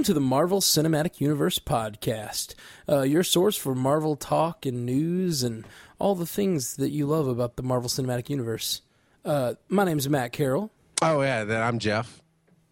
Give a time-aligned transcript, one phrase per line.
[0.00, 2.54] Welcome to the Marvel Cinematic Universe podcast,
[2.88, 5.66] uh, your source for Marvel talk and news and
[5.98, 8.80] all the things that you love about the Marvel Cinematic Universe.
[9.26, 10.70] Uh, my name's Matt Carroll.
[11.02, 12.22] Oh yeah, then I'm Jeff.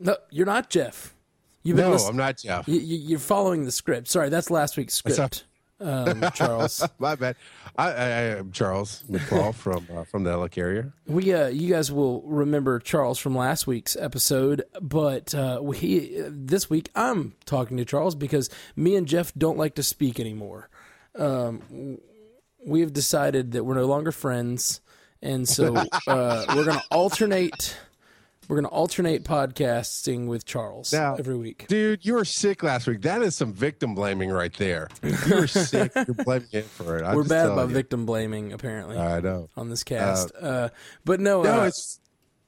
[0.01, 1.14] No, you're not Jeff.
[1.63, 2.67] You've No, listen- I'm not Jeff.
[2.67, 4.08] You, you're following the script.
[4.08, 5.45] Sorry, that's last week's script,
[5.81, 6.87] um, Charles.
[6.99, 7.37] My bad.
[7.77, 10.93] I, I, I am Charles McCall from uh, from the Helicarrier.
[11.07, 16.69] We, uh, you guys will remember Charles from last week's episode, but uh, we this
[16.69, 20.69] week I'm talking to Charles because me and Jeff don't like to speak anymore.
[21.17, 21.99] Um,
[22.64, 24.81] we have decided that we're no longer friends,
[25.22, 27.77] and so uh, we're going to alternate.
[28.48, 31.66] We're going to alternate podcasting with Charles Now- every week.
[31.68, 33.02] Dude, you were sick last week.
[33.02, 34.88] That is some victim blaming right there.
[35.02, 35.92] You were sick.
[35.94, 37.05] You're blaming him for it.
[37.05, 37.74] I'm We're bad about you.
[37.74, 39.48] victim blaming, apparently, I know.
[39.56, 40.32] on this cast.
[40.40, 40.70] Uh,
[41.05, 42.00] but no, No, uh, it's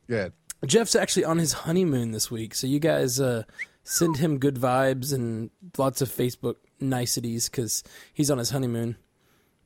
[0.08, 0.32] good.
[0.66, 3.42] Jeff's actually on his honeymoon this week, so you guys uh,
[3.84, 7.82] send him good vibes and lots of Facebook niceties because
[8.14, 8.96] he's on his honeymoon.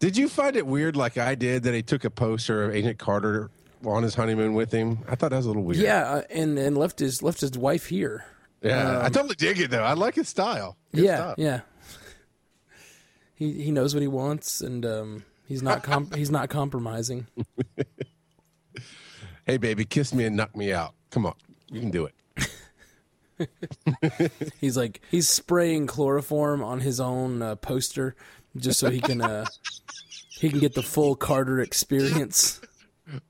[0.00, 2.98] Did you find it weird, like I did, that he took a poster of Agent
[2.98, 3.50] Carter
[3.86, 4.98] on his honeymoon with him?
[5.08, 5.80] I thought that was a little weird.
[5.80, 8.24] Yeah, uh, and and left his left his wife here.
[8.62, 9.00] yeah.
[9.04, 9.82] I totally dig it though.
[9.84, 10.76] I like his style.
[10.92, 11.34] Good Um, yeah, stuff.
[11.38, 11.60] yeah.
[13.34, 17.26] He he knows what he wants, and um, he's not com- he's not compromising.
[19.46, 20.94] Hey, baby, kiss me and knock me out.
[21.10, 21.34] Come on,
[21.70, 22.14] you can do it.
[24.60, 28.16] He's like he's spraying chloroform on his own uh, poster
[28.56, 29.44] just so he can uh,
[30.38, 32.60] he can get the full Carter experience.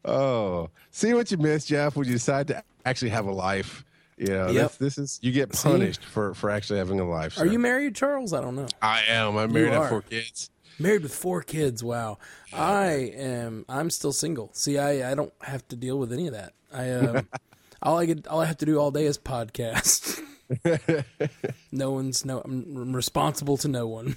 [0.05, 3.85] Oh, see what you missed, Jeff, when you decide to actually have a life.
[4.17, 4.79] You know, Yep.
[4.79, 7.39] this is you get punished for for actually having a life.
[7.41, 8.33] Are you married, Charles?
[8.33, 8.69] I don't know.
[8.81, 9.37] I am.
[9.37, 9.73] I'm married.
[9.73, 10.51] I have four kids.
[10.79, 11.83] Married with four kids.
[11.83, 12.19] Wow.
[12.53, 13.65] I am.
[13.69, 14.51] I'm still single.
[14.53, 16.53] See, I, I don't have to deal with any of that.
[16.73, 17.29] I um,
[17.83, 20.21] all I get all I have to do all day is podcast.
[21.73, 22.41] no one's no.
[22.45, 24.17] I'm, I'm responsible to no one.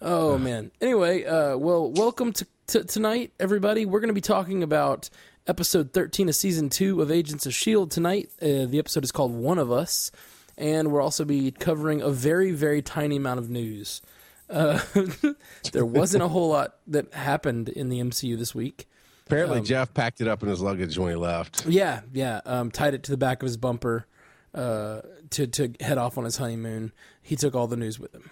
[0.00, 0.70] oh man.
[0.80, 3.86] Anyway, uh, well, welcome to, to tonight, everybody.
[3.86, 5.10] We're going to be talking about
[5.46, 8.30] episode 13 of season two of Agents of Shield tonight.
[8.40, 10.10] Uh, the episode is called One of Us,
[10.56, 14.00] and we'll also be covering a very very tiny amount of news.
[14.48, 14.80] Uh,
[15.72, 18.86] there wasn't a whole lot that happened in the MCU this week.
[19.26, 21.64] Apparently, Um, Jeff packed it up in his luggage when he left.
[21.66, 22.40] Yeah, yeah.
[22.44, 24.06] Um, tied it to the back of his bumper
[24.54, 26.92] uh, to to head off on his honeymoon.
[27.22, 28.30] He took all the news with him.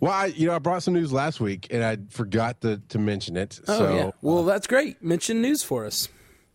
[0.00, 2.98] Well, I, you know, I brought some news last week and I forgot to to
[2.98, 3.60] mention it.
[3.68, 4.10] Oh so, yeah.
[4.22, 5.02] Well, that's great.
[5.02, 6.08] Mention news for us.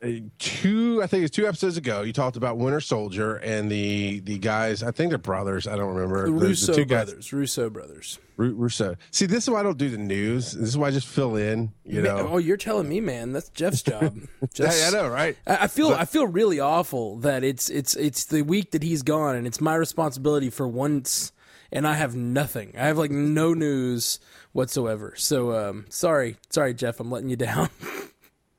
[0.04, 4.20] uh, two, I think it's two episodes ago, you talked about Winter Soldier and the
[4.20, 4.84] the guys.
[4.84, 5.66] I think they're brothers.
[5.68, 7.32] I don't remember The Russo two guys- brothers.
[7.34, 8.20] Russo brothers.
[8.36, 8.96] Ru- Russo.
[9.12, 10.54] See, this is why I don't do the news.
[10.54, 11.72] This is why I just fill in.
[11.86, 12.30] You Man, know.
[12.34, 13.32] oh, you're telling me, man.
[13.32, 14.18] That's Jeff's job.
[14.54, 15.38] Just, Hey, I know, right?
[15.48, 19.04] I I feel I feel really awful that it's it's it's the week that he's
[19.04, 21.32] gone and it's my responsibility for once
[21.74, 22.74] and I have nothing.
[22.78, 24.20] I have like no news
[24.54, 25.14] whatsoever.
[25.18, 27.70] So um sorry, sorry Jeff, I'm letting you down.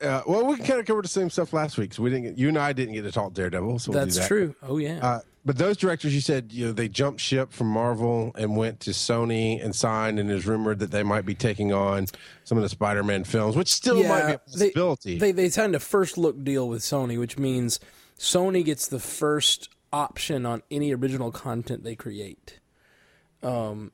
[0.01, 1.93] Uh, well, we kind of covered the same stuff last week.
[1.93, 2.23] So we didn't.
[2.25, 3.79] Get, you and I didn't get to talk Daredevil.
[3.79, 4.27] So we'll That's that.
[4.27, 4.53] true.
[4.61, 4.99] Oh yeah.
[5.01, 8.79] Uh, but those directors, you said, you know, they jumped ship from Marvel and went
[8.81, 12.07] to Sony and signed, and it's rumored that they might be taking on
[12.43, 15.17] some of the Spider-Man films, which still might be a they- possibility.
[15.19, 17.79] They, they signed a first look deal with Sony, which means
[18.17, 22.59] Sony gets the first option on any original content they create.
[23.45, 23.91] Um,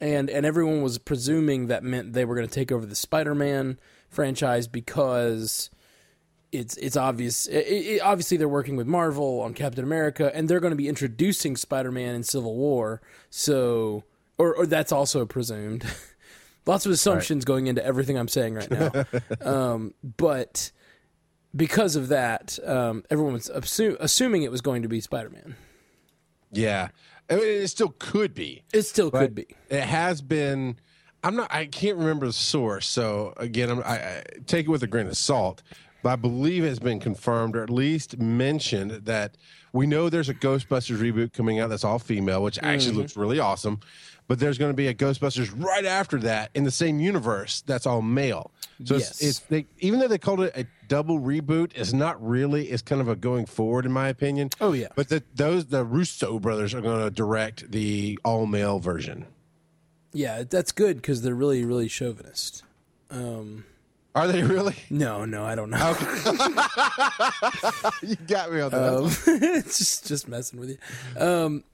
[0.00, 3.78] and and everyone was presuming that meant they were going to take over the Spider-Man
[4.10, 5.70] franchise because
[6.50, 7.46] it's it's obvious.
[7.46, 10.88] It, it, obviously, they're working with Marvel on Captain America, and they're going to be
[10.88, 13.00] introducing Spider-Man in Civil War.
[13.30, 14.04] So,
[14.38, 15.84] or, or that's also presumed.
[16.66, 19.04] Lots of assumptions going into everything I'm saying right now.
[19.42, 20.70] um, but
[21.54, 25.56] because of that, um, everyone was assu- assuming it was going to be Spider-Man.
[26.52, 26.88] yeah,
[27.30, 28.62] I mean, it still could be.
[28.72, 29.46] It still could be.
[29.70, 30.76] It has been.
[31.22, 31.52] I'm not.
[31.52, 32.86] I can't remember the source.
[32.86, 35.62] So again, I'm, I, I take it with a grain of salt.
[36.02, 39.38] But I believe it's been confirmed, or at least mentioned, that
[39.72, 42.98] we know there's a Ghostbusters reboot coming out that's all female, which actually Mm-hmm.
[42.98, 43.80] looks really awesome.
[44.26, 47.86] But there's going to be a Ghostbusters right after that in the same universe that's
[47.86, 48.50] all male.
[48.84, 49.10] So Yes.
[49.10, 52.70] it's, it's they, even though they called it a double reboot, it's not really.
[52.70, 54.50] It's kind of a going forward, in my opinion.
[54.60, 54.88] Oh, yeah.
[54.96, 59.26] But the, those the Russo brothers are going to direct the all male version.
[60.12, 62.62] Yeah, that's good because they're really, really chauvinist.
[64.14, 64.76] Are they really?
[64.90, 65.96] No, no, I don't know.
[68.02, 68.94] you got me on that.
[68.94, 69.08] Um,
[69.64, 70.78] just just messing with you.
[71.20, 71.64] Um,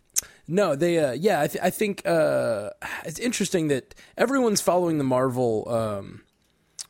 [0.51, 0.99] no, they.
[0.99, 2.71] Uh, yeah, I, th- I think uh,
[3.05, 6.23] it's interesting that everyone's following the Marvel, um,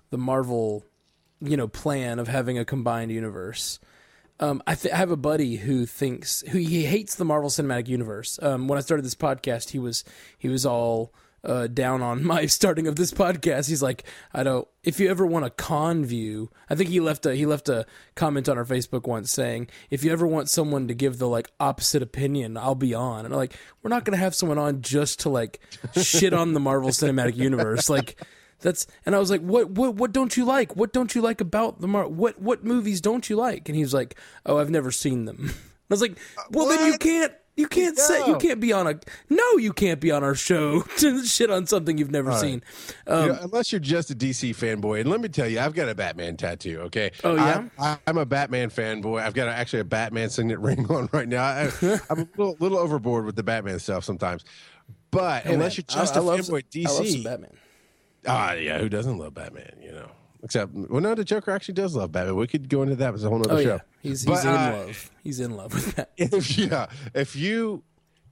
[0.09, 0.85] the Marvel,
[1.41, 3.79] you know, plan of having a combined universe.
[4.41, 7.89] Um, I, th- I have a buddy who thinks who he hates the Marvel Cinematic
[7.89, 8.39] Universe.
[8.41, 10.05] Um, when I started this podcast, he was
[10.39, 11.13] he was all
[11.45, 13.69] uh, down on my starting of this podcast.
[13.69, 14.67] He's like, I don't.
[14.83, 17.87] If you ever want a con view, I think he left a he left a
[18.15, 21.51] comment on our Facebook once saying, if you ever want someone to give the like
[21.59, 23.25] opposite opinion, I'll be on.
[23.25, 25.61] And I'm like, we're not gonna have someone on just to like
[26.01, 28.21] shit on the Marvel Cinematic Universe, like.
[28.63, 30.77] That's and I was like, what what what don't you like?
[30.77, 32.07] What don't you like about the Mar?
[32.07, 33.71] What what movies don't you like?
[33.71, 35.51] And he was like, oh, I've never seen them.
[35.91, 36.19] I was like,
[36.51, 38.99] well, then you can't you can't say you can't be on a
[39.29, 42.63] no, you can't be on our show to shit on something you've never seen.
[43.07, 45.75] Um, You know, unless you're just a DC fanboy, and let me tell you, I've
[45.75, 46.81] got a Batman tattoo.
[46.87, 47.13] Okay.
[47.23, 47.69] Oh, yeah?
[47.79, 49.23] I, I, am a Batman fanboy.
[49.23, 51.45] I've got a, actually a Batman signet ring on right now.
[51.45, 51.71] I,
[52.11, 54.45] I'm a little, little overboard with the Batman stuff sometimes,
[55.11, 57.25] but unless you're just a a fanboy, I love some DC.
[57.25, 57.57] Batman.
[58.27, 58.79] Ah, yeah.
[58.79, 59.77] Who doesn't love Batman?
[59.83, 60.11] You know.
[60.43, 62.37] Except, well, no, the Joker actually does love Batman.
[62.37, 63.69] We could go into that as a whole other Oh show.
[63.75, 65.11] yeah, he's But, he's in uh, love.
[65.23, 66.11] He's in love with that.
[66.17, 67.83] if yeah, if you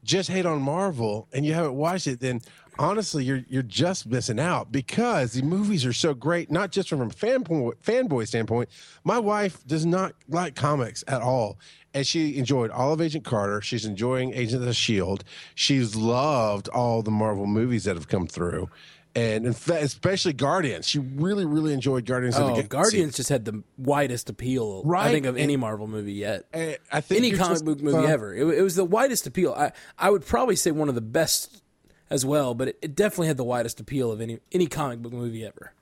[0.05, 2.41] just hate on Marvel and you haven't watched it, then
[2.79, 6.51] honestly, you're you're just missing out because the movies are so great.
[6.51, 8.71] Not just from a fanboy fanboy standpoint.
[9.05, 11.59] My wife does not like comics at all,
[11.93, 13.61] and she enjoyed all of Agent Carter.
[13.61, 15.25] She's enjoying Agent of the Shield.
[15.55, 18.71] She's loved all the Marvel movies that have come through.
[19.19, 22.67] And fact, especially Guardians, she really, really enjoyed Guardians of the Oh.
[22.67, 26.45] Guardians just had the widest appeal, I think, of any Marvel movie yet.
[26.53, 28.35] I think Any comic book movie uh, ever.
[28.35, 29.53] It, it was the widest appeal.
[29.57, 31.63] I I would probably say one of the best
[32.11, 35.13] as well, but it, it definitely had the widest appeal of any any comic book
[35.13, 35.73] movie ever.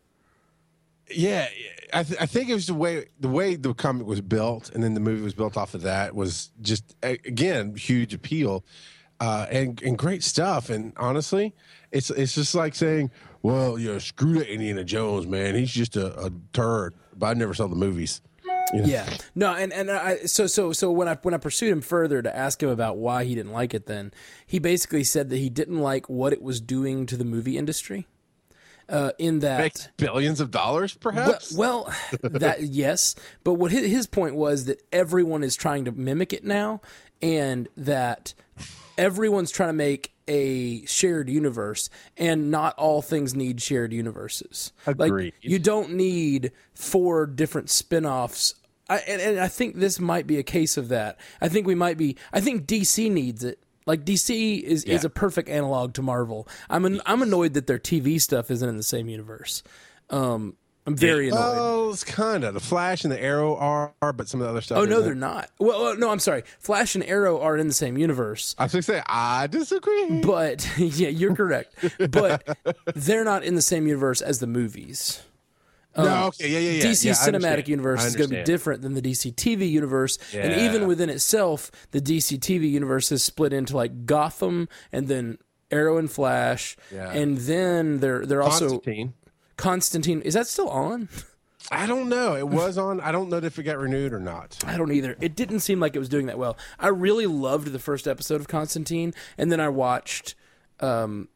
[1.08, 1.46] Yeah,
[1.94, 4.82] I, th- I think it was the way the way the comic was built, and
[4.82, 8.64] then the movie was built off of that was just again huge appeal,
[9.20, 10.70] uh, and and great stuff.
[10.70, 11.54] And honestly,
[11.92, 13.10] it's it's just like saying,
[13.42, 15.54] well, you know, screw that Indiana Jones, man.
[15.54, 16.94] He's just a, a turd.
[17.16, 18.20] But I never saw the movies.
[18.72, 18.86] You know?
[18.88, 22.20] Yeah, no, and and I so so so when I when I pursued him further
[22.20, 24.12] to ask him about why he didn't like it, then
[24.44, 28.06] he basically said that he didn't like what it was doing to the movie industry.
[28.88, 31.56] Uh, in that Makes billions of dollars, Well, perhaps.
[31.56, 31.92] well,
[32.22, 36.44] that yes, but what his, his point was that everyone is trying to mimic it
[36.44, 36.80] now,
[37.20, 38.32] and that
[38.98, 44.72] everyone's trying to make a shared universe, and not all things need shared universes.
[44.86, 45.24] Agreed.
[45.24, 48.54] Like you don't need four different spin-offs.
[48.88, 51.18] I, and, and I think this might be a case of that.
[51.40, 52.16] I think we might be.
[52.32, 53.60] I think DC needs it.
[53.86, 56.48] Like DC is, is a perfect analog to Marvel.
[56.68, 59.62] I'm an, I'm annoyed that their TV stuff isn't in the same universe.
[60.10, 60.56] Um,
[60.86, 61.40] I'm very annoyed.
[61.40, 64.60] well, it's kind of the Flash and the Arrow are, but some of the other
[64.60, 64.78] stuff.
[64.78, 65.50] Oh no, they're not.
[65.58, 66.44] Well, uh, no, I'm sorry.
[66.60, 70.20] Flash and Arrow are in the same universe, I was to say I disagree.
[70.20, 71.74] but yeah, you're correct.
[72.10, 72.56] But
[72.94, 75.22] they're not in the same universe as the movies.
[75.96, 76.84] no, okay, yeah, yeah, yeah.
[76.84, 80.52] DC yeah, cinematic universe is going to be different than the DC TV universe, and
[80.60, 85.38] even within itself, the DC TV universe is split into like Gotham and then
[85.70, 87.10] Arrow and Flash, Yeah.
[87.10, 89.14] and then they're they're also Constantine.
[89.56, 90.20] Constantine.
[90.22, 91.08] Is that still on?
[91.70, 92.36] I don't know.
[92.36, 93.00] It was on.
[93.00, 94.58] I don't know if it got renewed or not.
[94.64, 95.16] I don't either.
[95.20, 96.56] It didn't seem like it was doing that well.
[96.78, 100.34] I really loved the first episode of Constantine, and then I watched
[100.80, 101.28] um,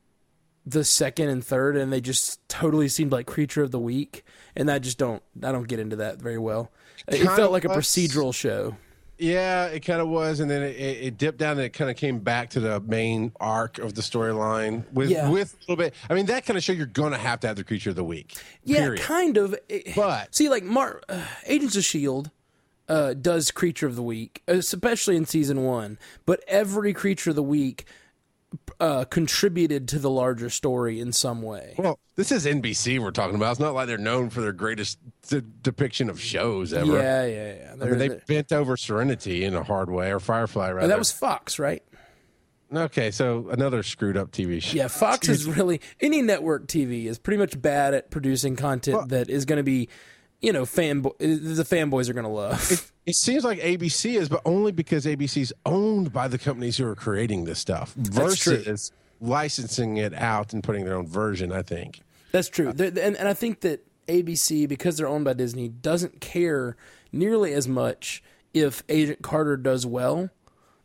[0.64, 4.70] the second and third, and they just totally seemed like Creature of the Week, and
[4.70, 5.22] I just don't.
[5.42, 6.70] I don't get into that very well.
[7.08, 8.76] It Kinda felt like a procedural show.
[9.20, 11.90] Yeah, it kind of was, and then it, it, it dipped down and it kind
[11.90, 15.28] of came back to the main arc of the storyline with Yeah.
[15.28, 15.94] with a little bit.
[16.08, 17.96] I mean, that kind of show you're going to have to have the creature of
[17.96, 18.34] the week.
[18.64, 19.02] Yeah, period.
[19.02, 19.54] kind of.
[19.94, 22.30] But- see, like Mar- uh, Agents of Shield
[22.88, 25.98] uh, does Creature of the Week, especially in season one.
[26.26, 27.84] But every Creature of the Week
[28.80, 31.74] uh, contributed to the larger story in some way.
[31.76, 33.52] Well, this is NBC we're talking about.
[33.52, 36.96] It's not like they're known for their greatest de- depiction of shows ever.
[36.96, 37.72] Yeah, yeah, yeah.
[37.72, 40.86] I mean, they bent over Serenity in a hard way, or Firefly rather.
[40.86, 41.82] Oh, that was Fox, right?
[42.72, 43.10] okay.
[43.10, 44.76] So another screwed up TV show.
[44.76, 49.28] Yeah, Fox is really any network TV is pretty much bad at producing content that
[49.28, 49.88] is going to be,
[50.40, 52.92] you know, fanboy the fanboys are going to love.
[53.10, 56.94] It seems like ABC is, but only because ABC's owned by the companies who are
[56.94, 61.52] creating this stuff versus licensing it out and putting their own version.
[61.52, 62.00] I think.
[62.32, 62.72] That's true.
[62.72, 66.76] They're- And, and I think that ABC, because they're owned by Disney, doesn't care
[67.12, 68.22] nearly as much
[68.54, 70.30] if Agent Carter does well.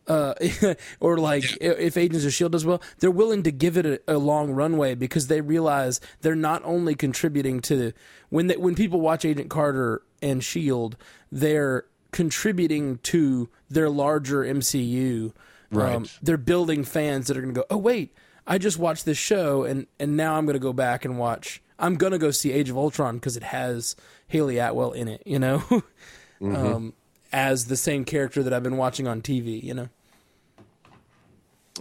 [0.08, 0.36] Uh,
[1.00, 4.00] or like i- if Agents of Shield does well, they're willing to give it a,
[4.08, 7.92] a long runway because they realize they're not only contributing to
[8.30, 10.96] when they, when people watch Agent Carter and Shield,
[11.32, 15.34] they're contributing to their larger MCU.
[15.70, 15.94] Right.
[15.94, 18.16] Um, they're building fans that are going to go, oh wait,
[18.48, 21.62] I just watched this show, and and now I'm going to go back and watch.
[21.78, 23.98] I'm going to go see Age of Ultron because it has
[24.30, 25.24] Hayley Atwell in it.
[25.26, 25.64] You know,
[26.42, 26.94] um,
[27.34, 29.62] as the same character that I've been watching on TV.
[29.62, 29.90] You know.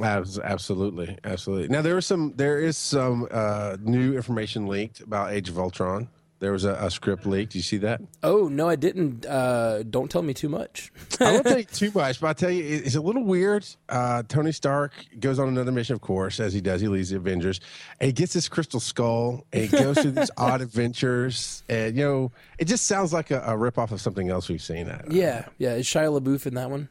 [0.02, 1.68] Abs- Absolutely, absolutely.
[1.68, 6.08] Now there is some, there is some uh, new information leaked about Age of Ultron.
[6.44, 7.52] There was a, a script leaked.
[7.52, 8.02] Do you see that?
[8.22, 9.24] Oh no, I didn't.
[9.24, 10.92] Uh, don't tell me too much.
[11.18, 13.66] I won't tell you too much, but I'll tell you, it- it's a little weird.
[13.88, 16.82] Uh, Tony Stark goes on another mission, of course, as he does.
[16.82, 17.60] He leads the Avengers,
[17.98, 21.62] and he gets this crystal skull, and he goes through these odd adventures.
[21.70, 24.90] And, you know, it just sounds like a, a ripoff of something else we've seen.
[24.90, 25.76] I, yeah, yeah.
[25.76, 26.90] Is Shia LaBeouf in that one?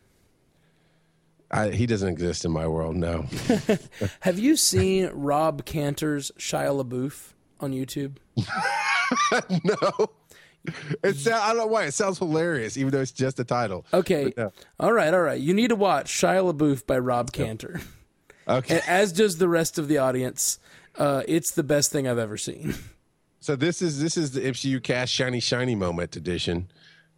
[1.52, 3.28] I, he doesn't exist in my world, no.
[4.22, 7.33] Have you seen Rob Cantor's Shia LaBeouf
[7.63, 8.17] on YouTube?
[9.63, 10.10] no.
[11.03, 11.86] It sound, I don't know why.
[11.86, 13.86] It sounds hilarious, even though it's just a title.
[13.93, 14.32] Okay.
[14.38, 14.51] No.
[14.79, 15.39] All right, all right.
[15.39, 17.82] You need to watch Shia LaBeouf by Rob Cantor.
[18.46, 18.82] Okay.
[18.86, 20.60] As does the rest of the audience.
[20.98, 22.75] Uh, it's the best thing I've ever seen.
[23.39, 26.70] So this is this is the MCU cast shiny shiny moment edition,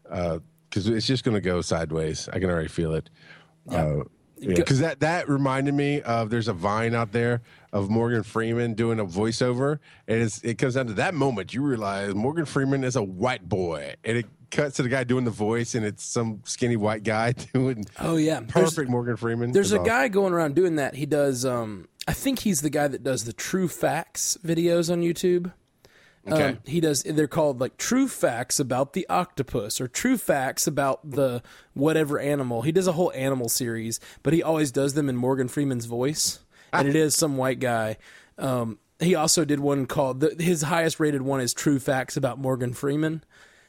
[0.03, 2.29] because it's just going to go sideways.
[2.31, 3.09] I can already feel it.
[4.53, 7.41] Because that that reminded me of there's a vine out there
[7.73, 11.61] of Morgan Freeman doing a voiceover, and it's, it comes down to that moment you
[11.61, 15.31] realize Morgan Freeman is a white boy, and it cuts to the guy doing the
[15.31, 19.51] voice, and it's some skinny white guy doing Oh yeah, There's- perfect Morgan Freeman.
[19.51, 19.85] There's a awesome.
[19.87, 20.95] guy going around doing that.
[20.95, 21.45] He does.
[21.45, 25.51] Um, I think he's the guy that does the True Facts videos on YouTube.
[26.27, 26.49] Okay.
[26.49, 27.03] Um, he does.
[27.03, 32.63] They're called like True Facts about the octopus or True Facts about the whatever animal.
[32.63, 36.39] He does a whole animal series, but he always does them in Morgan Freeman's voice,
[36.73, 37.97] and it is some white guy.
[38.39, 42.39] Um, he also did one called the, his highest rated one is True Facts about
[42.39, 43.23] Morgan Freeman,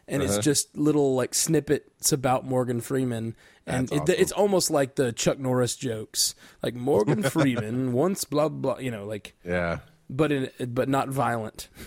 [0.09, 3.37] and it's just little like snippets about Morgan Freeman,
[3.67, 8.79] and it, it's almost like the Chuck Norris jokes, like Morgan Freeman once blah blah,
[8.79, 11.69] you know, like yeah, but in but not violent.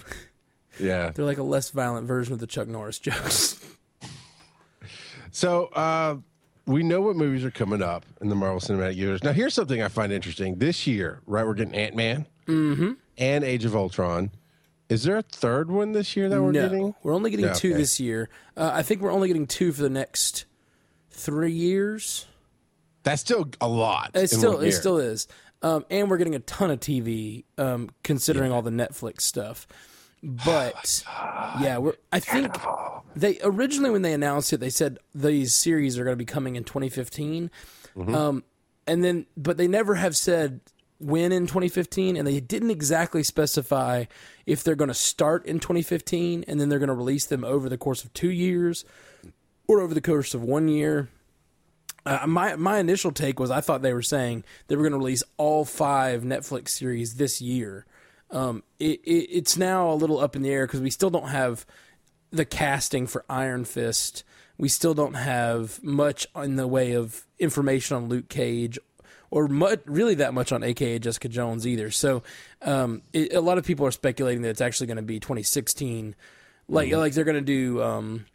[0.79, 1.11] yeah.
[1.11, 3.55] They're like a less violent version of the Chuck Norris jokes.
[5.31, 6.17] So uh,
[6.65, 9.23] we know what movies are coming up in the Marvel Cinematic Universe.
[9.23, 10.55] Now, here's something I find interesting.
[10.55, 12.93] This year, right, we're getting Ant Man Mm-hmm.
[13.19, 14.31] and Age of Ultron.
[14.89, 16.95] Is there a third one this year that we're no, getting?
[17.03, 17.77] we're only getting No, two okay.
[17.77, 18.27] this year.
[18.57, 20.45] Uh, I think we're only getting two for the next
[21.11, 22.25] three years.
[23.03, 24.11] That's still a lot.
[24.15, 25.27] It still it still is,
[25.61, 29.67] um, and we're getting a ton of TV um, considering all the Netflix stuff.
[30.23, 31.03] But
[31.61, 31.95] yeah, we're.
[32.11, 32.55] I think
[33.15, 36.55] they originally when they announced it, they said these series are going to be coming
[36.55, 37.49] in 2015,
[37.97, 38.15] Mm-hmm.
[38.15, 38.43] um,
[38.85, 40.61] and then but they never have said
[40.99, 44.05] when in 2015, and they didn't exactly specify
[44.45, 47.69] if they're going to start in 2015 and then they're going to release them over
[47.69, 48.83] the course of two years
[49.67, 51.09] or over the course of one year.
[52.05, 54.97] Uh, my my initial take was I thought they were saying they were going to
[54.97, 57.85] release all five Netflix series this year.
[58.31, 61.29] Um, it, it it's now a little up in the air because we still don't
[61.29, 61.65] have
[62.31, 64.23] the casting for Iron Fist.
[64.57, 68.77] We still don't have much in the way of information on Luke Cage
[69.31, 71.91] or much, really that much on AKA Jessica Jones either.
[71.91, 72.23] So
[72.61, 76.15] um, it, a lot of people are speculating that it's actually going to be 2016.
[76.67, 78.25] Like like they're going to do um,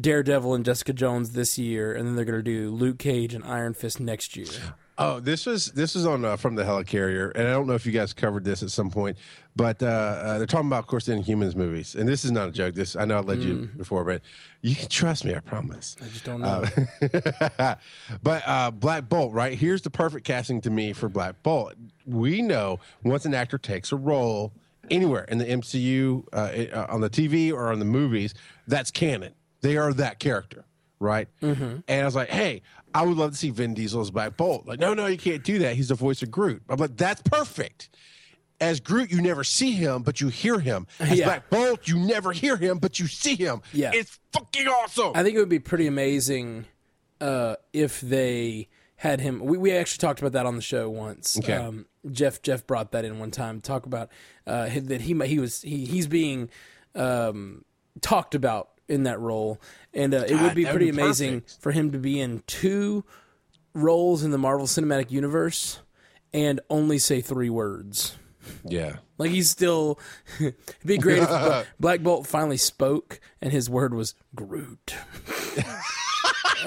[0.00, 3.44] Daredevil and Jessica Jones this year, and then they're going to do Luke Cage and
[3.44, 4.74] Iron Fist next year.
[5.00, 7.86] Oh, this was this was on uh, from the Helicarrier, and I don't know if
[7.86, 9.16] you guys covered this at some point,
[9.54, 12.48] but uh, uh, they're talking about, of course, the Inhumans movies, and this is not
[12.48, 12.74] a joke.
[12.74, 14.22] This I know I led you before, but
[14.60, 15.36] you can trust me.
[15.36, 15.96] I promise.
[16.00, 16.64] I just don't know.
[18.22, 19.56] but uh, Black Bolt, right?
[19.56, 21.74] Here's the perfect casting to me for Black Bolt.
[22.04, 24.52] We know once an actor takes a role
[24.90, 28.34] anywhere in the MCU, uh, uh, on the TV or on the movies,
[28.66, 29.32] that's canon.
[29.60, 30.64] They are that character,
[30.98, 31.28] right?
[31.86, 32.62] And I was like, hey,
[32.94, 34.66] I would love to see Vin Diesel as Black Bolt.
[34.66, 35.76] Like, no, no, you can't do that.
[35.76, 36.62] He's the voice of Groot.
[36.68, 37.90] I'm like, that's perfect.
[38.60, 40.86] As Groot, you never see him, but you hear him.
[41.00, 41.26] As Yeah.
[41.26, 43.62] Black Bolt, you never hear him, but you see him.
[43.72, 43.92] Yeah.
[43.94, 45.12] It's fucking awesome.
[45.14, 46.64] I think it would be pretty amazing
[47.20, 49.40] uh, if they had him.
[49.44, 51.38] We, we actually talked about that on the show once.
[51.38, 51.52] Okay.
[51.54, 53.60] Um, Jeff Jeff brought that in one time.
[53.60, 54.10] Talk about
[54.46, 56.50] uh, that he he was he, he's being
[56.94, 57.64] um,
[58.00, 59.60] talked about in that role,
[59.94, 61.62] and uh, it would be would pretty be amazing perfect.
[61.62, 63.04] for him to be in two
[63.74, 65.80] roles in the Marvel Cinematic Universe
[66.32, 68.16] and only say three words.
[68.64, 68.96] yeah.
[69.18, 69.98] Like he's still.
[70.40, 70.54] it'd
[70.84, 74.94] be great if Black Bolt finally spoke and his word was Groot.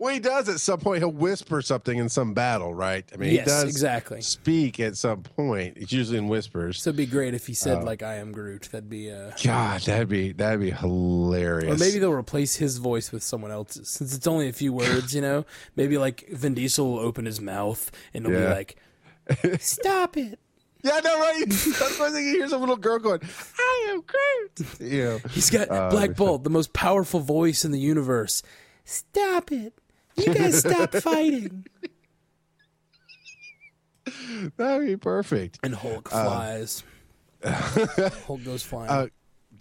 [0.00, 1.00] Well, he does at some point.
[1.00, 3.04] He'll whisper something in some battle, right?
[3.12, 4.20] I mean, Yes, he does exactly.
[4.20, 5.76] speak at some point.
[5.76, 6.80] It's usually in whispers.
[6.80, 8.68] So it'd be great if he said like I am Groot.
[8.70, 11.74] That'd be uh God, that'd be that'd be hilarious.
[11.80, 15.14] or maybe they'll replace his voice with someone else's since it's only a few words,
[15.14, 15.44] you know.
[15.76, 18.48] Maybe like Vin Diesel will open his mouth and it'll Yeah.
[18.50, 18.76] be like,
[19.60, 20.38] "Stop it."
[20.84, 21.44] yeah, no, right.
[21.48, 23.20] That's why I think he hears a little girl going,
[23.58, 27.72] "I am Groot." You know, He's got Oh, Black Bolt, the most powerful voice in
[27.72, 28.42] the universe.
[28.84, 29.74] Stop it.
[30.18, 31.66] You guys stop fighting.
[34.56, 35.58] That'd be perfect.
[35.62, 36.82] And Hulk flies.
[37.44, 38.90] Hulk goes flying.
[38.90, 39.06] Uh,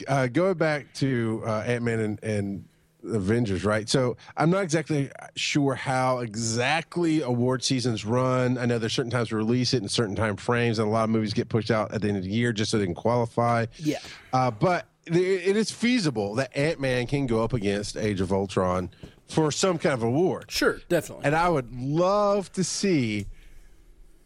[0.07, 2.65] uh, going back to uh, Ant Man and, and
[3.03, 3.87] Avengers, right?
[3.89, 8.57] So I'm not exactly sure how exactly award seasons run.
[8.57, 11.05] I know there's certain times to release it in certain time frames, and a lot
[11.05, 12.95] of movies get pushed out at the end of the year just so they can
[12.95, 13.65] qualify.
[13.77, 13.99] yeah.
[14.33, 18.31] Uh, but it it is feasible that Ant Man can go up against Age of
[18.31, 18.89] Ultron
[19.27, 20.45] for some kind of award.
[20.49, 21.25] Sure, definitely.
[21.25, 23.27] And I would love to see.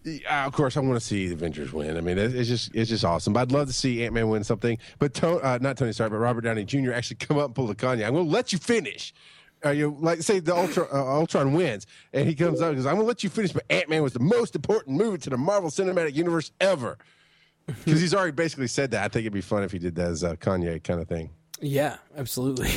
[0.05, 1.95] Uh, of course, I want to see the Avengers win.
[1.95, 3.33] I mean, it, it's just it's just awesome.
[3.33, 4.77] But I'd love to see Ant Man win something.
[4.99, 6.93] But to, uh, not Tony Stark, but Robert Downey Jr.
[6.93, 8.05] actually come up and pull the Kanye.
[8.05, 9.13] I'm going to let you finish.
[9.63, 12.87] Uh, you like say the Ultra, uh, Ultron wins, and he comes up and goes,
[12.87, 15.29] "I'm going to let you finish." But Ant Man was the most important movie to
[15.29, 16.97] the Marvel Cinematic Universe ever.
[17.67, 19.03] Because he's already basically said that.
[19.03, 21.29] I think it'd be fun if he did that as a Kanye kind of thing.
[21.61, 22.69] Yeah, absolutely.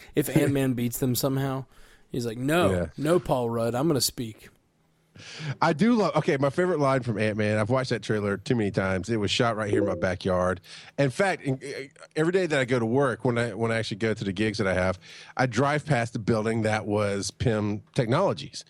[0.14, 1.64] if Ant Man beats them somehow,
[2.10, 2.86] he's like, no, Yeah.
[2.96, 4.48] no, Paul Rudd, I'm going to speak.
[5.60, 6.14] I do love.
[6.16, 7.58] Okay, my favorite line from Ant Man.
[7.58, 9.08] I've watched that trailer too many times.
[9.08, 10.60] It was shot right here in my backyard.
[10.96, 13.78] In fact, in, eh, every day that I go to work, when I when I
[13.78, 14.98] actually go to the gigs that I have,
[15.36, 18.64] I drive past the building that was Pym Technologies.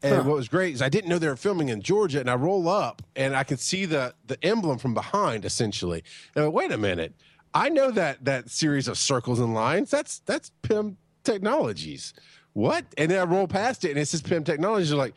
[0.00, 2.36] And what was great is I didn't know they were filming in Georgia, and I
[2.36, 6.04] roll up and I can see the the emblem from behind, essentially.
[6.36, 7.14] And I went, wait a minute,
[7.58, 9.90] I know that that series of circles and lines.
[9.90, 12.14] That's that's Pym Technologies.
[12.52, 12.84] What?
[12.96, 14.90] And then I roll past it, and it says Pym Technologies.
[14.90, 15.14] You're like,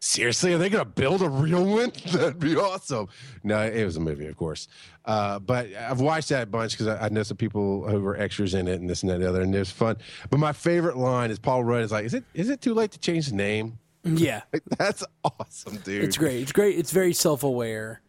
[0.00, 1.92] seriously, are they going to build a real one?
[2.12, 3.08] That'd be awesome.
[3.42, 4.66] No, it was a movie, of course.
[5.04, 8.16] Uh, but I've watched that a bunch because I, I know some people who were
[8.16, 9.96] extras in it and this and that and the other, and it was fun.
[10.30, 12.90] But my favorite line is Paul Rudd is like, "Is it is it too late
[12.92, 16.04] to change the name?" Yeah, Like, that's awesome, dude.
[16.04, 16.42] it's great.
[16.42, 16.78] It's great.
[16.78, 18.02] It's very self aware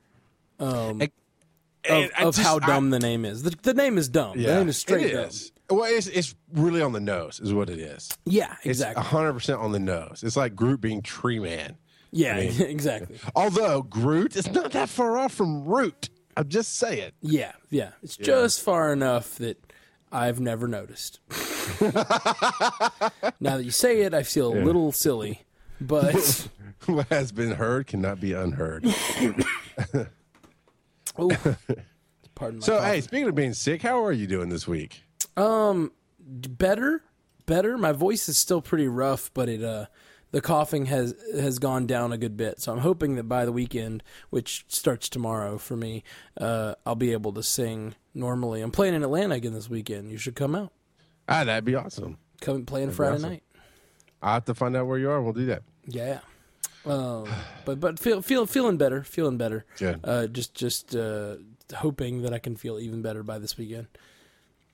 [0.60, 1.12] um, And
[1.90, 3.44] of, of just- how I- dumb the name is.
[3.44, 4.38] The, the name is dumb.
[4.42, 5.26] the name is straight it dumb.
[5.26, 5.52] is.
[5.70, 8.10] Well, it's, it's really on the nose, is what it is.
[8.26, 9.04] Yeah, It's exactly.
[9.04, 10.22] hundred percent on the nose.
[10.24, 11.78] It's like Groot being Tree Man.
[12.12, 13.18] yeah, mean- exactly.
[13.36, 16.10] Although Groot is not that far off from Root.
[16.38, 17.12] I'm just saying.
[17.22, 17.92] Yeah, yeah.
[18.04, 19.58] It's just far enough that
[20.12, 21.20] I've never noticed.
[21.82, 25.42] now that you say it, I feel a little silly,
[25.82, 26.48] but
[26.86, 28.86] What has been heard cannot be unheard.
[31.18, 31.30] Oh,
[32.36, 32.86] pardon my So, cough.
[32.86, 35.04] hey, speaking of being sick, how are you doing this week?
[35.38, 37.04] Um, better,
[37.46, 37.78] better.
[37.78, 39.86] My voice is still pretty rough, but it uh,
[40.32, 42.60] the coughing has has gone down a good bit.
[42.62, 46.04] So I'm hoping that by the weekend, which starts tomorrow for me,
[46.40, 48.62] uh, I'll be able to sing normally.
[48.62, 50.12] I'm playing in Atlanta again this weekend.
[50.12, 50.72] You should come out.
[51.28, 52.18] Ah, that'd be awesome.
[52.42, 53.30] Come playing Friday awesome.
[53.30, 53.44] night.
[54.22, 55.22] I'll have to find out where you are.
[55.22, 55.64] We'll do that.
[55.86, 56.20] Yeah.
[56.86, 57.28] Um,
[57.66, 59.66] but but feel feel feeling better, feeling better.
[59.78, 60.00] Good.
[60.04, 61.38] Uh, just just uh,
[61.76, 63.88] hoping that I can feel even better by this weekend.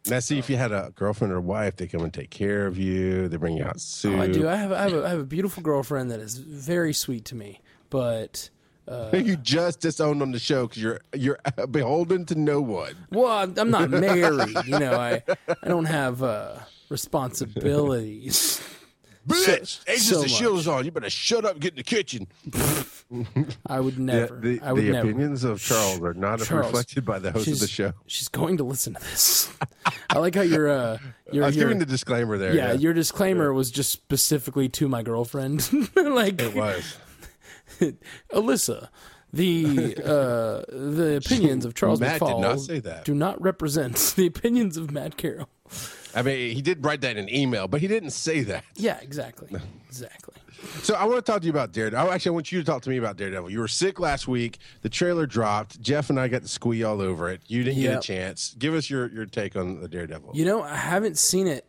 [0.08, 2.76] Now, see if you had a girlfriend or wife, they come and take care of
[2.78, 3.28] you.
[3.28, 4.18] They bring you out soup.
[4.18, 4.50] Oh, I do.
[4.50, 7.36] I have I have a, I have a beautiful girlfriend that is very sweet to
[7.36, 8.50] me, but
[9.14, 11.40] you just disowned on the show because you're you're
[11.72, 12.96] beholden to no one.
[13.12, 14.56] well, I'm, I'm not married.
[14.66, 15.24] You know, I
[15.64, 16.56] I don't have uh,
[16.90, 18.62] responsibilities.
[19.28, 20.84] Bitch, Agents so of Shield is on.
[20.84, 22.28] You better shut up and get in the kitchen.
[23.68, 24.40] I would never.
[24.40, 25.10] the I would the never.
[25.10, 27.94] opinions of Charles are not Charles, reflected by the host of the show.
[28.08, 29.54] She's going to listen to this.
[30.10, 30.98] I like how your uh
[31.32, 32.56] your, I was your giving the disclaimer there.
[32.56, 35.70] yeah, your disclaimer was just specifically to my girlfriend.
[35.96, 36.98] like it was.
[38.34, 38.90] Alyssa,
[39.32, 43.06] the uh, the opinions of Charles Matt did McFall not say that.
[43.06, 45.50] do not represent the opinions of Matt Carroll.
[46.16, 48.64] I mean, he did write that in an email, but he didn't say that.
[48.76, 49.50] Yeah, exactly,
[49.88, 50.36] exactly.
[50.84, 51.98] So I want to talk to you about Daredevil.
[51.98, 53.50] Actually, I actually want you to talk to me about Daredevil.
[53.50, 54.60] You were sick last week.
[54.84, 55.82] The trailer dropped.
[55.82, 57.42] Jeff and I got to squee all over it.
[57.48, 58.56] You didn't get a chance.
[58.60, 60.32] Give us your, your take on the Daredevil.
[60.36, 61.66] You know, I haven't seen it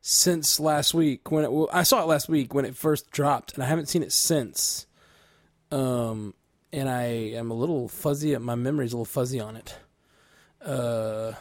[0.00, 1.52] since last week when it.
[1.52, 4.12] Well, I saw it last week when it first dropped, and I haven't seen it
[4.12, 4.86] since.
[5.70, 6.32] Um,
[6.72, 8.36] and I am a little fuzzy.
[8.38, 9.76] My memory's a little fuzzy on it.
[10.64, 11.32] Uh,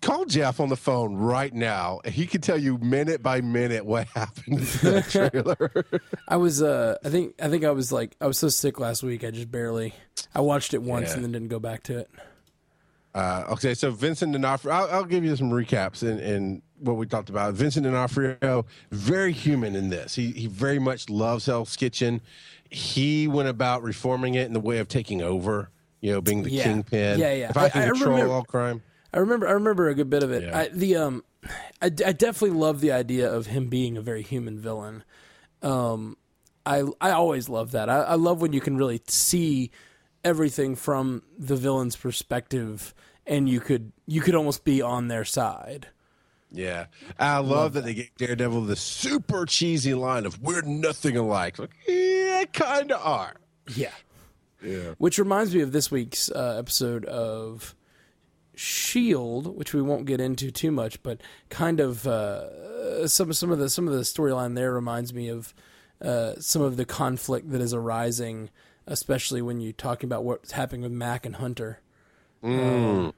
[0.00, 2.00] Call Jeff on the phone right now.
[2.04, 5.84] and He can tell you minute by minute what happened in that trailer.
[6.26, 6.62] I was.
[6.62, 7.34] Uh, I think.
[7.42, 8.16] I think I was like.
[8.20, 9.24] I was so sick last week.
[9.24, 9.92] I just barely.
[10.34, 11.14] I watched it once Yeah.
[11.16, 12.10] and then didn't go back to it.
[13.14, 14.72] Uh, okay, so Vincent D'Onofrio.
[14.72, 17.54] I'll, I'll give you some recaps in, in what we talked about.
[17.54, 20.14] Vincent D'Onofrio, very human in this.
[20.14, 22.20] He he very much loves Hell's Kitchen.
[22.70, 25.70] He went about reforming it in the way of taking over.
[26.00, 26.62] You know, being the Yeah.
[26.64, 27.18] kingpin.
[27.18, 27.50] Yeah, yeah.
[27.50, 28.82] If I, I- can I control remember- all crime.
[29.12, 29.48] I remember.
[29.48, 30.44] I remember a good bit of it.
[30.44, 30.58] Yeah.
[30.58, 31.24] I, the um,
[31.82, 35.04] I, I definitely love the idea of him being a very human villain.
[35.62, 36.16] Um,
[36.64, 37.88] I I always love that.
[37.88, 39.70] I, I love when you can really see
[40.24, 42.94] everything from the villain's perspective,
[43.26, 45.88] and you could you could almost be on their side.
[46.52, 46.86] Yeah,
[47.18, 47.80] I love, love that.
[47.80, 47.86] that.
[47.86, 53.00] they get Daredevil the super cheesy line of "We're nothing alike." Like, yeah, kind of
[53.04, 53.34] are.
[53.74, 53.92] Yeah,
[54.62, 54.94] yeah.
[54.98, 57.74] Which reminds me of this week's uh, episode of
[58.62, 63.58] Shield, which we won't get into too much, but kind of uh, some some of
[63.58, 65.54] the some of the storyline there reminds me of
[66.02, 68.50] uh, some of the conflict that is arising,
[68.86, 71.80] especially when you're talking about what's happening with Mac and Hunter.
[72.44, 73.14] Mm.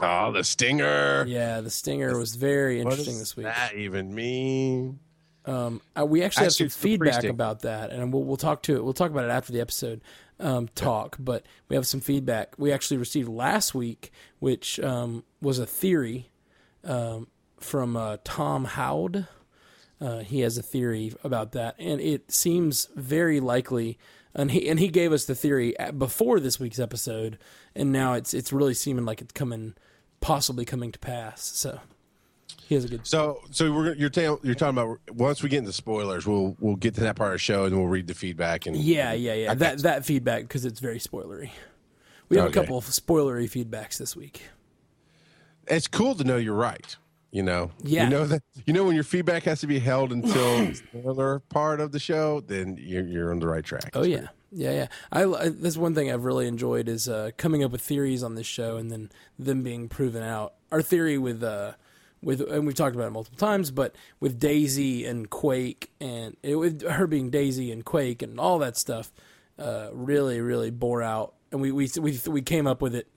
[0.00, 1.24] oh, the stinger!
[1.28, 3.44] Yeah, the stinger was very interesting this week.
[3.44, 4.98] That even mean?
[5.44, 8.74] Um, uh, we actually, actually have some feedback about that, and we'll, we'll talk to
[8.74, 8.82] it.
[8.82, 10.00] We'll talk about it after the episode
[10.42, 11.16] um, talk.
[11.18, 16.30] But we have some feedback we actually received last week, which um, was a theory
[16.84, 17.28] um,
[17.58, 19.26] from uh, Tom Howd.
[20.00, 23.98] Uh, he has a theory about that, and it seems very likely.
[24.34, 27.38] And he and he gave us the theory before this week's episode,
[27.74, 29.74] and now it's it's really seeming like it's coming,
[30.20, 31.42] possibly coming to pass.
[31.42, 31.80] So
[32.68, 33.06] he has a good.
[33.06, 36.76] So, so we're you're, ta- you're talking about once we get into spoilers, we'll we'll
[36.76, 39.34] get to that part of the show and we'll read the feedback and yeah, yeah,
[39.34, 39.54] yeah.
[39.54, 41.50] that that feedback because it's very spoilery.
[42.28, 42.60] We have okay.
[42.60, 44.42] a couple of spoilery feedbacks this week.
[45.66, 46.96] It's cool to know you're right.
[47.30, 48.04] You know, yeah.
[48.04, 51.80] You know that you know when your feedback has to be held until spoiler part
[51.80, 53.90] of the show, then you're you're on the right track.
[53.94, 54.28] Oh yeah.
[54.54, 54.86] Yeah, yeah.
[55.10, 58.34] I, I that's one thing I've really enjoyed is uh, coming up with theories on
[58.34, 60.52] this show and then them being proven out.
[60.70, 61.72] Our theory with uh,
[62.22, 66.56] with and we've talked about it multiple times, but with Daisy and Quake and it,
[66.56, 69.12] with her being Daisy and Quake and all that stuff,
[69.58, 73.08] uh, really really bore out, and we we we we came up with it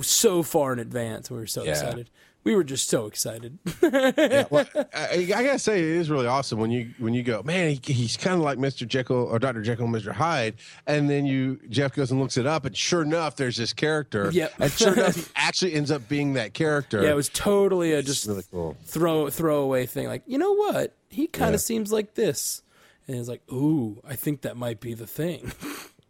[0.00, 1.30] so far in advance.
[1.30, 1.70] We were so yeah.
[1.70, 2.10] excited
[2.44, 3.58] we were just so excited.
[3.82, 7.42] yeah, well, I, I, gotta say, it is really awesome when you when you go,
[7.42, 11.08] man, he, he's kind of like Mister Jekyll or Doctor Jekyll, and Mister Hyde, and
[11.08, 14.30] then you Jeff goes and looks it up, and sure enough, there's this character.
[14.32, 17.02] Yeah, and sure enough, he actually ends up being that character.
[17.02, 20.08] Yeah, it was totally a just really cool throw throwaway thing.
[20.08, 20.96] Like, you know what?
[21.08, 21.66] He kind of yeah.
[21.66, 22.62] seems like this,
[23.06, 25.52] and it's like, ooh, I think that might be the thing,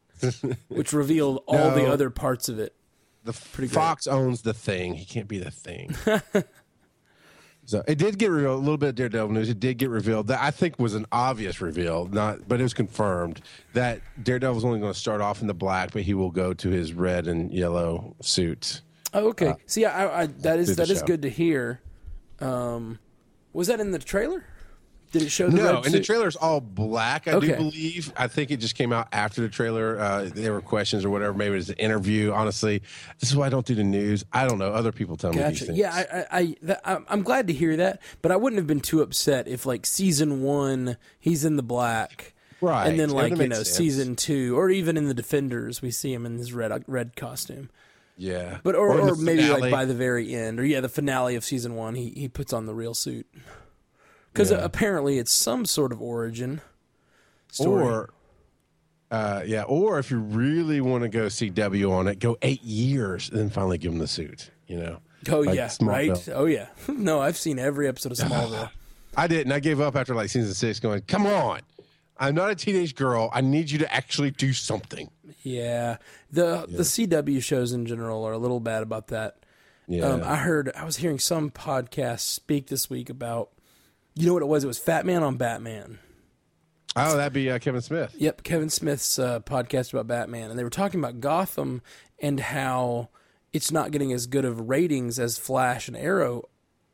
[0.69, 1.75] which revealed all no.
[1.75, 2.75] the other parts of it
[3.25, 4.15] the Pretty Fox great.
[4.15, 4.95] owns the thing.
[4.95, 5.95] He can't be the thing.
[7.65, 8.57] so it did get revealed.
[8.57, 9.49] A little bit of Daredevil news.
[9.49, 12.75] It did get revealed that I think was an obvious reveal, not, but it was
[12.75, 13.41] confirmed
[13.75, 16.69] that Daredevil's only going to start off in the black, but he will go to
[16.69, 18.83] his red and yellow suit.
[19.15, 19.49] Oh, okay.
[19.49, 20.93] Uh, See, I, I, that is that show.
[20.95, 21.81] is good to hear.
[22.41, 22.99] Um,
[23.53, 24.45] was that in the trailer?
[25.13, 25.83] Did it show the no?
[25.83, 27.29] And the trailer's all black.
[27.29, 27.49] I okay.
[27.49, 28.13] do believe.
[28.17, 30.01] I think it just came out after the trailer.
[30.01, 31.35] Uh, there were questions or whatever.
[31.35, 32.33] Maybe it was an interview.
[32.33, 32.83] Honestly,
[33.21, 34.25] this is why I don't do the news.
[34.33, 34.73] I don't know.
[34.73, 35.45] Other people tell gotcha.
[35.45, 35.79] me these things.
[35.79, 38.01] Yeah, I, I, I, I'm glad to hear that.
[38.23, 42.33] But I wouldn't have been too upset if, like, season one, he's in the black.
[42.63, 42.87] Right.
[42.89, 43.71] And then, like, you know, sense.
[43.71, 47.69] season two, or even in the Defenders, we see him in his red red costume.
[48.17, 48.59] Yeah.
[48.63, 49.61] But, or, or, or maybe, finale.
[49.61, 52.53] like, by the very end, or, yeah, the finale of season one, he, he puts
[52.53, 53.27] on the real suit
[54.33, 54.59] because yeah.
[54.59, 56.61] apparently it's some sort of origin
[57.51, 57.85] story.
[57.85, 58.11] Or,
[59.11, 63.29] uh, yeah, or if you really want to go CW on it, go eight years
[63.29, 64.51] and then finally give him the suit.
[64.67, 64.99] You know.
[65.31, 66.29] Oh like yeah, right.
[66.31, 66.69] Oh yeah.
[66.89, 68.71] no, I've seen every episode of Smallville.
[69.17, 69.53] I didn't.
[69.53, 70.81] I gave up after like season six.
[70.81, 71.61] Going, come on.
[72.19, 73.31] I'm not a teenage girl.
[73.33, 75.11] I need you to actually do something.
[75.43, 75.99] Yeah,
[76.31, 76.77] the yeah.
[76.77, 79.37] the CW shows in general are a little bad about that.
[79.89, 83.51] Yeah, um, I heard I was hearing some podcast speak this week about
[84.15, 84.65] you know what it was?
[84.65, 85.99] It was Fat Man on Batman.
[86.95, 88.15] Oh, that'd be uh, Kevin Smith.
[88.19, 91.81] Yep, Kevin Smith's uh, podcast about Batman, and they were talking about Gotham
[92.21, 93.09] and how
[93.53, 96.49] it's not getting as good of ratings as Flash and Arrow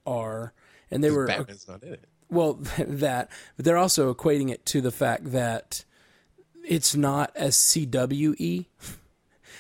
[0.07, 0.52] are,
[0.90, 2.04] and they were Batman's not in it.
[2.31, 5.85] Well, that, but they're also equating it to the fact that
[6.66, 8.66] it's not as CWE.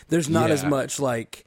[0.08, 0.54] There's not yeah.
[0.54, 1.44] as much like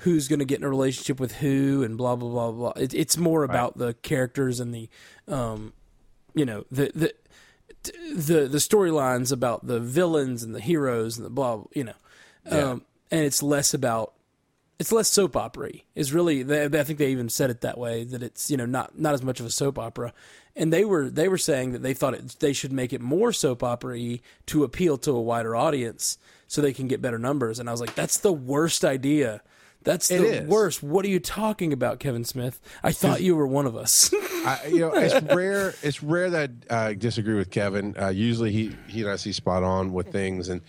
[0.00, 2.72] who's going to get in a relationship with who and blah blah blah blah.
[2.82, 3.86] It, it's more about right.
[3.86, 4.88] the characters and the,
[5.28, 5.72] um,
[6.34, 7.14] you know, the the
[8.14, 11.62] the the storylines about the villains and the heroes and the blah.
[11.74, 11.94] You know,
[12.44, 12.70] yeah.
[12.70, 14.12] um, and it's less about
[14.78, 15.70] it's less soap opera.
[15.94, 18.66] Is really they, I think they even said it that way that it's you know
[18.66, 20.12] not not as much of a soap opera.
[20.54, 23.32] And they were they were saying that they thought it, they should make it more
[23.32, 27.58] soap opera to appeal to a wider audience so they can get better numbers.
[27.58, 29.42] And I was like, that's the worst idea
[29.86, 30.82] that's the worst.
[30.82, 32.60] What are you talking about, Kevin Smith?
[32.82, 34.12] I thought you were one of us.
[34.12, 35.74] I, you know, it's rare.
[35.80, 37.94] It's rare that I disagree with Kevin.
[37.96, 40.60] Uh, usually, he he and I see spot on with things, and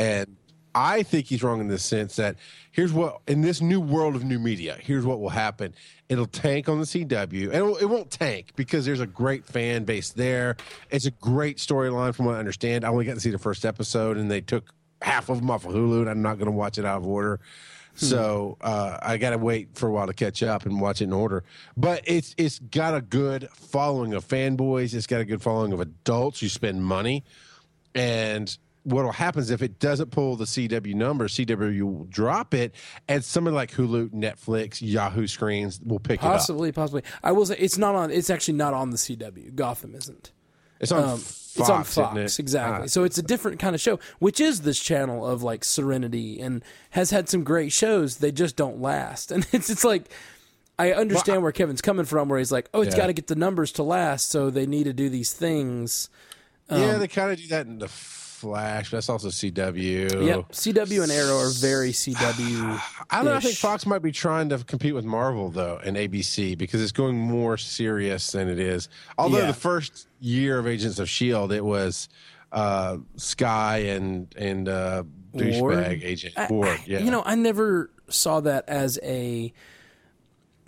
[0.00, 0.36] and
[0.74, 2.34] I think he's wrong in the sense that
[2.72, 5.72] here's what in this new world of new media, here's what will happen.
[6.08, 9.84] It'll tank on the CW, and it, it won't tank because there's a great fan
[9.84, 10.56] base there.
[10.90, 12.84] It's a great storyline, from what I understand.
[12.84, 15.64] I only got to see the first episode, and they took half of them off
[15.64, 17.38] of Hulu, and I'm not going to watch it out of order
[17.94, 21.04] So uh, I got to wait for a while to catch up and watch it
[21.04, 21.44] in order.
[21.76, 24.94] But it's it's got a good following of fanboys.
[24.94, 27.24] It's got a good following of adults who spend money.
[27.94, 32.52] And what will happen is if it doesn't pull the CW number, CW will drop
[32.54, 32.74] it,
[33.08, 36.32] and somebody like Hulu, Netflix, Yahoo Screens will pick it up.
[36.32, 37.02] Possibly, possibly.
[37.22, 38.10] I will say it's not on.
[38.10, 39.54] It's actually not on the CW.
[39.54, 40.32] Gotham isn't.
[40.80, 41.54] It's on Fox.
[41.56, 42.40] it's on isn't Fox, it?
[42.42, 42.84] exactly.
[42.84, 42.86] Ah.
[42.86, 46.62] So it's a different kind of show, which is this channel of like Serenity and
[46.90, 48.16] has had some great shows.
[48.18, 50.10] They just don't last, and it's it's like
[50.78, 53.02] I understand where Kevin's coming from, where he's like, oh, it's Yeah.
[53.02, 56.10] got to get the numbers to last, so they need to do these things.
[56.68, 57.86] Um, yeah, they kind of do that in the
[58.44, 58.90] Flash.
[58.90, 60.26] But that's also CW.
[60.26, 62.80] Yep, CW and Arrow are very CW.
[63.10, 63.34] I don't know.
[63.34, 63.56] I think.
[63.56, 67.56] Fox might be trying to compete with Marvel though and ABC because it's going more
[67.56, 68.88] serious than it is.
[69.18, 69.46] Although Yeah.
[69.46, 72.08] the first year of Agents of Shield, it was
[72.52, 75.02] uh, Skye and and uh,
[75.34, 76.78] douchebag agent Ward.
[76.86, 79.52] Yeah, You know, I never saw that as a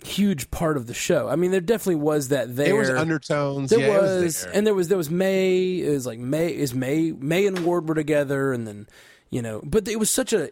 [0.05, 1.27] huge part of the show.
[1.27, 2.69] I mean, there definitely was that there.
[2.75, 3.69] it was undertones.
[3.69, 4.51] There yeah, was, was there.
[4.53, 5.79] and there was there was May.
[5.81, 8.87] It was like May is May May and Ward were together, and then
[9.29, 10.51] you know, but it was such a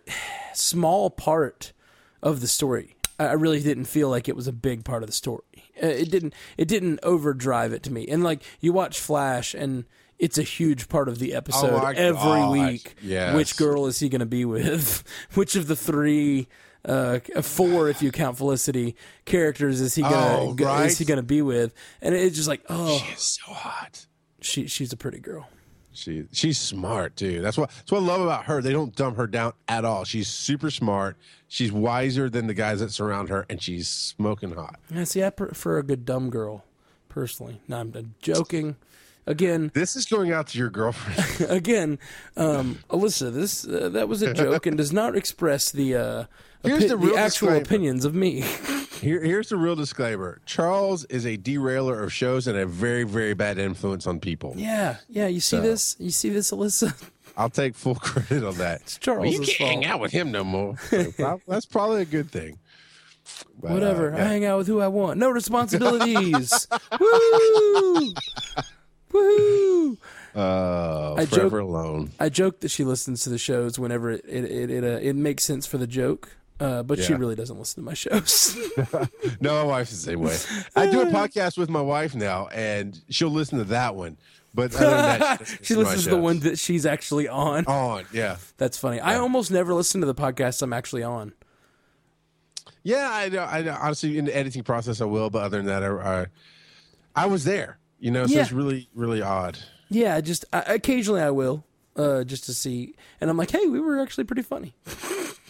[0.54, 1.74] small part
[2.22, 2.96] of the story.
[3.18, 5.44] I really didn't feel like it was a big part of the story.
[5.82, 8.08] Uh, It didn't it didn't overdrive it to me.
[8.08, 9.86] And like you watch Flash, and
[10.20, 12.96] it's a huge part of the episode Oh every week.
[13.02, 13.36] yes.
[13.36, 15.04] Which girl is he going to be with?
[15.34, 16.48] Which of the three?
[16.86, 18.96] Uh, four, if you count Felicity,
[19.26, 20.86] characters is he gonna Oh, go- right.
[20.86, 21.74] is he gonna be with?
[22.02, 24.06] And it's just like, oh, She's so hot.
[24.42, 25.48] she she's a pretty girl.
[25.92, 27.42] She she's smart too.
[27.42, 28.62] That's what that's what I love about her.
[28.62, 30.04] They don't dumb her down at all.
[30.04, 31.18] She's super smart.
[31.48, 34.80] She's wiser than the guys that surround her, and she's smoking hot.
[34.94, 36.66] Yeah, see, I prefer a good dumb girl,
[37.10, 37.62] personally.
[37.68, 38.76] No, I'm I'm joking.
[39.28, 41.50] Again, This is going out to your girlfriend.
[41.50, 41.98] again,
[42.38, 46.24] um, Alyssa, this uh, that was a joke and does not express the uh,
[46.66, 47.62] Here's opi- the real actual disclaimer.
[47.64, 48.42] opinions of me.
[49.02, 53.34] Here, here's the real disclaimer: Charles is a derailer of shows and a very, very
[53.34, 54.54] bad influence on people.
[54.56, 55.28] yeah, yeah.
[55.28, 55.62] You see So.
[55.62, 55.96] this?
[56.00, 56.94] You see this, Alyssa?
[57.38, 58.82] I'll take full credit on that.
[58.82, 60.76] It's Charles's you can't hang out with him no more.
[61.48, 62.58] That's probably a good thing.
[63.62, 64.16] But, uh, Whatever.
[64.16, 65.20] I hang out with who I want.
[65.20, 66.68] No responsibilities.
[67.00, 68.14] Woo!
[69.12, 69.98] Woo!
[70.36, 72.12] Uh, I forever joke- alone.
[72.20, 75.16] I joke that she listens to the shows whenever it it it it, uh, it
[75.16, 78.58] makes sense for the joke, uh, but she really doesn't listen to my shows.
[79.42, 80.38] No, my wife's the same way.
[80.76, 84.18] I do a podcast with my wife now, and she'll listen to that one.
[84.54, 87.66] But other than that, she my listens to the one that she's actually on.
[87.66, 88.06] on.
[88.14, 89.00] Yeah, That's funny.
[89.02, 91.34] I almost never listen to the podcasts I'm actually on.
[92.84, 93.10] yeah.
[93.12, 93.78] I, know- I know.
[93.82, 95.88] honestly in the editing process I will, but other than that, I,
[96.22, 96.26] I,
[97.16, 97.80] I was there.
[98.00, 98.42] You know, so Yeah.
[98.42, 99.58] it's really, really odd.
[99.90, 101.66] Yeah, just I, occasionally I will,
[101.96, 104.74] uh, just to see, and I'm like, hey, we were actually pretty funny.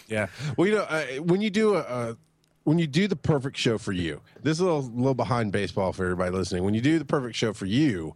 [0.08, 0.28] Yeah.
[0.58, 2.18] Well, you know, uh, when you do a, a
[2.63, 5.94] when you do the perfect show for you, this is a little, little behind baseball
[5.94, 6.63] for everybody listening.
[6.63, 8.15] When you do the perfect show for you,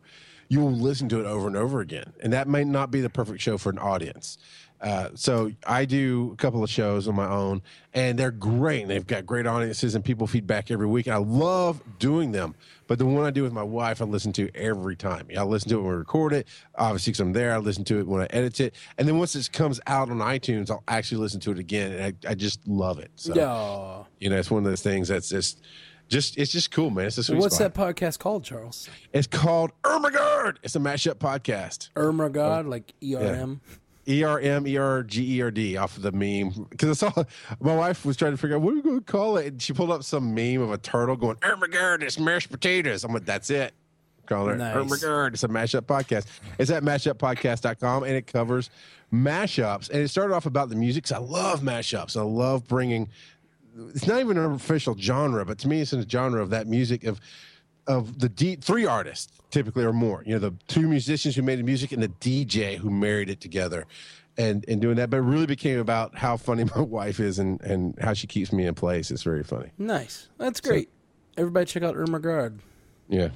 [0.49, 3.09] you will listen to it over and over again, and that may not be the
[3.09, 4.39] perfect show for an audience.
[4.81, 7.61] Uh, so I do a couple of shows on my own,
[7.93, 8.81] and they're great.
[8.83, 11.07] And they've got great audiences, and people feedback every week.
[11.07, 12.55] And I love doing them.
[12.87, 15.27] But the one I do with my wife, I listen to every time.
[15.37, 17.53] I listen to it when we record it, obviously because I'm there.
[17.53, 20.17] I listen to it when I edit it, and then once it comes out on
[20.19, 23.11] iTunes, I'll actually listen to it again, and I, I just love it.
[23.15, 24.05] So Yeah.
[24.19, 25.61] you know, it's one of those things that's just.
[26.07, 27.05] Just it's just cool, man.
[27.05, 27.75] It's a sweet What's spot.
[27.75, 28.89] that podcast called, Charles?
[29.13, 30.55] It's called Ermagerd.
[30.63, 31.91] It's a mashup podcast.
[31.95, 33.61] Ermagerd, like E R M.
[34.09, 37.09] E R M E R G E R D off of the meme because I
[37.09, 37.23] saw
[37.59, 39.61] my wife was trying to figure out what are we going to call it, and
[39.61, 42.01] she pulled up some meme of a turtle going oh Ermagerd.
[42.01, 43.03] It's mashed potatoes.
[43.03, 43.73] I'm like, that's it.
[44.25, 44.75] Call it oh Nice.
[44.75, 45.33] Ermagerd.
[45.33, 46.25] It's a mashup podcast.
[46.57, 48.69] It's at mashuppodcast.com and it covers
[49.13, 49.89] mashups.
[49.89, 52.17] And it started off about the music because I love mashups.
[52.17, 53.09] I love bringing.
[53.89, 57.03] It's not even an official genre, but to me, it's a genre of that music
[57.05, 57.19] of
[57.89, 60.23] of the D, three artists typically or more.
[60.25, 63.41] You know, the two musicians who made the music and the DJ who married it
[63.41, 63.85] together,
[64.37, 65.09] and and doing that.
[65.09, 68.53] But it really became about how funny my wife is and and how she keeps
[68.53, 69.11] me in place.
[69.11, 69.71] It's very funny.
[69.77, 70.29] Nice.
[70.37, 70.89] That's great.
[71.35, 72.59] Everybody check out Ermagerd.
[73.09, 73.29] Yeah.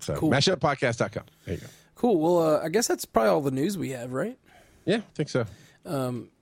[0.00, 0.30] So Cool.
[0.30, 1.24] mashuppodcast.com.
[1.46, 1.66] There you go.
[1.94, 2.20] Cool.
[2.20, 4.38] Well, uh, I guess that's probably all the news we have, right?
[4.84, 5.46] Yeah, I think so.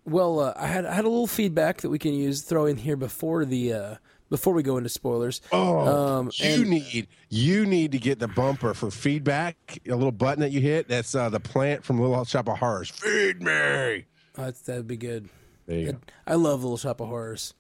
[0.05, 2.77] Well, uh, I had I had a little feedback that we can use throw in
[2.77, 3.95] here before the uh,
[4.33, 5.43] before we go into spoilers.
[5.53, 5.79] Oh,
[6.19, 9.79] Um, you and- need you need to get the bumper for feedback.
[9.87, 10.89] A little button that you hit.
[10.89, 12.89] That's uh, the plant from Little Shop of Horrors.
[12.91, 14.07] Feed me.
[14.37, 15.29] Uh, that'd be good.
[15.67, 15.99] There you go.
[16.27, 17.53] I love Little Shop of Horrors.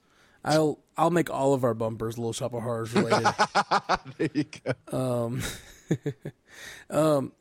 [0.44, 3.28] I'll I'll make all of our bumpers Little Shop of Horrors related.
[4.18, 4.44] There you
[4.90, 5.38] go.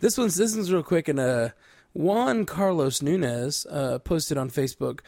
[0.00, 1.50] this one's this one's real quick and uh
[1.94, 5.00] Juan Carlos Nunez uh, posted on Facebook.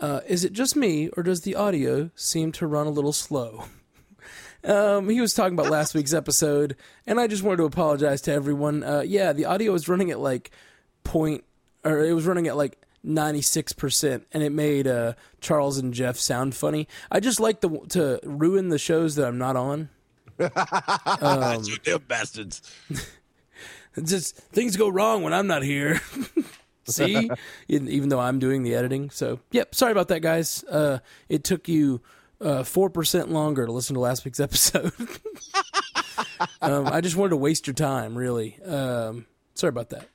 [0.00, 3.64] Uh, is it just me, or does the audio seem to run a little slow?
[4.62, 8.32] Um, he was talking about last week's episode, and I just wanted to apologize to
[8.32, 8.84] everyone.
[8.84, 10.50] Uh, yeah, the audio was running at like
[11.02, 11.44] point,
[11.82, 15.94] or it was running at like ninety six percent, and it made uh, Charles and
[15.94, 16.88] Jeff sound funny.
[17.10, 19.88] I just like to to ruin the shows that I'm not on.
[20.38, 22.60] Um, you damn bastards.
[24.04, 26.02] just things go wrong when I'm not here.
[26.90, 27.30] See,
[27.68, 29.10] even though I'm doing the editing.
[29.10, 29.74] So, yep.
[29.74, 30.64] Sorry about that, guys.
[30.64, 30.98] Uh,
[31.28, 32.00] it took you
[32.40, 34.92] uh, four percent longer to listen to last week's episode.
[36.62, 38.58] um, I just wanted to waste your time, really.
[38.62, 40.08] Um, sorry about that.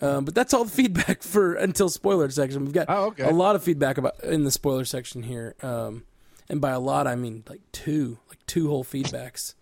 [0.00, 2.64] um, but that's all the feedback for until spoiler section.
[2.64, 3.24] We've got Oh, okay.
[3.24, 6.04] a lot of feedback about in the spoiler section here, um,
[6.48, 9.54] and by a lot I mean like two, like two whole feedbacks.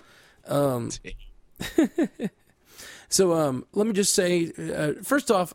[3.14, 5.54] So um, let me just say, uh, first off,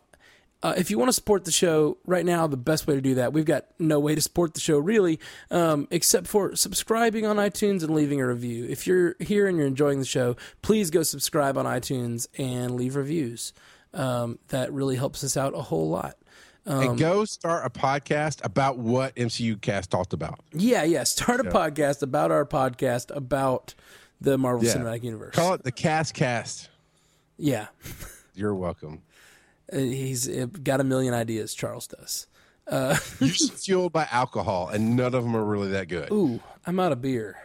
[0.64, 3.16] uh, if you want to support the show right now, the best way to do
[3.16, 5.20] that, we've got no way to support the show really,
[5.52, 8.66] um, except for subscribing on iTunes and leaving a review.
[8.70, 12.96] If you're here and you're enjoying the show, please go subscribe on iTunes and leave
[12.96, 13.52] reviews.
[13.94, 16.16] Um, that really helps us out a whole lot.
[16.66, 20.40] Um, and go start a podcast about what MCU Cast talked about.
[20.54, 21.04] Yeah, yeah.
[21.04, 23.76] Start a podcast about our podcast about
[24.22, 24.76] the Marvel Yeah.
[24.76, 25.36] Cinematic Universe.
[25.36, 26.69] Call it the Cast Cast.
[27.40, 27.68] Yeah.
[28.36, 29.02] You're welcome.
[29.72, 32.28] Uh, He's uh, got a million ideas, Charles does.
[32.72, 36.12] You're fueled by alcohol, and none of them are really that good.
[36.12, 37.38] Ooh, I'm out of beer.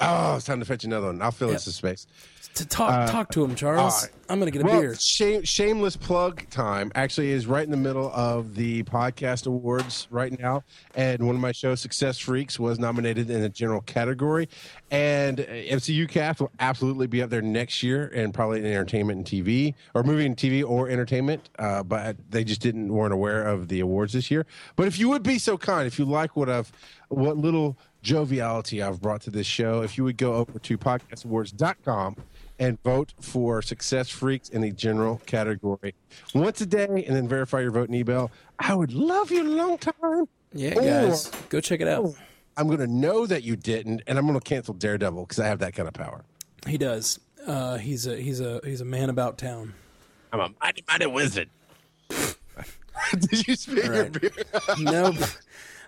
[0.00, 1.22] Oh, it's time to fetch another one.
[1.22, 2.06] I'll fill in some space.
[2.54, 4.04] To talk talk to him, Charles.
[4.04, 4.12] right.
[4.28, 4.94] I'm gonna get a Well, beer.
[4.96, 10.36] shame, shameless plug time actually is right in the middle of the podcast awards right
[10.40, 14.48] now, and one of my shows, Success Freaks, was nominated in the general category,
[14.90, 19.18] and uh, MCU Cast will absolutely be up there next year, and probably in entertainment
[19.18, 21.50] and TV, or movie and TV, or entertainment.
[21.58, 24.44] Uh, but they just didn't weren't aware of the awards this year.
[24.76, 26.72] But if you would be so kind, if you like what I've,
[27.10, 32.16] what little joviality I've brought to this show, if you would go over to podcastawards.com
[32.58, 35.94] and vote for Success Freaks in the general category
[36.34, 38.30] once a day and then verify your vote in email.
[38.58, 40.28] I would love you a long time.
[40.52, 42.14] Yeah, Or- guys, go check it out.
[42.56, 45.46] I'm going to know that you didn't, and I'm going to cancel Daredevil because I
[45.46, 46.24] have that kind of power.
[46.66, 47.20] He does.
[47.46, 49.74] Uh, he's a he's a he's a man about town.
[50.32, 51.50] I'm a mighty, mighty wizard.
[52.10, 54.30] Did you speak your beer?
[54.78, 55.16] nope.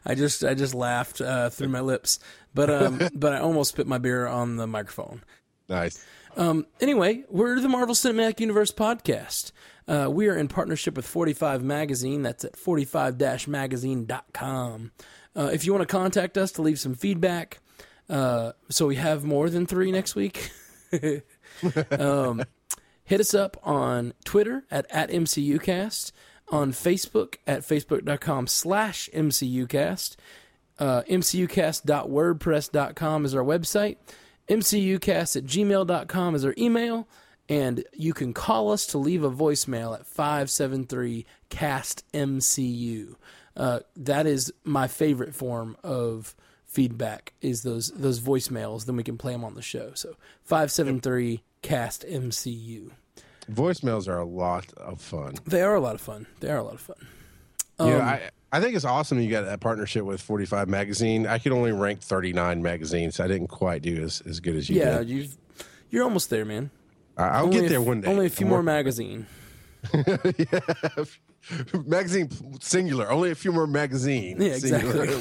[0.04, 2.20] I just I just laughed uh, through my lips,
[2.54, 5.22] but um, but I almost spit my beer on the microphone.
[5.68, 6.04] Nice.
[6.38, 9.50] Um, anyway, we're the Marvel Cinematic Universe podcast.
[9.88, 12.22] Uh, we are in partnership with 45 Magazine.
[12.22, 14.92] That's at 45-magazine.com.
[15.34, 17.58] Uh, if you want to contact us to leave some feedback,
[18.08, 20.52] uh, so we have more than three next week,
[21.90, 22.44] um,
[23.04, 26.12] hit us up on Twitter at, at MCUcast,
[26.50, 30.14] on Facebook at facebook.com slash MCUcast,
[30.78, 33.96] uh, mcucast.wordpress.com is our website.
[34.48, 37.08] Mcucast at gmail.com is our email.
[37.50, 43.14] And you can call us to leave a voicemail at 573 cast MCU.
[43.56, 48.84] Uh, that is my favorite form of feedback is those those voicemails.
[48.84, 49.92] Then we can play them on the show.
[49.94, 52.90] So 573 cast MCU.
[53.50, 55.34] Voicemails are a lot of fun.
[55.46, 56.26] They are a lot of fun.
[56.40, 57.08] They are a lot of fun.
[57.80, 61.26] yeah, I, think it's awesome you got that partnership with 45 Magazine.
[61.26, 63.20] I could only rank 39 magazines.
[63.20, 65.08] I didn't quite do as, as good as you Yeah, did.
[65.10, 65.36] you've
[65.90, 66.70] you're almost there, man.
[67.16, 68.08] I- I'll Only get there one day.
[68.10, 69.26] Only a few I'm more working- magazine.
[71.86, 72.28] magazine
[72.60, 73.10] singular.
[73.10, 74.40] Only a few more magazine.
[74.40, 75.04] Yeah, singular.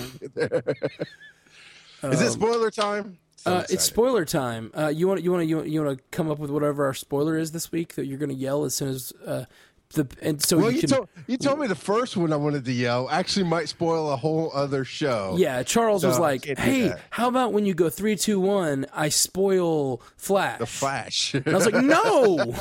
[2.04, 3.18] Is it spoiler time?
[3.38, 4.72] So Uh, it's spoiler time.
[4.76, 6.86] Uh, you want you want to you, want- you want to come up with whatever
[6.86, 9.46] our spoiler is this week that you're going to yell as soon as uh,
[9.94, 10.90] the and so well, you you, can.
[10.90, 14.18] told, you told me the first one I wanted to yell actually might spoil a
[14.18, 15.36] whole other show.
[15.38, 18.86] yeah, Charles was like, "Hey, how about when you go three, two, one?
[18.94, 21.34] I spoil Flash." The Flash.
[21.34, 22.54] And I was like, "No,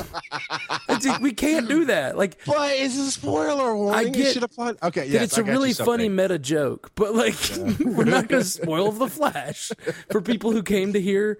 [1.21, 4.07] we can't do that." Like, but it's a spoiler warning.
[4.07, 4.75] I get it should apply.
[4.81, 7.35] Okay, yes, it's I a really funny meta joke, but like,
[7.79, 9.71] we're not going to spoil the Flash
[10.11, 11.39] for people who came to hear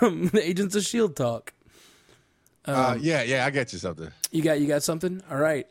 [0.00, 1.52] um, the Agents of Shield talk.
[2.64, 4.10] Uh, yeah, yeah, I got you something.
[4.30, 5.22] You got you got something?
[5.30, 5.66] All right.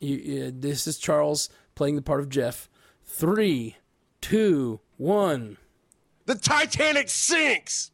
[0.00, 2.68] You, you, this is Charles playing the part of Jeff.
[3.04, 3.76] Three,
[4.20, 5.56] two, one.
[6.26, 7.90] The Titanic sinks.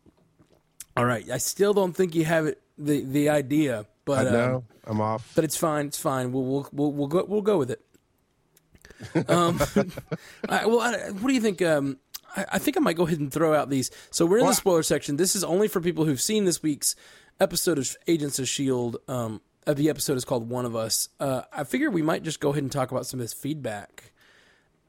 [0.97, 1.29] All right.
[1.31, 4.65] I still don't think you have it the the idea, but I um, know.
[4.87, 5.33] I'm off.
[5.35, 5.87] but it's fine.
[5.87, 6.33] It's fine.
[6.33, 7.83] We'll we'll we'll, we'll go we'll go with it.
[9.29, 9.61] Um,
[10.49, 11.63] I, well, I, what do you think?
[11.63, 11.99] Um,
[12.35, 13.93] I, I think I might go ahead and throw out these.
[14.11, 15.17] So we're in the spoiler section.
[15.17, 16.97] This is only for people who've seen this week's
[17.41, 18.97] episode of Agents of Shield.
[19.09, 22.51] Um, the episode is called "One of Us." Uh, I figure we might just go
[22.51, 24.12] ahead and talk about some of this feedback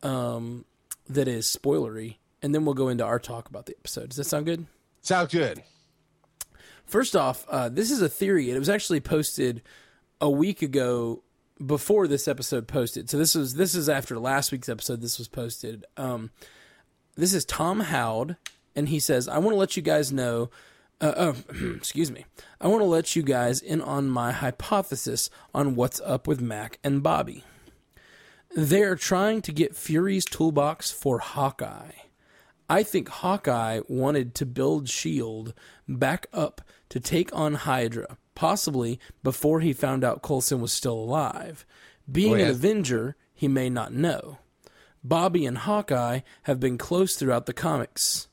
[0.04, 0.66] um,
[1.08, 4.10] that is spoilery, and then we'll go into our talk about the episode.
[4.10, 4.66] Does that sound good?
[5.02, 5.64] Sounds good.
[6.86, 8.50] First off, uh, this is a theory.
[8.50, 9.62] It was actually posted
[10.20, 11.24] a week ago
[11.64, 13.10] before this episode posted.
[13.10, 15.02] So this was this is after last week's episode.
[15.02, 15.86] This was posted.
[15.98, 16.32] Um,
[17.16, 18.38] this is Tom Howd,
[18.76, 20.50] and he says, "I want to let you guys know."
[21.02, 21.34] Uh, uh,
[21.76, 22.26] excuse me.
[22.60, 26.80] I want to let you guys in on my hypothesis on what's up with Mac
[26.84, 27.44] and Bobbi.
[28.56, 31.92] They are trying to get Fury's toolbox for Hawkeye.
[32.70, 35.54] I think Hawkeye wanted to build S.H.I.E.L.D.
[35.88, 41.66] back up to take on Hydra, possibly before he found out Coulson was still alive.
[42.12, 42.46] Being Oh, yeah.
[42.46, 44.38] an Avenger, he may not know.
[45.08, 48.28] Bobbi and Hawkeye have been close throughout the comics.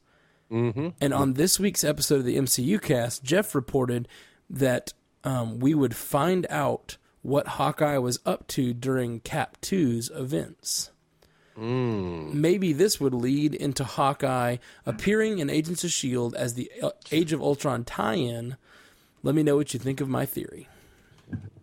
[0.51, 0.89] Mm-hmm.
[1.01, 4.09] And on this week's episode of the MCU cast, Jeff reported
[4.49, 4.93] that
[5.25, 10.91] um, we would find out what Hawkeye was up to during Cap 2's events.
[12.35, 16.37] Maybe this would lead into Hawkeye appearing in Agents of S.H.I.E.L.D.
[16.37, 18.57] as the uh, Age of Ultron tie in.
[19.23, 20.69] Let me know what you think of my theory.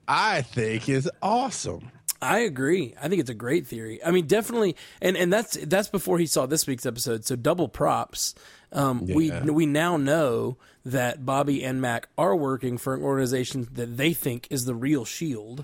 [0.07, 1.91] I think is awesome.
[2.21, 2.95] I agree.
[3.01, 4.03] I think it's a great theory.
[4.03, 7.25] I mean, definitely, and and that's that's before he saw this week's episode.
[7.25, 8.33] So double props.
[8.73, 9.43] Um, We Yeah.
[9.43, 14.47] we now know that Bobbi and Mac are working for an organization that they think
[14.49, 15.63] is the real Shield.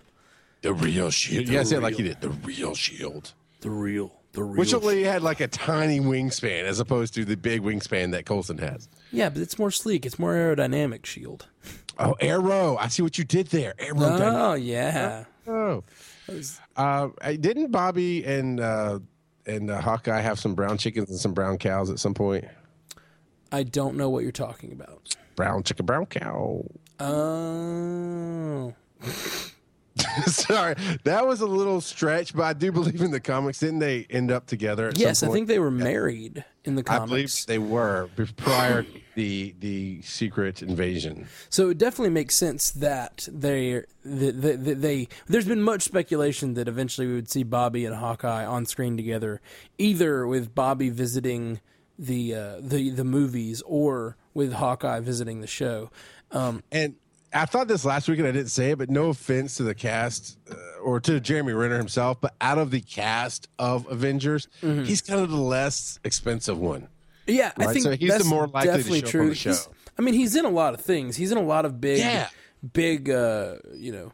[0.61, 1.47] The real shield.
[1.47, 2.19] Yeah, say it like you did.
[2.21, 3.31] The real shield.
[3.61, 4.59] The real, the real.
[4.59, 8.57] Which only had like a tiny wingspan as opposed to the big wingspan that Coulson
[8.57, 8.89] has.
[9.11, 10.05] yeah, but it's more sleek.
[10.05, 11.47] It's more aerodynamic Shield.
[11.97, 12.75] Oh, arrow.
[12.77, 13.73] I see what you did there.
[13.79, 13.97] Arrow.
[14.01, 15.23] Oh yeah.
[15.47, 15.83] Oh.
[16.75, 18.99] Uh, I- didn't Bobbi and uh,
[19.45, 22.45] and uh, Hawkeye have some brown chickens and some brown cows at some point?
[23.51, 25.15] I don't know what you're talking about.
[25.35, 26.63] Brown chicken, brown cow.
[26.99, 28.73] Oh.
[30.25, 33.59] Sorry, that was a little stretch, but I do believe in the comics.
[33.59, 34.89] Didn't they end up together?
[34.89, 37.03] At Yes, I think they were married in the comics.
[37.03, 41.27] I believe they were prior to the the secret invasion.
[41.49, 46.67] So it definitely makes sense that they they, they, they there's been much speculation that
[46.67, 49.41] eventually we would see Bobbi and Hawkeye on screen together,
[49.77, 51.59] either with Bobbi visiting
[51.99, 55.91] the uh, the the movies or with Hawkeye visiting the show.
[56.31, 56.95] Um, And
[57.33, 59.75] I thought this last week, and I didn't say it, but no offense to the
[59.75, 64.85] cast uh, or to Jeremy Renner himself, but out of the cast of Avengers, Mm-hmm.
[64.85, 66.87] he's kind of the less expensive one.
[67.27, 69.21] yeah, I think so he's the more likely to definitely show up true.
[69.23, 69.49] on the show.
[69.51, 71.17] He's- I mean, he's in a lot of things.
[71.17, 72.29] He's in a lot of big, Yeah.
[72.73, 74.13] big, uh, you know,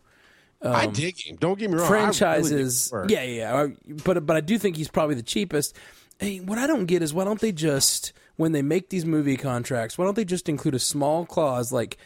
[0.63, 1.35] I dig him.
[1.35, 1.91] Don't get me wrong.
[1.91, 2.91] Really franchises.
[3.07, 3.63] yeah, yeah, yeah.
[3.63, 5.75] I- But but I do think he's probably the cheapest.
[6.19, 9.37] Hey, what I don't get is why don't they just when they make these movie
[9.37, 11.97] contracts, why don't they just include a small clause like,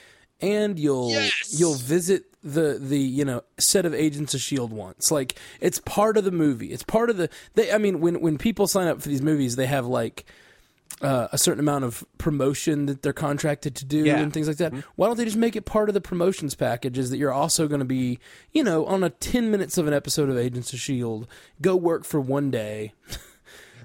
[0.42, 1.56] and you'll Yes!
[1.60, 5.12] you'll visit the the you know set of Agents of Shield once.
[5.12, 6.68] Like it's part of the movie.
[6.72, 7.30] It's part of the.
[7.56, 10.26] They, I mean, when when people sign up for these movies, they have like.
[11.02, 14.20] Uh, a certain amount of promotion that they're contracted to do Yeah.
[14.20, 14.74] and things like that.
[14.98, 17.80] Why don't they just make it part of the promotions packages that you're also going
[17.80, 18.20] to be,
[18.52, 21.26] you know, on a 10 minutes of an episode of Agents of S.H.I.E.L.D.,
[21.62, 22.92] go work for one day.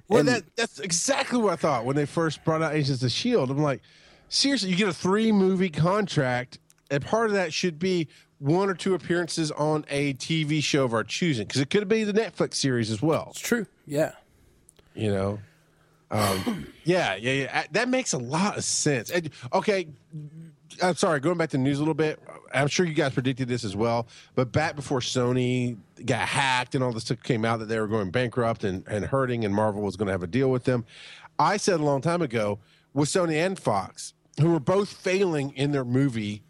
[0.09, 3.01] Well, And- that that's exactly what I thought when they first brought out Agents of
[3.01, 3.51] the Shield.
[3.51, 3.81] I'm like,
[4.29, 6.59] seriously, you get a three movie contract,
[6.91, 10.93] and part of that should be one or two appearances on a TV show of
[10.93, 13.29] our choosing, because it could be the Netflix series as well.
[13.31, 13.67] It's true.
[13.87, 14.13] Yeah.
[14.95, 15.39] You know,
[16.11, 17.65] um, yeah, yeah, yeah.
[17.73, 19.11] That makes a lot of sense.
[19.11, 19.89] And, okay,
[20.83, 22.21] I'm sorry, going back to the news a little bit.
[22.53, 26.83] I'm sure you guys predicted this as well, but back before Sony got hacked and
[26.83, 29.97] all this came out that they were going bankrupt and, and hurting, and Marvel was
[29.97, 30.85] going to have a deal with them,
[31.39, 32.61] I said a long time ago
[32.93, 36.44] with Sony and Fox, who were both failing in their movie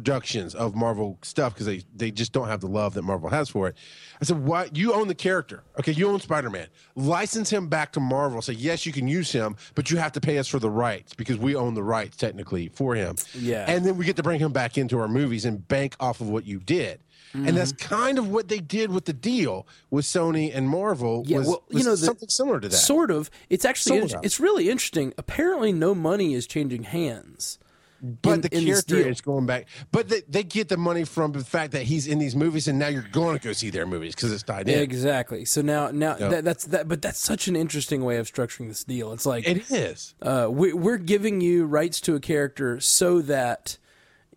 [0.00, 3.48] productions of Marvel stuff because they, they just don't have the love that Marvel has
[3.48, 3.76] for it.
[4.20, 5.62] I said, "Why you own the character?
[5.78, 6.66] Okay, you own Spider Man.
[6.96, 8.42] License him back to Marvel.
[8.42, 11.14] Say yes, you can use him, but you have to pay us for the rights
[11.14, 13.16] because we own the rights technically for him.
[13.34, 13.64] Yeah.
[13.68, 16.28] and then we get to bring him back into our movies and bank off of
[16.28, 17.00] what you did."
[17.32, 17.94] And that's Mm-hmm.
[17.94, 21.22] kind of what they did with the deal with Sony and Marvel.
[21.26, 22.74] Yeah, was, well, you know, the- something similar to that.
[22.76, 23.30] Sort of.
[23.50, 24.24] It's actually Sort of.
[24.24, 25.12] it's really interesting.
[25.18, 27.58] Apparently, no money is changing hands.
[28.02, 29.66] But in- the in character is going back.
[29.92, 32.78] But they, they get the money from the fact that he's in these movies, and
[32.78, 34.78] now you're going to go see their movies because it's tied in.
[34.80, 35.44] Exactly.
[35.44, 36.88] So now, now that, that's that.
[36.88, 39.12] But that's such an interesting way of structuring this deal.
[39.12, 40.14] It's like It is.
[40.22, 43.78] uh, we, we're giving you rights to a character so that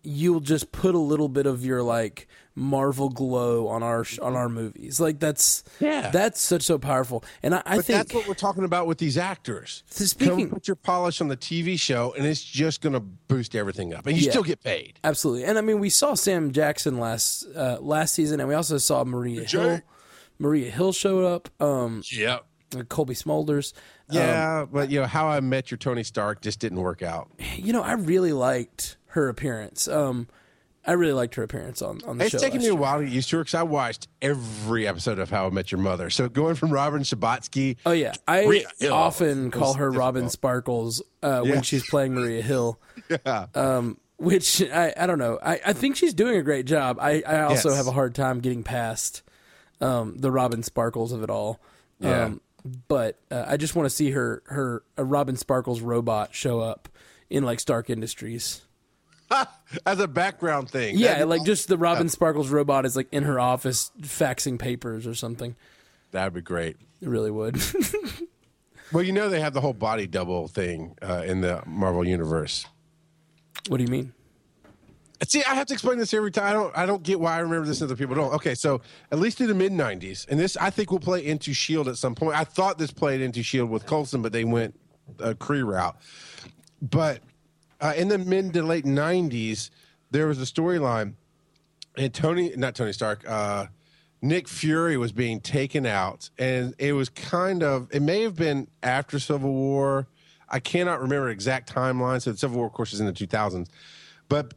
[0.02, 2.26] you'll just put a little bit of your like
[2.60, 5.00] Marvel glow on our on our movies.
[5.00, 6.10] Like that's Yeah.
[6.10, 7.24] that's such so powerful.
[7.42, 9.82] And I, I But think that's what we're talking about with these actors.
[9.88, 13.00] So speaking- Come put your polish on the TV show, and it's just going to
[13.00, 14.30] boost everything up, and you Yeah.
[14.30, 15.00] still get paid.
[15.02, 18.76] Absolutely, and I mean, we saw Sam Jackson last uh, last season, and we also
[18.78, 19.80] saw Maria Hill.
[20.38, 21.48] Maria Hill showed up.
[21.62, 22.44] Um, Yep.
[22.88, 23.72] Cobie Smulders.
[24.10, 27.30] Yeah, but you know how I met your Tony Stark just didn't work out.
[27.56, 29.88] You know, I really liked her appearance.
[29.88, 30.28] Um,
[30.86, 32.36] I really liked her appearance on, on the It's show.
[32.36, 35.18] It's taken me a while to get used to her because I watched every episode
[35.18, 36.08] of How I Met Your Mother.
[36.10, 40.32] So going from Robin Scherbatsky, Oh yeah, I Maria often call her Robin difficult.
[40.32, 41.52] Sparkles uh, Yeah.
[41.52, 42.80] when she's playing Maria Hill.
[43.10, 45.38] yeah, um, which I, I don't know.
[45.42, 46.98] I, I think she's doing a great job.
[47.00, 47.76] I, I also Yes.
[47.78, 49.22] have a hard time getting past
[49.82, 51.60] um, the Robin Sparkles of it all.
[52.00, 52.24] Yeah.
[52.24, 52.40] Um,
[52.88, 56.88] but uh, I just want to see her her a Robin Sparkles robot show up
[57.30, 58.62] in like Stark Industries.
[59.86, 60.98] as a background thing.
[60.98, 65.14] Yeah, like just the Robin Sparkles robot is like in her office faxing papers or
[65.14, 65.56] something.
[66.10, 66.76] That'd be great.
[67.00, 67.60] It really would.
[68.92, 72.66] Well, you know they have the whole body double thing uh, in the Marvel universe.
[73.68, 74.12] what do you mean?
[75.28, 76.46] See, I have to explain this every time.
[76.46, 76.78] I don't.
[76.78, 78.32] I don't get why I remember this and other people don't.
[78.32, 78.80] Okay, so
[79.12, 81.98] at least in the mid '90s, and this I think will play into Shield at
[81.98, 82.36] some point.
[82.36, 84.74] I thought this played into Shield with Coulson, but they went
[85.18, 85.96] a Kree route.
[86.80, 87.20] But
[87.80, 89.70] uh, in the mid to late '90s,
[90.10, 91.14] there was a storyline,
[91.96, 93.66] and Tony, not Tony Stark, uh,
[94.22, 97.88] Nick Fury was being taken out, and it was kind of.
[97.92, 100.06] It may have been after Civil War.
[100.48, 102.20] I cannot remember exact timeline.
[102.20, 103.68] So the Civil War, of course, is in the 2000s,
[104.28, 104.54] but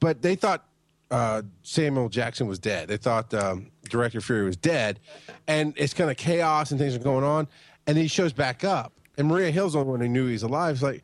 [0.00, 0.66] but they thought
[1.10, 2.88] uh, Samuel Jackson was dead.
[2.88, 5.00] They thought um, Director Fury was dead,
[5.46, 7.48] and it's kind of chaos and things are going on.
[7.86, 10.74] And he shows back up, and Maria Hill's the only one who knew he's alive.
[10.74, 11.02] It's like,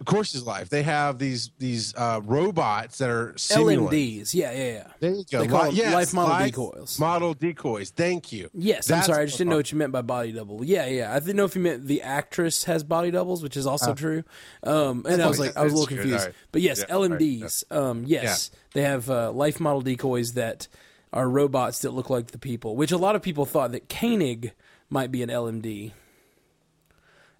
[0.00, 0.68] of course he's alive.
[0.68, 3.88] They have these these uh, robots that are simulants.
[3.90, 4.34] LMDs.
[4.34, 4.86] Yeah, yeah, yeah.
[5.00, 5.40] There you go.
[5.42, 6.98] They call Li- them life model life decoys.
[6.98, 7.90] Model decoys.
[7.90, 8.50] Thank you.
[8.54, 9.22] Yes, I'm sorry.
[9.22, 10.64] I just didn't know what- you meant by body double.
[10.64, 11.14] Yeah, yeah.
[11.14, 14.24] I didn't know if you meant the actress has body doubles, which is also true.
[14.62, 16.26] Um, and I was like, I was a little confused.
[16.26, 16.34] Right.
[16.52, 17.18] But yes, Yeah, all right.
[17.18, 17.64] LMDs.
[17.70, 20.68] Um, yes, they have uh, life model decoys that
[21.12, 22.74] are robots that look like the people.
[22.76, 24.52] Which a lot of people thought that Koenig
[24.90, 25.92] might be an LMD,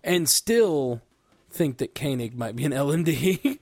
[0.02, 1.00] and still
[1.54, 3.58] think that Koenig might be an LMD.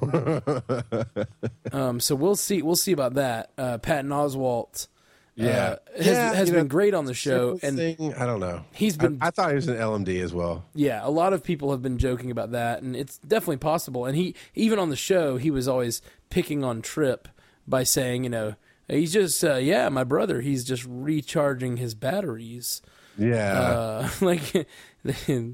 [1.72, 2.62] um, so we'll see.
[2.62, 3.50] We'll see about that.
[3.56, 4.88] Uh, Patton Oswalt.
[5.34, 5.46] Yeah.
[5.48, 8.64] uh, has, Yeah, has been know, great on the show, and thing, I don't know.
[8.72, 10.64] he's been- I, I thought he was an LMD as well.
[10.74, 14.04] yeah, a lot of people have been joking about that, and it's definitely possible.
[14.04, 17.28] And he even on the show, he was always picking on Trip
[17.68, 18.56] by saying, you know,
[18.88, 22.82] he's just uh, yeah, my brother, he's just recharging his batteries.
[23.16, 23.60] Yeah.
[23.60, 24.66] Uh, like,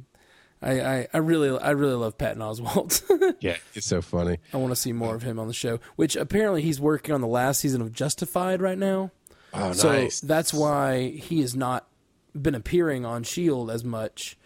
[0.64, 3.36] I, I I really I really love Patton Oswalt.
[3.40, 3.56] yeah.
[3.74, 4.38] It's so funny.
[4.52, 5.78] I want to see more of him on the show.
[5.96, 9.10] Which apparently he's working on the last season of Justified right now.
[9.52, 10.20] Oh, So nice.
[10.20, 11.86] that's why he has not
[12.34, 14.36] been appearing on Shield as much.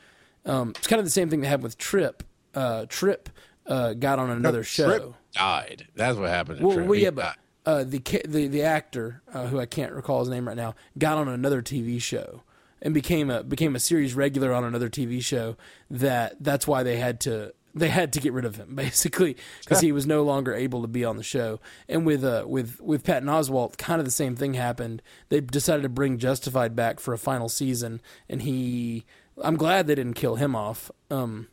[0.44, 2.22] Um, it's kind of the same thing that happened with Trip.
[2.54, 3.28] Uh, Trip
[3.66, 4.86] uh, got on another show.
[4.86, 5.86] Trip died.
[5.94, 6.58] That's what happened.
[6.58, 6.88] To Well, Trip.
[6.88, 10.48] well, yeah, but uh, the the the actor uh, who I can't recall his name
[10.48, 12.42] right now got on another TV show
[12.80, 15.56] and became a became a series regular on another TV show.
[15.90, 19.80] That that's why they had to they had to get rid of him basically because
[19.80, 21.60] he was no longer able to be on the show.
[21.88, 25.02] And with uh with with Patton Oswalt, kind of the same thing happened.
[25.28, 29.04] They decided to bring Justified back for a final season, and he.
[29.40, 30.90] I'm glad they didn't kill him off.
[31.12, 31.46] Um,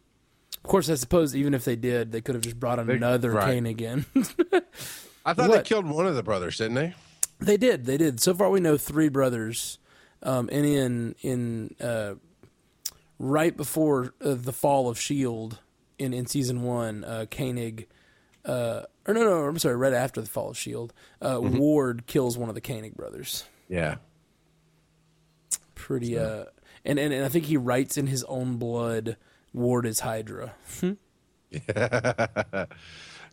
[0.56, 3.54] of course, I suppose even if they did, they could have just brought another right.
[3.54, 4.08] Kane again.
[5.24, 5.58] I thought what?
[5.58, 6.96] they killed one of the brothers, didn't they?
[7.40, 7.86] They did.
[7.86, 8.20] They did.
[8.20, 9.78] So far, we know three brothers.
[10.26, 12.16] Um, and in in uh,
[13.20, 15.60] right before uh, the fall of Shield
[15.98, 17.88] in in season one, uh, Koenig.
[18.44, 19.76] Uh, or no, no, I'm sorry.
[19.76, 23.46] Right after the fall of Shield, uh, Ward kills one of the Koenig brothers.
[23.70, 23.96] Yeah.
[25.74, 26.18] Pretty.
[26.18, 26.46] Uh,
[26.84, 29.18] and, and and I think he writes in his own blood,
[29.54, 30.54] Ward is Hydra.
[31.52, 32.66] Yeah,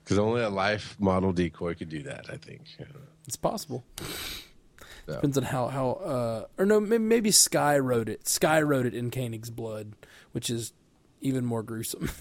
[0.04, 2.62] Because only a life model decoy could do that, I think.
[3.26, 3.84] It's possible.
[5.08, 5.14] Yeah.
[5.16, 8.28] Depends on how how uh, or no may- maybe Skye wrote it.
[8.28, 9.94] Skye wrote it in Koenig's blood,
[10.32, 10.72] which is
[11.20, 12.08] even more gruesome.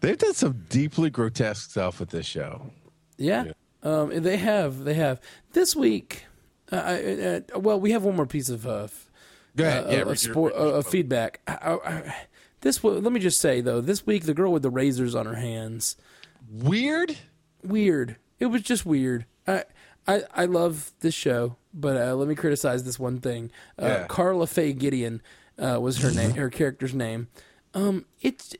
[0.00, 2.70] They've done some deeply grotesque stuff with this show.
[3.16, 3.52] yeah,
[3.84, 5.20] Um, and they have they have
[5.52, 6.24] this week.
[6.70, 7.22] Uh, I-
[7.54, 8.88] uh, well, we have one more piece of uh,
[9.56, 9.86] Go ahead.
[9.86, 11.40] uh, yeah, of read sport, uh, of feedback.
[11.46, 12.14] I, I, I-
[12.62, 15.34] this let me just say though, this week the girl with the razors on her
[15.34, 15.96] hands,
[16.50, 17.16] Weird.
[17.62, 18.16] weird.
[18.40, 19.26] It was just weird.
[19.46, 19.64] I
[20.06, 23.50] I, I love this show, but uh, let me criticize this one thing.
[23.80, 24.06] Uh, Yeah.
[24.08, 25.22] Karla Faye Gideon
[25.58, 27.28] uh, was her name, her character's name.
[27.74, 28.54] Um, it's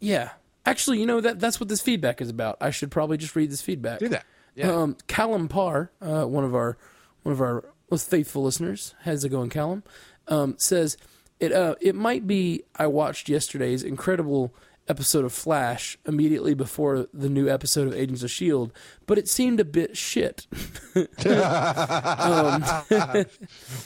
[0.00, 0.30] yeah.
[0.64, 2.56] Actually, you know that that's what this feedback is about.
[2.60, 3.98] I should probably just read this feedback.
[3.98, 4.24] Do that.
[4.54, 4.70] Yeah.
[4.70, 6.76] Um, Callum Parr, uh, one of our
[7.22, 9.82] one of our most faithful listeners, how's it going, Callum?
[10.28, 10.96] Um, says
[11.40, 14.54] it uh, it might be I watched yesterday's incredible
[14.92, 18.70] episode of Flash immediately before the new episode of Agents of Shield,
[19.06, 20.46] but it seemed a bit shit.
[21.24, 22.62] um,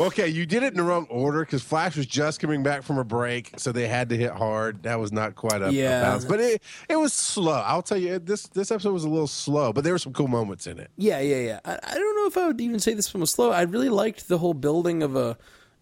[0.01, 2.99] okay, you did it in the wrong order because Flash was just coming back from
[2.99, 4.83] a break, so they had to hit hard.
[4.83, 6.19] That was not quite a, Yeah.
[6.29, 7.63] but it it was slow.
[7.65, 10.29] I'll tell you, this this episode was a little slow, but there were some cool
[10.29, 10.91] moments in it.
[10.97, 11.61] Yeah, yeah, yeah.
[11.65, 13.51] I, I don't know if I would even say this one was slow.
[13.51, 15.39] I really liked the whole building of a.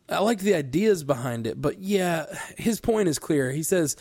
[0.07, 2.27] I liked the ideas behind it, but yeah,
[2.59, 3.51] his point is clear.
[3.53, 3.97] He says,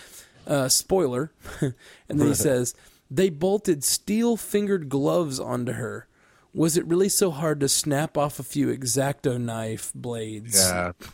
[0.48, 1.32] uh, "Spoiler,"
[1.62, 2.76] and then he says
[3.10, 6.08] they bolted steel-fingered gloves onto her.
[6.56, 10.56] Was it really so hard to snap off a few exacto knife blades?
[10.56, 10.92] Yeah,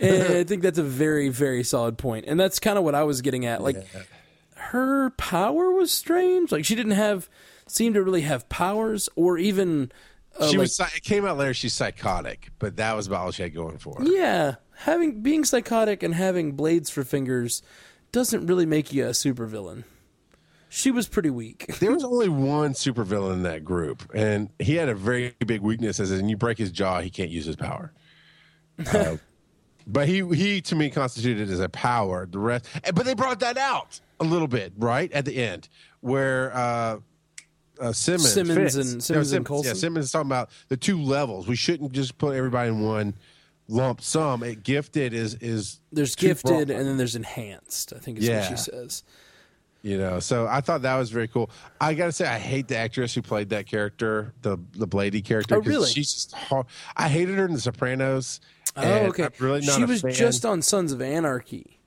[0.00, 3.22] I think that's a very, very solid point, and that's kind of what I was
[3.22, 3.60] getting at.
[3.60, 3.84] Like,
[4.54, 6.52] her power was strange.
[6.52, 7.28] Like, she didn't have,
[7.66, 9.90] seem to really have powers, or even,
[10.38, 10.80] uh, she like, was.
[10.94, 11.52] It came out later.
[11.52, 14.04] She's psychotic, but that was about all she had going for her.
[14.04, 17.62] yeah, having being psychotic and having blades for fingers
[18.16, 19.84] doesn't really make you a supervillain.
[20.70, 21.66] She was pretty weak.
[21.80, 26.00] There was only one supervillain in that group, and he had a very big weakness.
[26.00, 27.92] As in, you break his jaw, he can't use his power.
[28.90, 29.18] Uh,
[29.86, 32.24] but he he to me constituted as a power.
[32.24, 35.68] The rest, but they brought that out a little bit right at the end,
[36.00, 36.98] where uh,
[37.78, 39.74] uh, Simmons, Simmons Fitz- and- Simmons and Coulson?
[39.74, 41.46] Yeah, Simmons is talking about the two levels.
[41.46, 43.12] We shouldn't just put everybody in one
[43.68, 44.42] lump sum.
[44.42, 46.70] It gifted is is There's gifted, broad.
[46.70, 47.92] and then there's enhanced.
[47.94, 49.02] I think is what she says.
[49.82, 51.48] You know, so I thought that was very cool.
[51.80, 55.56] I gotta say, I hate the actress who played that character, the the Blady character.
[55.56, 55.88] Oh, really?
[55.88, 56.66] She's just hard.
[56.96, 58.40] I hated her in The Sopranos.
[58.76, 59.28] Oh, okay.
[59.38, 60.12] Really she was fan.
[60.12, 61.78] just on Sons of Anarchy.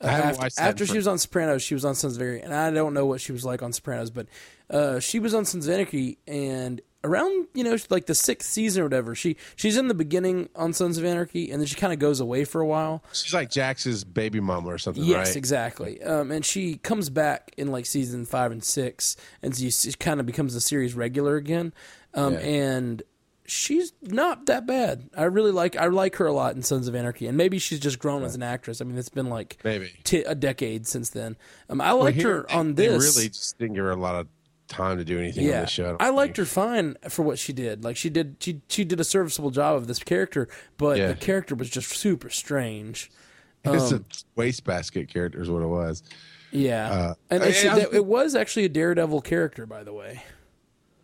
[0.00, 2.16] Uh, I haven't after watched that after she was on Sopranos, she was on Sons
[2.16, 4.26] of Anarchy, and I don't know what she was like on Sopranos, but
[4.70, 8.82] uh, she was on Sons of Anarchy, and around you know like the sixth season
[8.82, 11.92] or whatever, she she's in the beginning on Sons of Anarchy, and then she kind
[11.92, 13.02] of goes away for a while.
[13.12, 15.36] She's like Jax's baby mama or something, Yes, right?
[15.36, 16.02] exactly.
[16.02, 20.20] Um, and she comes back in like season five and six, and she, she kind
[20.20, 21.72] of becomes a series regular again.
[22.14, 22.38] Um, Yeah.
[22.40, 23.02] And
[23.46, 25.10] she's not that bad.
[25.16, 27.80] I really like I like her a lot in Sons of Anarchy, and maybe she's
[27.80, 28.80] just grown as an actress.
[28.80, 29.90] I mean, it's been like Maybe.
[30.04, 31.36] t- a decade since then.
[31.68, 33.16] Um, I Well, liked here, her on this.
[33.16, 34.28] really just didn't give her a lot of
[34.70, 35.96] time to do anything on yeah, the show.
[36.00, 37.84] I liked her fine for what she did.
[37.84, 40.48] Like she did, she she did a serviceable job of this character,
[40.78, 41.08] but Yeah.
[41.08, 43.10] the character was just super strange.
[43.62, 46.02] It's um, a wastebasket character is what it was.
[46.50, 50.22] Yeah, Uh, and I- it's- was- it was actually a Daredevil character, by the way.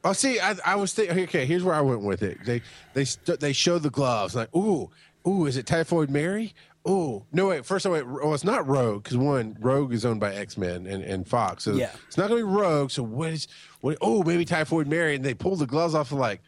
[0.03, 1.19] Oh, see, I, I was thinking.
[1.25, 2.39] Okay, here's where I went with it.
[2.47, 2.63] They
[2.95, 4.35] they st- they showed the gloves.
[4.35, 4.91] Like, ooh,
[5.27, 6.55] ooh, is it Typhoid Mary?
[6.89, 7.67] Ooh, no wait.
[7.67, 8.07] First, I went.
[8.23, 11.65] Oh, it's not Rogue because one, Rogue is owned by X Men and, and Fox,
[11.65, 11.91] so Yeah.
[12.07, 12.91] it's not gonna be Rogue.
[12.91, 13.49] So what is
[13.81, 13.99] what?
[14.01, 16.11] Oh, maybe Typhoid Mary, and they pulled the gloves off.
[16.13, 16.43] And like,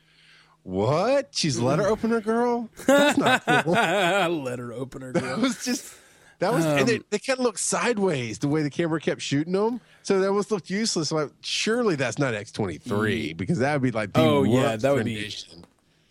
[0.63, 1.29] what?
[1.33, 2.69] She's letter opener girl.
[2.87, 3.73] That's not cool.
[3.73, 5.41] Letter opener That girl.
[5.41, 5.95] was just.
[6.41, 9.21] That was, and Um, they, they kind of looked sideways the way the camera kept
[9.21, 9.81] shooting them.
[10.05, 11.11] So that almost looked useless.
[11.11, 14.77] Like, surely that's not X twenty three because that would be like the Oh, yeah,
[14.77, 15.65] that would be- rendition.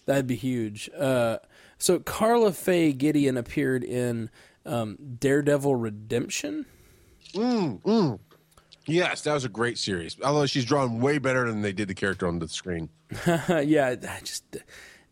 [0.05, 0.89] That'd be huge.
[0.97, 1.37] Uh,
[1.77, 4.29] so Karla Faye Gideon appeared in
[4.65, 6.65] um, Daredevil Redemption.
[8.87, 10.17] Yes, that was a great series.
[10.23, 12.89] Although she's drawn way better than they did the character on the screen.
[13.27, 14.43] yeah, I just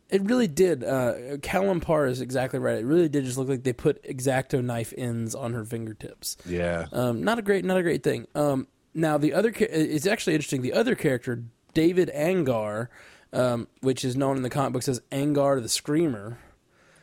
[0.10, 0.84] it really did.
[0.84, 2.78] Uh, Callum Parr is exactly right.
[2.78, 6.38] It really did just look like they put exacto knife ends on her fingertips.
[6.46, 6.86] Yeah.
[6.92, 8.28] Um, not a great, not a great thing.
[8.36, 10.62] Um, now the other, it's actually interesting.
[10.62, 11.44] The other character,
[11.74, 12.88] David Angar,
[13.34, 16.38] um, which is known in the comic books as Angar the Screamer.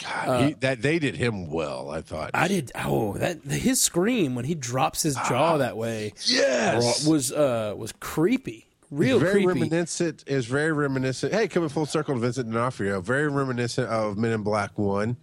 [0.03, 1.90] God, he, that they did him well.
[1.90, 2.30] I thought.
[2.34, 2.72] I did.
[2.74, 7.07] Oh, that his scream when he drops his jaw that way yes.
[7.07, 9.46] was uh was creepy, real very creepy.
[9.46, 10.24] reminiscent.
[10.26, 11.32] Is very reminiscent.
[11.32, 13.00] Hey, coming full circle to Vincent D'Onofrio.
[13.00, 15.16] Very reminiscent of Men in Black One,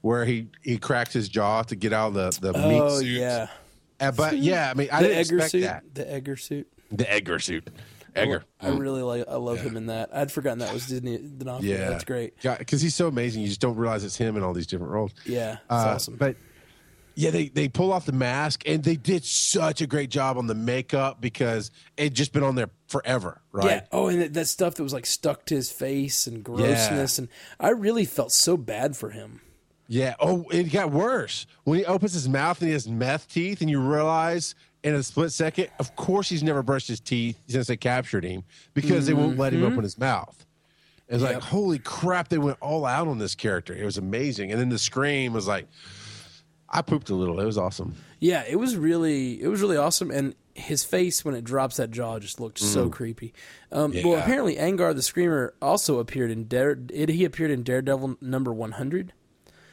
[0.00, 3.06] where he he cracked his jaw to get out of the the meat oh suit.
[3.06, 3.48] yeah,
[4.00, 5.84] Uh, but yeah, I mean, I the didn't Edgar expect suit, that.
[5.94, 6.68] the Edgar suit.
[6.92, 7.68] The Edgar suit.
[8.16, 8.44] Edgar.
[8.60, 9.24] I really like.
[9.28, 10.10] I love him in that.
[10.14, 11.76] I'd forgotten that was Disney D'Onofrio.
[11.78, 12.34] Yeah, that's great.
[12.42, 14.92] Yeah, Because he's so amazing, you just don't realize it's him in all these different
[14.92, 15.12] roles.
[15.24, 16.16] Yeah, it's Uh, awesome.
[16.16, 16.36] But
[17.14, 20.46] yeah, they they pull off the mask and they did such a great job on
[20.46, 23.64] the makeup because it just been on there forever, right?
[23.66, 23.80] Yeah.
[23.90, 27.28] Oh, and that, that stuff that was like stuck to his face and grossness, and
[27.58, 29.40] I really felt so bad for him.
[29.88, 30.14] Yeah.
[30.20, 33.70] Oh, it got worse when he opens his mouth and he has meth teeth, and
[33.70, 34.54] you realize
[34.86, 38.44] in a split second, of course, he's never brushed his teeth since they captured him
[38.72, 40.46] because they won't let him open his mouth.
[41.08, 43.74] It's like, holy crap, they went all out on this character.
[43.74, 44.50] It was amazing.
[44.52, 45.66] And then the scream was like,
[46.68, 47.38] I pooped a little.
[47.40, 47.94] It was awesome.
[48.18, 51.90] Yeah, it was really, it was really awesome, and his face when it drops that
[51.90, 53.34] jaw just looked so creepy.
[53.70, 54.20] Um, Well, Mm.
[54.22, 56.74] Apparently, Angar the Screamer also appeared in Dare.
[56.74, 59.12] Did he appeared in Daredevil number one hundred?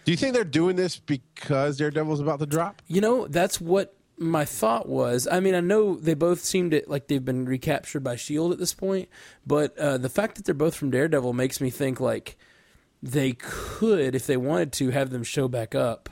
[0.05, 2.81] Do you think they're doing this because Daredevil's about to drop?
[2.87, 6.83] You know, that's what my thought was, I mean, I know they both seem to
[6.87, 9.09] like they've been recaptured by Shield at this point,
[9.45, 12.37] but uh, the fact that they're both from Daredevil makes me think like
[13.01, 16.09] they could, if they wanted to, have them show back up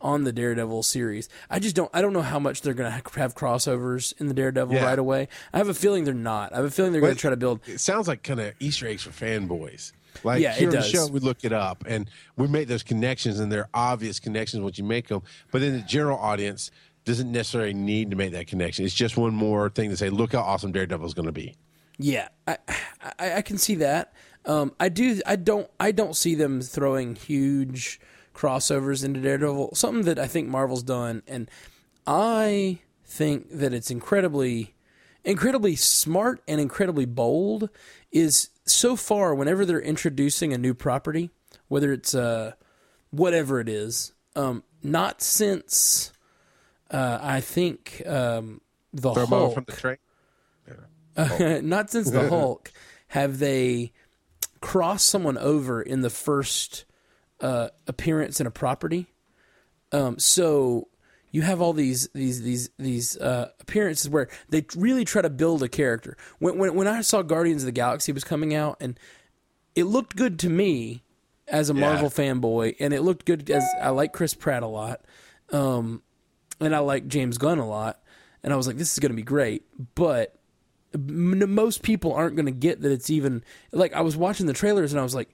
[0.00, 1.28] on the Daredevil series.
[1.48, 1.90] I just don't.
[1.94, 4.84] I don't know how much they're going to have crossovers in the Daredevil Yeah.
[4.84, 5.28] right away.
[5.52, 6.52] I have a feeling they're not.
[6.52, 7.60] I have a feeling they're going to try to build.
[7.66, 9.92] It sounds like kind of Easter eggs for fanboys.
[10.22, 10.90] Like Yeah, it here on the does.
[10.90, 14.78] show, we look it up and we make those connections, and they're obvious connections once
[14.78, 15.22] you make them.
[15.50, 16.70] But then the general audience
[17.04, 18.84] doesn't necessarily need to make that connection.
[18.84, 21.54] It's just one more thing to say, look how awesome Daredevil is going to be.
[21.98, 22.58] Yeah, I,
[23.18, 24.12] I I can see that.
[24.46, 25.20] Um, I do.
[25.26, 25.70] I don't.
[25.78, 28.00] I don't see them throwing huge
[28.34, 29.74] crossovers into Daredevil.
[29.74, 31.48] Something that I think Marvel's done, and
[32.06, 34.74] I think that it's incredibly,
[35.24, 37.70] incredibly smart and incredibly bold.
[38.10, 41.30] Is so far whenever they're introducing a new property,
[41.68, 42.52] whether it's uh
[43.10, 46.12] whatever it is, um, not since
[46.94, 48.60] uh, I think um,
[48.92, 49.96] the Throw Hulk from the train.
[51.68, 52.72] not since the Hulk
[53.08, 53.92] have they
[54.60, 56.84] crossed someone over in the first
[57.40, 59.06] uh, appearance in a property.
[59.92, 60.88] Um, so
[61.32, 65.64] you have all these these these these uh, appearances where they really try to build
[65.64, 66.16] a character.
[66.38, 68.98] When, when when I saw Guardians of the Galaxy was coming out, and
[69.74, 71.02] it looked good to me
[71.48, 75.00] as a Marvel fanboy, and it looked good as I like Chris Pratt a lot,
[75.52, 76.02] um,
[76.60, 78.00] and I like James Gunn a lot,
[78.42, 80.36] and I was like, this is going to be great, but
[80.96, 83.42] most people aren't going to get that it's even
[83.72, 85.28] like I was watching the trailers and I was like,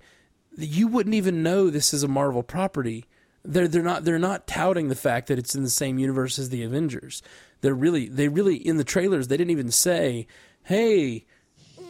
[0.57, 3.05] you wouldn't even know this is a Marvel property.
[3.45, 6.51] They're they're not they're not touting the fact that it's in the same universe as
[6.51, 7.23] the Avengers.
[7.61, 10.27] They're really they really in the trailers they didn't even say,
[10.65, 11.25] hey,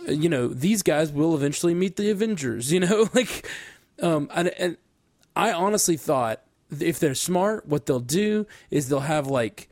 [0.09, 2.73] you know these guys will eventually meet the Avengers.
[2.81, 3.49] You know like,
[4.03, 4.77] um and, and
[5.35, 6.43] I honestly thought
[6.79, 9.69] if they're smart, what they'll do is they'll have like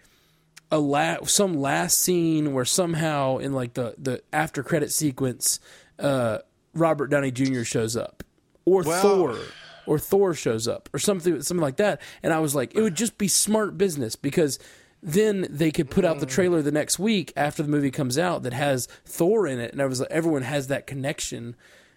[0.70, 5.60] a la- some last scene where somehow in like the the after credit sequence,
[5.98, 6.38] uh,
[6.74, 7.62] Robert Downey Jr.
[7.62, 8.22] shows up,
[8.64, 9.38] or Well- Thor,
[9.86, 12.00] or Thor shows up, or something something like that.
[12.22, 14.58] And I was like, it would just be smart business because
[15.02, 18.42] then they could put out the trailer the next week after the movie comes out
[18.42, 21.54] that has Thor in it, and I was like, everyone has that connection.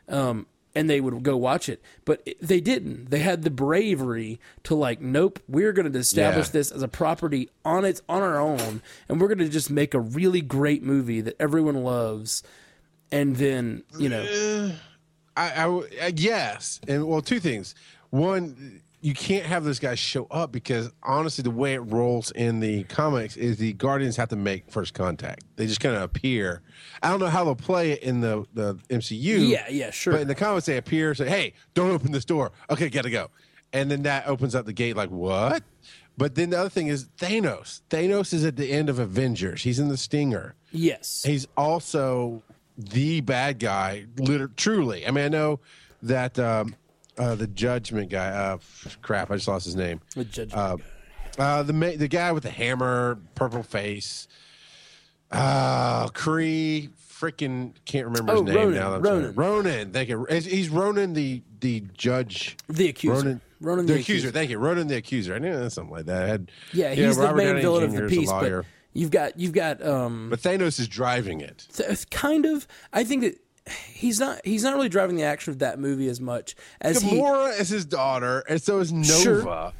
[0.07, 3.09] Um, and they would go watch it, but it, they didn't.
[3.11, 6.51] They had the bravery to like, nope, we're going to establish Yeah.
[6.53, 9.93] this as a property on its on our own, and we're going to just make
[9.93, 12.41] a really great movie that everyone loves,
[13.11, 14.71] and then you know,
[15.37, 17.75] I uh, yes, and well, two things.
[18.09, 22.59] One, you can't have those guys show up because honestly, the way it rolls in
[22.59, 25.43] the comics is the Guardians have to make first contact.
[25.55, 26.61] They just kind of appear.
[27.01, 29.49] I don't know how they'll play it in the the MCU.
[29.49, 30.13] Yeah, yeah, sure.
[30.13, 33.29] But in the comics, they appear, say, "Hey, don't open this door." Okay, gotta go,
[33.73, 34.95] and then that opens up the gate.
[34.95, 35.63] Like what?
[36.17, 37.81] But then the other thing is Thanos.
[37.89, 39.63] Thanos is at the end of Avengers.
[39.63, 40.53] He's in the Stinger.
[40.71, 42.43] yes, He's also
[42.77, 45.07] the bad guy, liter- truly.
[45.07, 45.59] I mean, I know
[46.03, 46.75] that um,
[47.21, 48.27] uh, the Judgment guy.
[48.29, 48.57] Uh,
[49.01, 50.01] crap, I just lost his name.
[50.15, 50.53] the judge.
[50.53, 50.77] Uh,
[51.37, 54.27] uh, the ma- the guy with the hammer, purple face.
[55.31, 56.89] Uh, Kree.
[56.97, 58.89] Freaking can't remember his Oh, name Ronan, now.
[58.89, 59.35] that I'm Ronan.
[59.35, 59.91] Ronan.
[59.91, 60.25] Thank you.
[60.27, 62.57] He's- Ronan the the judge.
[62.67, 64.31] the accuser, Ronan, Ronan the, accuser.
[64.31, 65.35] Thank you, Ronan the accuser.
[65.35, 66.23] I knew that something like that.
[66.23, 69.53] I had, Yeah, he's the main Downey villain of the piece, but you've got you've
[69.53, 71.67] got um, but Thanos is driving it.
[71.71, 72.67] th- kind of.
[72.91, 76.19] I think that he's not he's not really driving the action of that movie as
[76.19, 79.07] much as he Gamora is his daughter, and so is Nova.
[79.21, 79.43] Sure.
[79.43, 79.73] So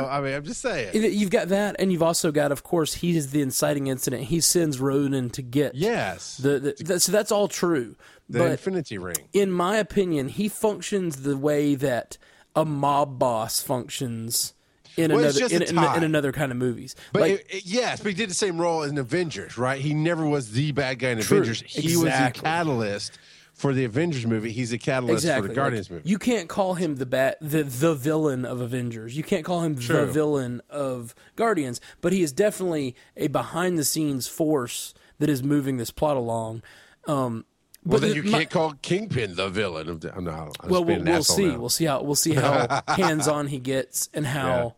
[0.00, 0.04] Sure.
[0.06, 0.90] I mean, I'm just saying.
[0.94, 4.22] You've got that, and you've also got, of course, he is the inciting incident.
[4.24, 7.94] He sends Ronan to get yes, the, the, that- so that's all true.
[8.30, 9.16] the but Infinity Ring.
[9.34, 12.16] in my opinion, he functions the way that
[12.56, 14.54] a mob boss functions
[14.98, 16.94] in Well, another in, in, in another kind of movies.
[17.12, 19.80] But like, it- it- yes, but he did the same role in Avengers, right?
[19.80, 21.38] He never was the bad guy in True.
[21.38, 21.62] Avengers.
[21.66, 23.18] He was the catalyst
[23.54, 24.52] for the Avengers movie.
[24.52, 25.42] He's the catalyst exactly.
[25.42, 26.08] for the Guardians Like, movie.
[26.10, 29.16] You can't call him the bat the the villain of Avengers.
[29.16, 33.84] You can't call him the villain of Guardians, but he is definitely a behind the
[33.84, 36.62] scenes force that is moving this plot along.
[37.08, 37.44] Um,
[37.84, 40.14] well, but then you my- can't call Kingpin the villain of the.
[40.16, 41.46] I'm not, I'm well, we'll, we'll see.
[41.46, 41.58] now.
[41.58, 44.74] We'll see how we'll see how hands on he gets and how.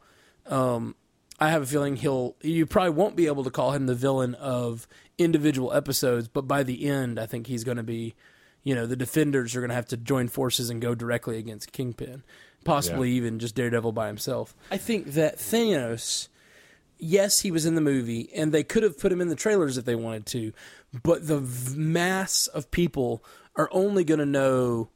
[0.50, 0.94] Um,
[1.38, 2.36] I have a feeling he'll.
[2.42, 4.86] You probably won't be able to call him the villain of
[5.16, 8.14] individual episodes, but by the end, I think he's going to be.
[8.62, 11.72] You know, the defenders are going to have to join forces and go directly against
[11.72, 12.22] Kingpin,
[12.62, 14.54] possibly even just Daredevil by himself.
[14.70, 16.28] I think that Thanos.
[17.02, 19.78] Yes, he was in the movie, and they could have put him in the trailers
[19.78, 20.52] if they wanted to,
[21.02, 23.24] but the v- mass of people
[23.56, 24.90] are only going to know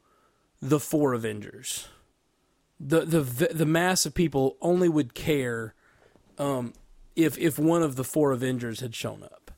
[0.61, 1.89] the four Avengers.
[2.81, 3.21] The the
[3.53, 5.75] the mass of people only would care
[6.39, 6.73] um,
[7.17, 9.51] if if one of the four Avengers had shown up.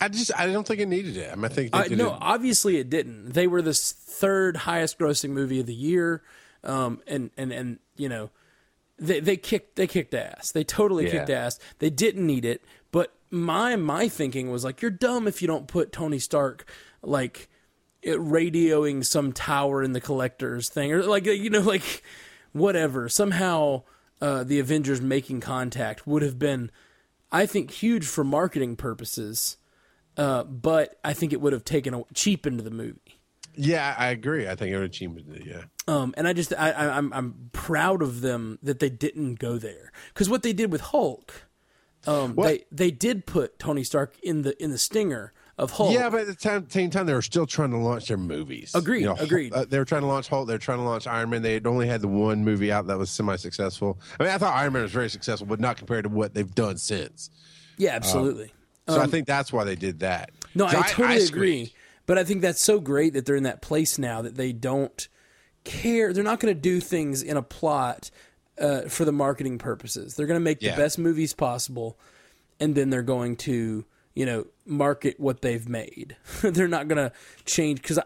[0.00, 1.30] I just I don't think it needed it.
[1.30, 3.32] I, mean, I think Uh, no, obviously it didn't.
[3.34, 6.22] They were the third highest grossing movie of the year,
[6.64, 8.30] um, and and and you know,
[8.98, 10.52] they they kicked they kicked ass.
[10.52, 11.10] They totally Yeah.
[11.10, 11.58] kicked ass.
[11.80, 12.62] They didn't need it,
[12.92, 16.66] but my my thinking was like, you're dumb if you don't put Tony Stark
[17.02, 17.49] like
[18.02, 22.02] it, radioing some tower in the collectors thing, or like you know, like
[22.52, 23.08] whatever.
[23.08, 23.82] Somehow,
[24.20, 26.70] uh, the Avengers making contact would have been,
[27.32, 29.56] I think, huge for marketing purposes.
[30.16, 33.20] Uh, but I think it would have taken a cheapened the movie.
[33.54, 34.46] yeah, I agree.
[34.48, 35.46] I think it would achieve it.
[35.46, 35.64] Yeah.
[35.88, 39.56] Um, and I just I, I, I'm I'm proud of them that they didn't go
[39.56, 41.48] there because what they did with Hulk,
[42.06, 42.46] um, What?
[42.46, 45.92] they they did put Tony Stark in the in the stinger of Hulk.
[45.92, 48.72] Yeah, but at the time, same time, they were still trying to launch their movies.
[48.74, 49.52] Agreed, Hulk- agreed.
[49.52, 50.46] uh, they were trying to launch Hulk.
[50.48, 51.42] They were trying to launch Iron Man.
[51.42, 53.98] They had only had the one movie out that was semi-successful.
[54.18, 56.54] I mean, I thought Iron Man was very successful, but not compared to what they've
[56.54, 57.30] done since.
[57.78, 58.52] yeah, absolutely.
[58.88, 60.30] So I think that's why they did that.
[60.54, 61.72] No, I, totally agree.
[62.06, 65.06] But I think that's so great that they're in that place now that they don't
[65.62, 66.12] care.
[66.12, 68.10] They're not going to do things in a plot
[68.58, 70.16] uh, for the marketing purposes.
[70.16, 70.72] They're going to make Yeah.
[70.74, 71.98] the best movies possible,
[72.58, 73.84] and then they're going to,
[74.20, 76.14] you know, market what they've made.
[76.42, 77.10] they're not going to
[77.46, 77.80] change.
[77.80, 77.98] Because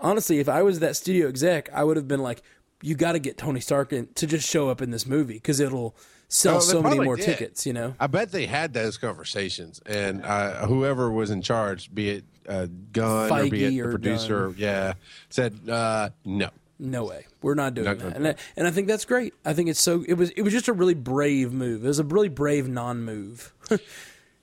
[0.00, 2.42] honestly, if I was that studio exec, I would have been like,
[2.82, 5.60] you got to get Tony Stark in, to just show up in this movie because
[5.60, 5.94] it'll
[6.26, 7.24] sell Oh, so many more did.
[7.24, 7.94] tickets, you know?
[8.00, 12.66] I bet they had those conversations, and uh, whoever was in charge, be it uh,
[12.90, 14.94] Gunn or be it Feige the or producer, yeah,
[15.28, 16.50] said uh, no.
[16.80, 17.26] No way.
[17.42, 18.16] We're not doing Not that.
[18.16, 19.34] And I, and I think that's great.
[19.44, 21.84] I think it's so it was it was just a really brave move.
[21.84, 23.52] It was a really brave non-move.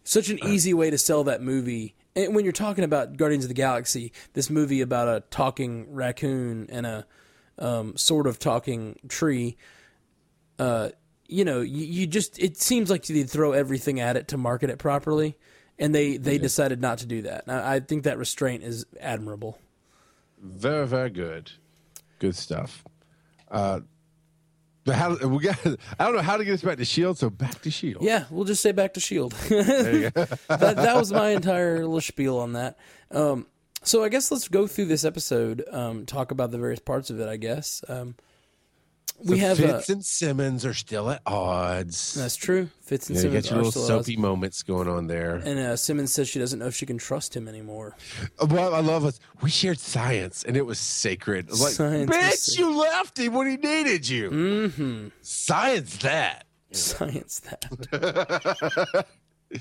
[0.08, 1.94] Such an easy way to sell that movie.
[2.16, 6.68] And when you're talking about Guardians of the Galaxy, this movie about a talking raccoon
[6.72, 7.06] and a
[7.60, 9.58] um, sort of talking tree,
[10.60, 10.92] uh,
[11.28, 14.70] you know, you, you just it seems like you'd throw everything at it to market
[14.70, 15.38] it properly,
[15.78, 17.44] and they they decided not to do that.
[17.46, 19.60] And I, I think that restraint is admirable.
[20.42, 21.52] Very, very good,
[22.20, 22.86] good stuff.
[23.52, 23.82] Uh,
[24.94, 25.58] how we got?
[26.00, 27.18] I don't know how to get us back to Shield.
[27.18, 28.04] So back to Shield.
[28.04, 29.32] Yeah, we'll just say back to Shield.
[29.50, 32.78] that, that was my entire little spiel on that.
[33.12, 33.48] Um,
[33.84, 37.20] so I guess let's go through this episode, um, talk about the various parts of
[37.20, 37.28] it.
[37.28, 38.16] I guess um,
[39.26, 42.14] we have uh, Fitz and Simmons are still at odds.
[42.14, 42.70] that's true.
[42.84, 44.08] Fitz and Yeah, you Simmons got your are little still at odds.
[44.08, 45.36] soapy moments going on there.
[45.36, 47.96] and uh, Simmons says she doesn't know if she can trust him anymore.
[48.48, 49.20] Well, I love us.
[49.42, 51.50] we shared science and it was sacred.
[51.50, 54.30] Like, Science bitch, you left him when he needed you.
[54.30, 55.08] Mm-hmm.
[55.22, 56.46] Science that.
[56.72, 59.06] Science that.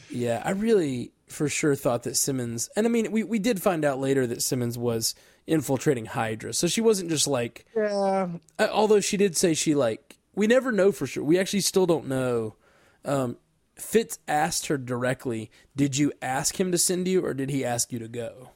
[0.10, 3.84] yeah, I really for sure thought that Simmons, and I mean, we, we did find
[3.84, 5.14] out later that Simmons was
[5.46, 8.28] infiltrating Hydra, so she wasn't just like Yeah.
[8.58, 11.86] Uh, although she did say she like we never know for sure we actually still
[11.86, 12.56] don't know
[13.04, 13.36] um
[13.76, 17.92] fitz asked her directly did you ask him to send you or did he ask
[17.92, 18.50] you to go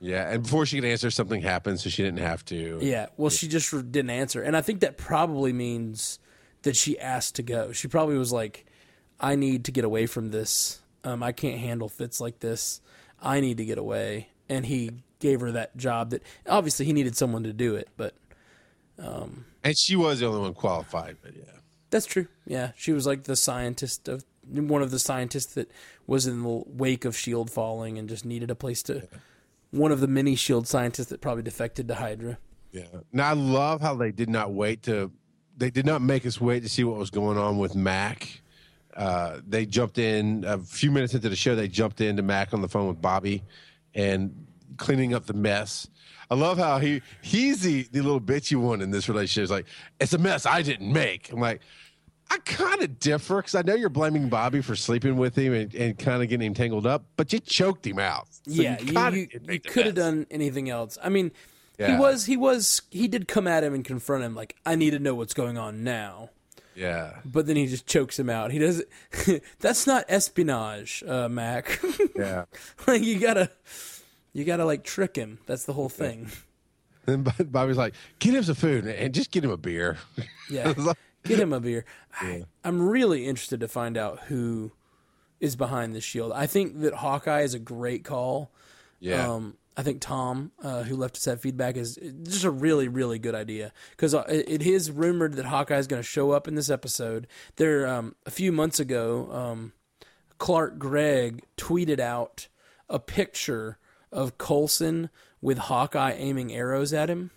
[0.00, 0.30] Yeah.
[0.30, 2.78] And before she could answer, something happened, so she didn't have to.
[2.80, 6.18] yeah well she just didn't answer and i think that probably means
[6.62, 8.64] that she asked to go she probably was like
[9.20, 12.80] i need to get away from this um i can't handle Fitz like this
[13.20, 14.90] i need to get away and he
[15.20, 18.14] gave her that job that obviously he needed someone to do it but
[19.64, 21.44] And she was the only one qualified, but yeah.
[21.90, 22.26] That's true.
[22.46, 25.70] Yeah, she was like the scientist of one of the scientists that
[26.06, 29.06] was in the wake of Shield falling and just needed a place to.
[29.70, 32.38] One of the many Shield scientists that probably defected to Hydra.
[32.72, 32.84] Yeah.
[33.12, 35.10] Now I love how they did not wait to
[35.56, 38.42] they did not make us wait to see what was going on with Mac.
[38.98, 41.54] Uh, they jumped in a few minutes into the show.
[41.54, 43.42] They jumped into Mac on the phone with Bobbi
[43.94, 44.46] and
[44.76, 45.88] cleaning up the mess.
[46.30, 49.44] I love how he he's the, the little bitchy one in this relationship.
[49.44, 49.66] It's like
[50.00, 51.30] it's a mess I didn't make.
[51.32, 51.60] I'm like,
[52.28, 55.74] I kind of differ because I know you're blaming Bobbi for sleeping with him and,
[55.74, 58.26] and kind of getting him tangled up, but you choked him out.
[58.30, 60.98] So yeah, kinda you you, you could have done anything else.
[61.02, 61.30] I mean,
[61.78, 64.90] he was he was he did come at him and confront him like I need
[64.90, 66.30] to know what's going on now.
[66.78, 67.14] Yeah.
[67.24, 68.52] But then he just chokes him out.
[68.52, 68.82] He does
[69.26, 71.80] not That's not espionage, uh, Mac.
[72.16, 72.44] Yeah.
[72.86, 73.50] like you gotta
[74.32, 75.38] you gotta like trick him.
[75.46, 76.30] That's the whole thing.
[77.06, 79.98] Then Bobbi's like, get him some food and just get him a beer.
[80.50, 80.72] Yeah.
[81.24, 81.84] Get him a beer.
[82.14, 84.72] I, I'm really interested to find out who
[85.40, 86.32] is behind the shield.
[86.32, 88.50] I think that Hawkeye is a great call.
[88.98, 89.28] Yeah.
[89.30, 93.20] Um, I think Tom, uh, who left us that feedback, is just a really, really
[93.20, 96.56] good idea because uh, it, is rumored that Hawkeye is going to show up in
[96.56, 97.28] this episode.
[97.56, 99.72] There, um, a few months ago, um,
[100.38, 102.48] Clark Gregg tweeted out
[102.88, 103.78] a picture
[104.10, 105.10] of Coulson
[105.40, 107.30] with Hawkeye aiming arrows at him.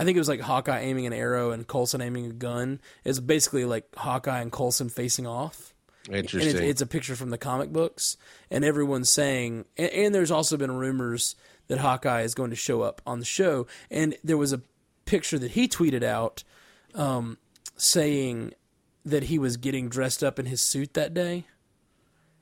[0.00, 2.80] I think it was like Hawkeye aiming an arrow and Coulson aiming a gun.
[3.04, 5.74] It's basically like Hawkeye and Coulson facing off.
[6.10, 6.56] Interesting.
[6.56, 8.16] And it's, it's a picture from the comic books,
[8.50, 11.36] and everyone's saying, and, and there's also been rumors
[11.68, 13.66] that Hawkeye is going to show up on the show.
[13.90, 14.62] And there was a
[15.04, 16.42] picture that he tweeted out
[16.94, 17.38] um,
[17.76, 18.54] saying
[19.04, 21.44] that he was getting dressed up in his suit that day.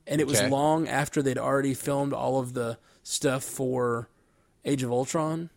[0.06, 4.08] And it was long after they'd already filmed all of the stuff for
[4.64, 5.50] Age of Ultron.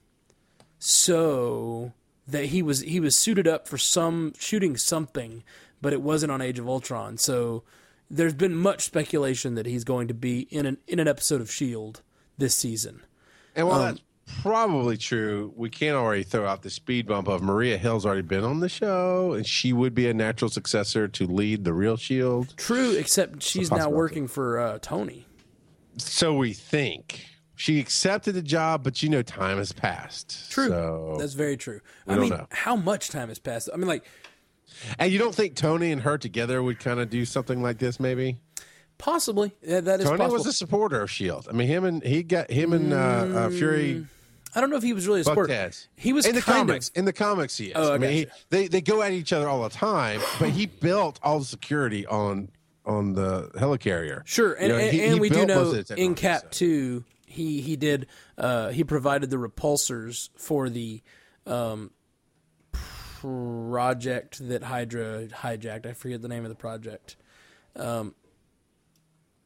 [0.77, 1.93] So
[2.27, 5.43] that he was he was suited up for some shooting something,
[5.81, 7.17] but it wasn't on Age of Ultron.
[7.17, 7.63] So
[8.13, 11.51] there's been much speculation that he's going to be in an in an episode of
[11.51, 12.01] Shield
[12.37, 13.01] this season.
[13.55, 14.01] And um, while that's
[14.41, 18.43] probably true, we can't already throw out the speed bump of Maria Hill's already been
[18.43, 22.55] on the show, and she would be a natural successor to lead the real Shield.
[22.57, 25.25] True, except she's now working for uh, Tony.
[25.97, 30.51] So we think she accepted the job, but you know, time has passed.
[30.51, 30.69] True.
[30.69, 31.81] So, That's very true.
[32.07, 32.47] I mean, know.
[32.51, 33.69] how much time has passed?
[33.73, 34.05] I mean, like
[34.99, 37.99] and you don't think Tony and her together would kind of do something like this?
[37.99, 38.37] Maybe
[38.97, 40.37] possibly yeah, that is Tony possible.
[40.37, 41.47] was a supporter of Shield.
[41.49, 44.05] I mean, him and he got him and uh, uh, Fury.
[44.55, 45.71] I don't know if he was really a supporter.
[45.95, 46.89] He was in the comics.
[46.89, 47.73] Of, In the comics, he is.
[47.75, 50.49] Oh, I I mean, he, they they go at each other all the time, but
[50.49, 52.49] he built all the security on
[52.85, 54.21] on the helicarrier.
[54.25, 56.47] sure, and, You know, and, he- and he we do know in Cap so.
[56.51, 58.07] Two, he he did
[58.37, 61.01] uh, he provided the repulsors for the
[61.47, 61.91] um,
[63.23, 65.85] project that Hydra hijacked.
[65.85, 67.15] I forget the name of the project.
[67.75, 68.15] Um,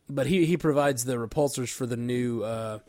[0.09, 2.79] but he he provides the repulsors for the new uh,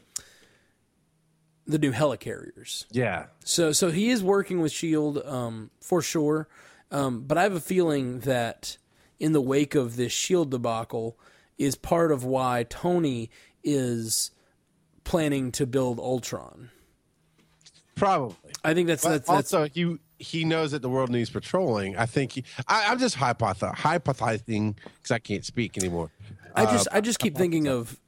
[1.66, 2.86] the new helicarriers.
[2.90, 6.48] Yeah, So so he is working with Shield um, for sure,
[6.90, 8.78] um, but I have a feeling that
[9.18, 11.18] in the wake of this Shield debacle
[11.58, 13.30] is part of why Tony
[13.64, 14.30] is
[15.04, 16.70] planning to build Ultron.
[17.96, 18.52] probably.
[18.64, 21.96] I think that's But that's, that's also, he he knows that the world needs patrolling.
[21.96, 22.44] I think he.
[22.66, 26.10] I, I'm just hypoth- hypothesizing because I can't speak anymore.
[26.54, 27.98] I just I just keep thinking of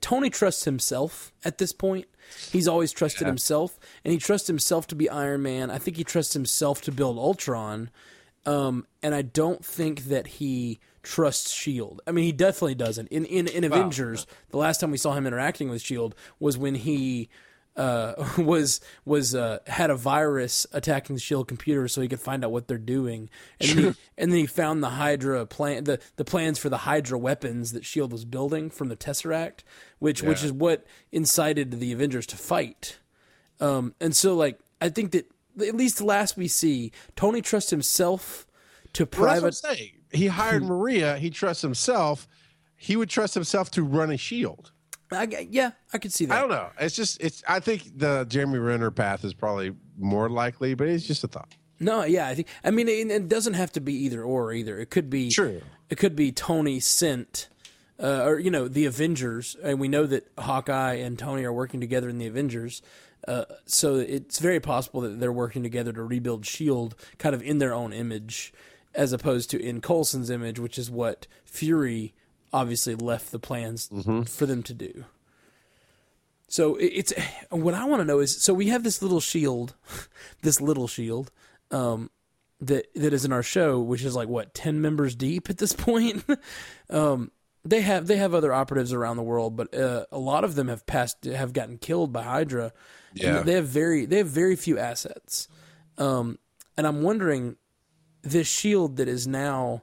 [0.00, 2.06] Tony trusts himself at this point.
[2.50, 5.70] He's always trusted himself, and he trusts himself to be Iron Man.
[5.70, 7.90] I think he trusts himself to build Ultron,
[8.46, 12.00] um, and I don't think that he trusts Shield.
[12.06, 13.08] I mean, he definitely doesn't.
[13.08, 16.74] In in, in Avengers, the last time we saw him interacting with Shield was when
[16.74, 17.28] he.
[17.76, 22.44] Uh, was was uh, had a virus attacking the Shield computer so he could find
[22.44, 23.28] out what they're doing,
[23.60, 23.84] and then he,
[24.16, 27.84] and then he found the Hydra plan the, the plans for the Hydra weapons that
[27.84, 29.60] Shield was building from the Tesseract,
[29.98, 32.98] which which is what incited the Avengers to fight.
[33.60, 35.28] Um, and so like I think that
[35.60, 38.46] at least the last we see, Tony trusts himself
[38.92, 39.54] to Well, private.
[39.54, 39.92] saying.
[40.12, 41.16] He hired Maria.
[41.18, 42.28] He trusts himself.
[42.76, 44.70] He would trust himself to run a shield.
[45.14, 46.36] I, yeah, I could see that.
[46.36, 46.68] I don't know.
[46.78, 47.42] It's just it's.
[47.48, 51.54] I think the Jeremy Renner path is probably more likely, but it's just a thought.
[51.80, 52.48] No, yeah, I think.
[52.62, 54.78] I mean, it, it doesn't have to be either or either.
[54.78, 55.30] It could be.
[55.30, 55.62] True.
[55.90, 57.48] It could be Tony sent,
[58.02, 61.80] uh, or you know, the Avengers, and we know that Hawkeye and Tony are working
[61.80, 62.82] together in the Avengers.
[63.26, 67.58] Uh, so it's very possible that they're working together to rebuild Shield, kind of in
[67.58, 68.52] their own image,
[68.94, 72.14] as opposed to in Coulson's image, which is what Fury
[72.54, 73.90] obviously left the plans
[74.28, 75.04] for them to do.
[76.48, 77.12] So it's
[77.50, 79.74] what I want to know is so we have this little shield,
[80.42, 81.30] this little shield,
[81.70, 82.10] um,
[82.60, 85.72] that that is in our show, which is like what ten members deep at this
[85.88, 86.24] point.
[86.90, 87.30] um,
[87.64, 90.68] they have they have other operatives around the world, but uh, a lot of them
[90.68, 92.72] have passed have gotten killed by Hydra.
[93.10, 93.42] And Yeah.
[93.42, 95.48] they have very they have very few assets,
[95.98, 96.38] um,
[96.76, 97.56] and I'm wondering
[98.22, 99.82] this shield that is now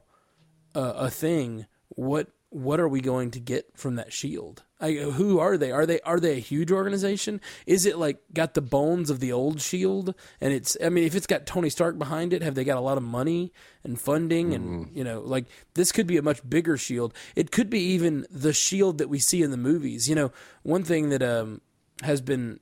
[0.74, 1.66] uh, a thing.
[1.88, 4.62] What what are we going to get from that shield?
[4.80, 5.70] I, who are they?
[5.70, 7.40] Are they are they a huge organization?
[7.66, 10.14] Is it like got the bones of the old shield?
[10.40, 12.80] And it's I mean, if it's got Tony Stark behind it, have they got a
[12.80, 13.52] lot of money
[13.84, 14.52] and funding?
[14.54, 17.14] And you know, like this could be a much bigger shield.
[17.36, 20.08] It could be even the shield that we see in the movies.
[20.08, 20.32] You know,
[20.62, 21.60] one thing that um,
[22.02, 22.58] has been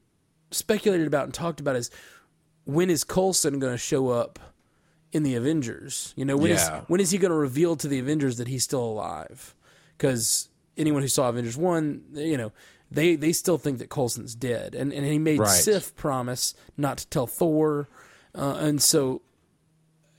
[0.50, 1.90] speculated about and talked about is
[2.64, 4.38] when is Coulson going to show up
[5.12, 6.12] in the Avengers?
[6.16, 6.82] You know, when is Yeah.
[6.88, 9.54] when is he going to reveal to the Avengers that he's still alive?
[10.00, 10.48] Because
[10.78, 12.52] anyone who saw Avengers one, you know,
[12.90, 15.48] they they still think that Coulson's dead, and and he made Right.
[15.48, 17.86] Sif promise not to tell Thor,
[18.34, 19.20] uh, and so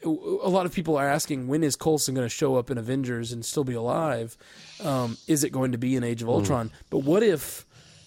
[0.06, 0.08] a
[0.50, 3.44] lot of people are asking when is Coulson going to show up in Avengers and
[3.44, 4.38] still be alive?
[4.84, 6.34] Um, is it going to be in Age of Hmm.
[6.36, 6.72] Ultron?
[6.92, 7.66] But what if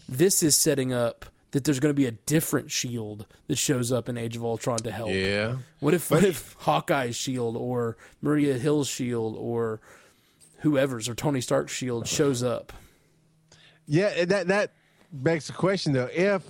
[0.09, 4.09] this is setting up that there's going to be a different Shield that shows up
[4.09, 5.11] in Age of Ultron to help?
[5.11, 5.57] Yeah.
[5.81, 9.81] What if what if Hawkeye's shield or Maria Hill's shield or
[10.65, 12.73] whoever's or Tony Stark's shield shows up?
[13.87, 14.73] Yeah, that that
[15.13, 16.43] begs the question though: if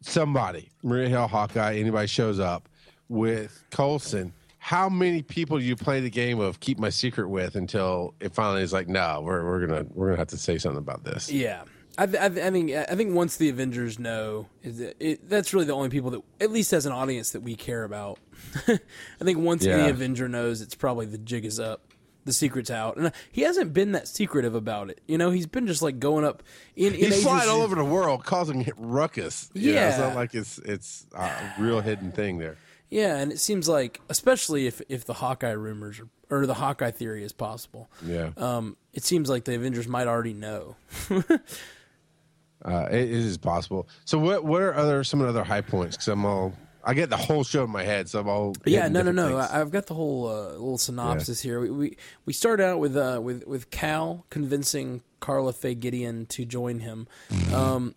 [0.00, 2.68] somebody, Maria Hill, Hawkeye, anybody shows up,
[3.08, 7.54] with Coulson, how many people do you play the game of keep my secret with
[7.56, 10.78] until it finally is like, no, we're we're gonna we're gonna have to say something
[10.78, 11.30] about this.
[11.30, 11.62] Yeah.
[11.96, 15.66] I, I, I think I think once the Avengers know, is that it, that's really
[15.66, 18.20] the only people that, at least as an audience, that we care about.
[18.68, 18.78] I
[19.24, 19.78] think once Yeah.
[19.78, 21.87] any Avenger knows, it's probably the jig is up,
[22.28, 25.00] the secret's out, and he hasn't been that secretive about it.
[25.08, 26.42] You know, he's been just like going up
[26.76, 26.92] in.
[26.94, 29.50] in He's flying all over the world, causing ruckus.
[29.54, 30.06] You know, it's Yeah.
[30.06, 32.56] not like it's it's a real hidden thing there.
[32.90, 36.90] Yeah, and it seems like, especially if if the Hawkeye rumors are, or the Hawkeye
[36.90, 40.76] theory is possible, Yeah, um, it seems like the Avengers might already know.
[41.10, 43.88] uh, it, it is possible.
[44.04, 45.96] So what what are other some of the other high points?
[45.96, 46.54] Because I'm all
[46.84, 49.38] I get the whole show in my head, so I'm all Yeah, no, no, no.
[49.38, 49.50] things.
[49.50, 51.60] I've got the whole uh, little synopsis here.
[51.60, 56.44] We, we we start out with uh, with with Cal convincing Karla Faye Gideon to
[56.44, 57.06] join him.
[57.30, 57.54] Mm-hmm.
[57.54, 57.94] Um,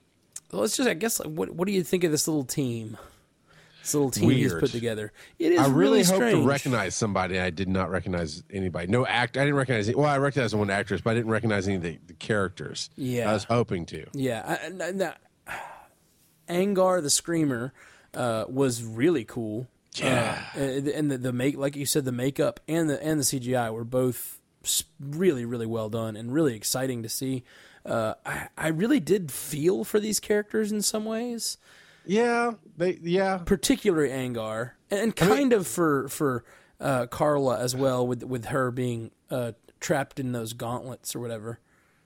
[0.51, 2.97] let's just, I guess, what what do you think of this little team?
[3.81, 5.11] This little team he's put together.
[5.39, 6.37] It is I really, hope strange.
[6.43, 7.39] to recognize somebody.
[7.39, 8.87] I did not recognize anybody.
[8.87, 9.37] No act.
[9.37, 9.95] I didn't recognize.
[9.95, 12.91] Well, I recognized one actress, but I didn't recognize any of the, the characters.
[12.95, 13.31] Yeah.
[13.31, 14.05] I was hoping to.
[14.13, 15.13] Yeah, I, I,
[15.47, 15.57] I-
[16.53, 17.73] Angar the Screamer
[18.13, 19.67] uh, was really cool.
[19.95, 20.41] Yeah.
[20.55, 23.23] uh, and and the, the make like you said, the makeup and the and the
[23.23, 24.39] CGI were both
[24.99, 27.43] really really well done and really exciting to see.
[27.85, 31.57] Uh, I I really did feel for these characters in some ways,
[32.05, 32.99] Yeah, they.
[33.01, 36.43] Yeah, particularly Angar, and, and kind of for for
[36.79, 41.59] uh, Karla as well, with with her being uh, trapped in those gauntlets or whatever.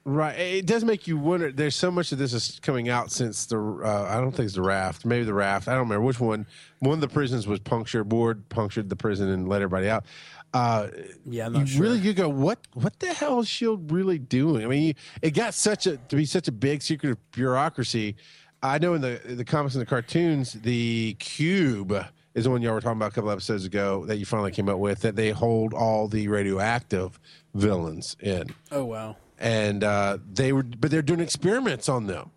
[0.07, 0.37] Right.
[0.37, 1.51] It does make you wonder.
[1.51, 3.57] There's so much of this is coming out since the.
[3.59, 5.03] Uh, I don't think it's the raft.
[5.03, 5.67] Maybe the raft.
[5.67, 6.45] I don't remember which one.
[6.77, 8.07] One of the prisons was punctured.
[8.07, 10.05] Board punctured the prison and let everybody out.
[10.53, 10.89] Uh,
[11.25, 11.81] Yeah, I'm you not sure.
[11.81, 14.63] really you go what what the hell is Shield really doing?
[14.63, 14.93] I mean, you,
[15.23, 18.15] it got such a to be such a big secret bureaucracy.
[18.61, 21.93] I know in the the comics and the cartoons, the cube
[22.35, 24.69] is the one y'all were talking about a couple episodes ago that you finally came
[24.69, 27.19] up with that they hold all the radioactive
[27.55, 29.17] villains in Oh wow.
[29.39, 32.31] And uh, they were, but they're doing experiments on them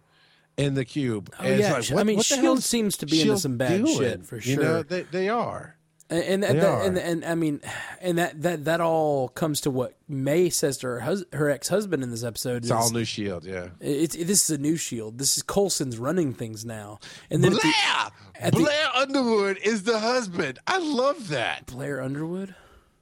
[0.56, 1.32] in the cube.
[1.38, 1.76] Oh, and yeah.
[1.76, 3.96] it's like, I mean, the Shield seems to be into some bad doing?
[3.98, 4.82] shit, for You know, sure.
[4.82, 5.76] they, they are.
[6.10, 6.82] And and, that, They that- are.
[6.84, 7.60] and and I mean,
[8.00, 11.68] and that that that all comes to what May says to her hus- her ex
[11.68, 12.56] husband in this episode.
[12.64, 13.44] It's is, all new Shield.
[13.44, 13.68] Yeah.
[13.78, 15.18] It's this is a new Shield.
[15.18, 16.98] This is Coulson's running things now.
[17.30, 20.58] And then Blair, the- at the- Blair Underwood is the husband.
[20.66, 21.66] I love that.
[21.66, 22.54] Blair Underwood.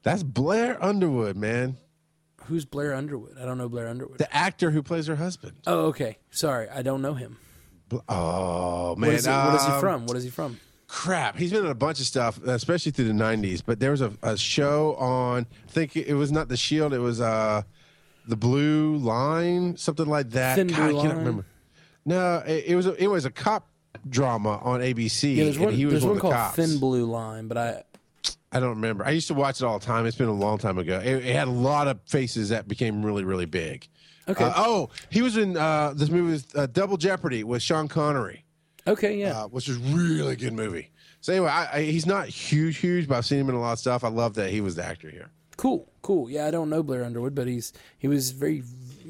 [0.02, 1.76] That's Blair Underwood, man.
[2.48, 3.36] Who's Blair Underwood?
[3.40, 4.18] I don't know Blair Underwood.
[4.18, 5.54] The actor who plays her husband.
[5.66, 6.18] oh, okay.
[6.30, 7.38] Sorry, I don't know him.
[7.88, 10.06] Bl- Oh man, What is, he, what is he um, from?
[10.06, 10.58] What is he from?
[10.88, 14.00] crap he's been in a bunch of stuff especially through the 90s but there was
[14.00, 17.60] a, a show on i think it was not the shield it was uh
[18.28, 21.16] the blue line something like that Thin Blue i can't Line?
[21.18, 21.44] remember
[22.04, 23.66] no it, it was a, it was a cop
[24.08, 26.54] drama on abc Yeah, there's and he was There's one, one of the called cops
[26.56, 27.82] Thin Blue Line, but I
[28.56, 30.58] i don't remember i used to watch it all the time it's been a long
[30.58, 33.88] time ago it, it had a lot of faces that became really really big
[34.28, 34.42] Okay.
[34.44, 38.44] Uh, oh he was in uh this movie was uh, double jeopardy with sean connery
[38.88, 39.42] okay yeah.
[39.42, 40.90] uh, which is really good movie.
[41.20, 43.72] So anyway, I, I, he's not huge, huge, but I've seen him in a lot
[43.72, 44.04] of stuff.
[44.04, 45.30] I love that he was the actor here.
[45.56, 46.30] Cool, cool.
[46.30, 48.62] Yeah, I don't know Blair Underwood, but he's he was very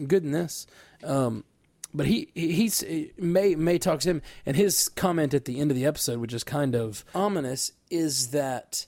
[0.07, 0.67] good in this.
[1.05, 1.45] Um,
[1.93, 2.83] but he he- he's
[3.19, 6.33] May May talks to him, and his comment at the end of the episode, which
[6.33, 8.87] is kind of ominous, is that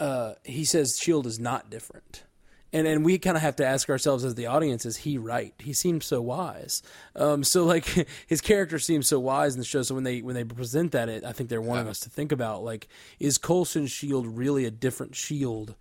[0.00, 2.24] uh, he says Shield is not different.
[2.72, 5.52] And and we kind of have to ask ourselves as the audience: Is he right?
[5.58, 6.82] He seems so wise.
[7.16, 7.84] Um, so like
[8.28, 9.82] his character seems so wise in the show.
[9.82, 12.30] So when they when they present that, it, I think they're wanting us to think
[12.30, 12.86] about like:
[13.18, 15.74] Is Coulson's Shield really a different Shield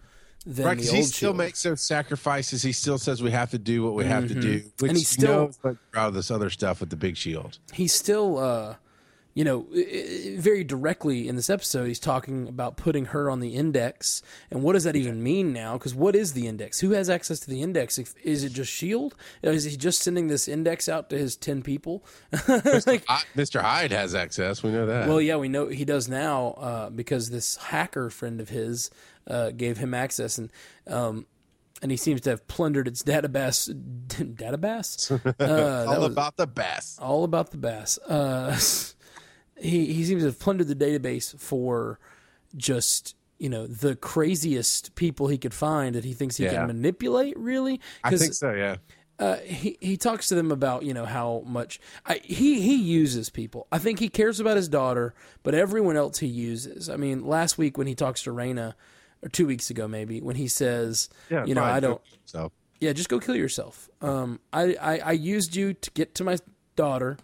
[0.47, 1.37] than Right, the he still Shield?
[1.37, 2.63] makes those sacrifices.
[2.63, 4.63] He still says we have to do what we have to do.
[4.79, 7.59] Which And he still- out of this other stuff with the big shield.
[7.71, 8.75] he's still uh
[9.35, 9.67] you know
[10.37, 14.73] very directly in this episode he's talking about putting her on the index and what
[14.73, 17.61] does that even mean now because what is the index who has access to the
[17.61, 21.61] index is it just shield is he just sending this index out to his 10
[21.61, 23.61] people like Mr.
[23.61, 24.63] Hyde has access.
[24.63, 25.07] We know that.
[25.07, 28.89] well yeah we know he does now uh, because this hacker friend of his
[29.27, 30.51] uh, gave him access and
[30.87, 31.25] um
[31.81, 33.69] and he seems to have plundered its database
[34.35, 36.99] database uh, all about the best.
[37.01, 37.97] all about the bass.
[39.61, 41.99] He he seems to have plundered the database for
[42.55, 46.53] just you know the craziest people he could find that he thinks he Yeah.
[46.53, 47.37] can manipulate.
[47.37, 48.53] Really, I think so.
[48.53, 48.77] Yeah.
[49.19, 53.29] uh, he he talks to them about you know how much I, he he uses
[53.29, 53.67] people.
[53.71, 55.13] I think he cares about his daughter,
[55.43, 56.89] but everyone else he uses.
[56.89, 58.73] I mean, last week when he talks to Raina,
[59.21, 61.45] or two weeks ago maybe, when he says, Yeah.
[61.45, 61.63] you know.
[61.63, 62.01] I don't.
[62.25, 63.89] So Yeah, just go kill yourself.
[64.01, 66.37] Um, I, I, I used you to get to my
[66.77, 67.17] daughter.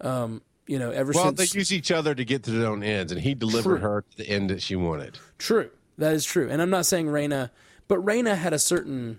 [0.00, 2.84] Um, You know, ever Well, since they use each other to get to their own
[2.84, 3.88] ends, and he delivered True.
[3.88, 5.18] her to the end that she wanted.
[5.36, 5.68] True.
[5.98, 6.48] That is true.
[6.48, 7.50] And I'm not saying Raina,
[7.88, 9.18] but Raina had a certain,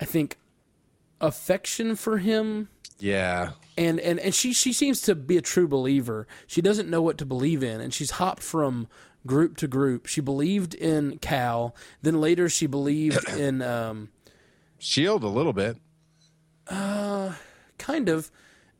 [0.00, 0.38] I think,
[1.20, 2.68] affection for him.
[2.98, 6.26] Yeah, And, and, and she, she seems to be a true believer.
[6.48, 7.80] She doesn't know what to believe in.
[7.80, 8.88] And she's hopped from
[9.24, 10.06] group to group.
[10.06, 11.76] She believed in Cal.
[12.02, 14.08] Then later she believed in, um,
[14.80, 15.76] Shield a little bit.
[16.66, 18.32] kind of,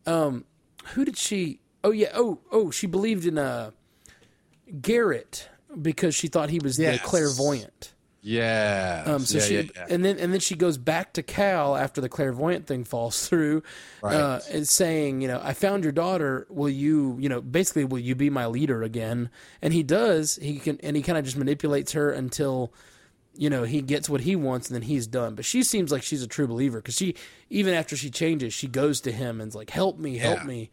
[0.05, 0.45] um,
[0.95, 3.71] who did she, oh yeah, oh, oh, she believed in, uh,
[4.81, 5.49] Garrett
[5.81, 7.01] because she thought he was Yes.
[7.01, 7.95] the clairvoyant.
[8.23, 9.05] Yeah.
[9.07, 9.87] Um, so yeah, she yeah, yeah.
[9.89, 13.63] and then and then she goes back to Cal after the clairvoyant thing falls through,
[14.03, 16.47] uh, and saying, you know, I found your daughter.
[16.51, 19.31] Will you, you know, basically, will you be my leader again?
[19.63, 20.37] And he does.
[20.37, 22.75] He can, and he kind of just manipulates her until,
[23.41, 25.35] you know, he gets what he wants, and then he's done.
[25.35, 27.15] But she seems like she's a true believer because she,
[27.49, 30.45] even after she changes, she goes to him and's like, "Help me, help Yeah.
[30.47, 30.71] me."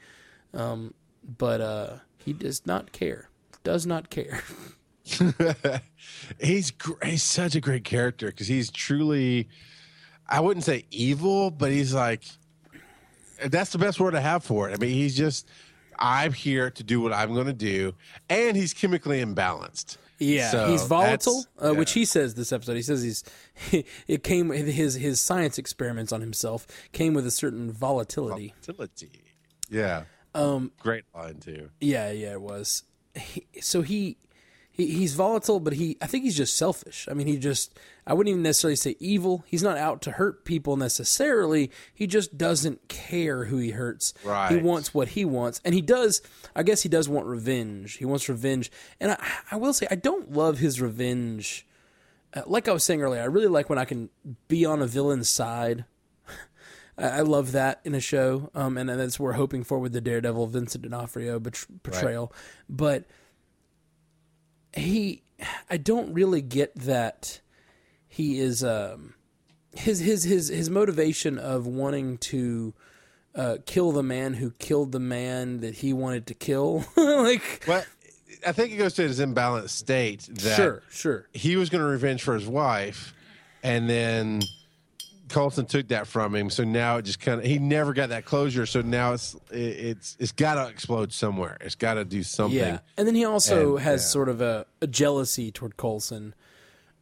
[0.53, 0.93] Um,
[1.37, 3.29] but uh, he does not care.
[3.63, 4.41] Does not care.
[6.41, 9.47] he's gr- he's such a great character because he's truly
[10.27, 12.23] i wouldn't say evil but he's like
[13.45, 15.47] that's the best word I have for it i mean he's just
[15.97, 17.93] i'm here to do what i'm going to do
[18.29, 22.75] and he's chemically imbalanced Yeah, So he's volatile, that's- uh, which he says this episode.
[22.75, 23.23] He says he's
[24.07, 28.53] it came his his science experiments on himself came with a certain volatility.
[28.65, 29.21] Volatility.
[29.69, 30.03] yeah
[30.33, 32.83] um great line too Yeah, yeah, it was.
[33.15, 34.17] He, so he,
[34.77, 37.07] he he's volatile, but he I think he's just selfish.
[37.09, 39.43] I mean, he just I wouldn't even necessarily say evil.
[39.47, 41.71] He's not out to hurt people necessarily.
[41.93, 44.13] He just doesn't care who he hurts.
[44.23, 44.51] Right.
[44.51, 46.21] He wants what he wants, and he does.
[46.55, 47.93] I guess he does want revenge.
[47.93, 51.65] He wants revenge, and I I will say I don't love his revenge.
[52.35, 54.09] Uh, like I was saying earlier, I really like when I can
[54.47, 55.85] be on a villain's side.
[56.99, 60.01] I love that in a show, um, and that's what we're hoping for with the
[60.01, 62.31] Daredevil Vincent D'Onofrio bet- portrayal.
[62.69, 63.05] But
[64.77, 65.23] he,
[65.69, 67.41] I don't really get that
[68.07, 69.13] he is um,
[69.75, 72.73] his his his his motivation of wanting to
[73.35, 76.85] uh, kill the man who killed the man that he wanted to kill.
[76.95, 77.83] like, well
[78.45, 81.89] i think it goes to his imbalanced state that sure, sure, he was going to
[81.89, 83.13] revenge for his wife,
[83.63, 84.41] and then
[85.29, 86.49] Coulson took that from him.
[86.49, 88.65] So now it just kind of he never got that closure.
[88.65, 91.57] So now it's it, it's it's got to explode somewhere.
[91.61, 92.57] It's got to do something.
[92.57, 92.79] yeah.
[92.97, 94.07] And then he also And, has yeah.
[94.07, 96.33] sort of a, a jealousy toward Coulson.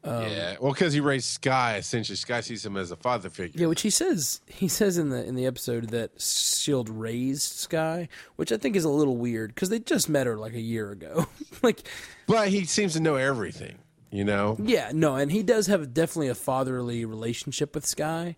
[0.03, 0.55] Um, yeah.
[0.61, 3.61] Well, because he raised Skye essentially, Skye sees him as a father figure.
[3.61, 8.07] Yeah, which he says he says in the in the episode that Shield raised Skye,
[8.35, 10.91] which I think is a little weird because they just met her like a year
[10.91, 11.25] ago.
[11.63, 11.81] like,
[12.27, 13.79] But he seems to know everything.
[14.15, 14.57] You know.
[14.63, 18.35] yeah, no, and he does have definitely a fatherly relationship with Skye,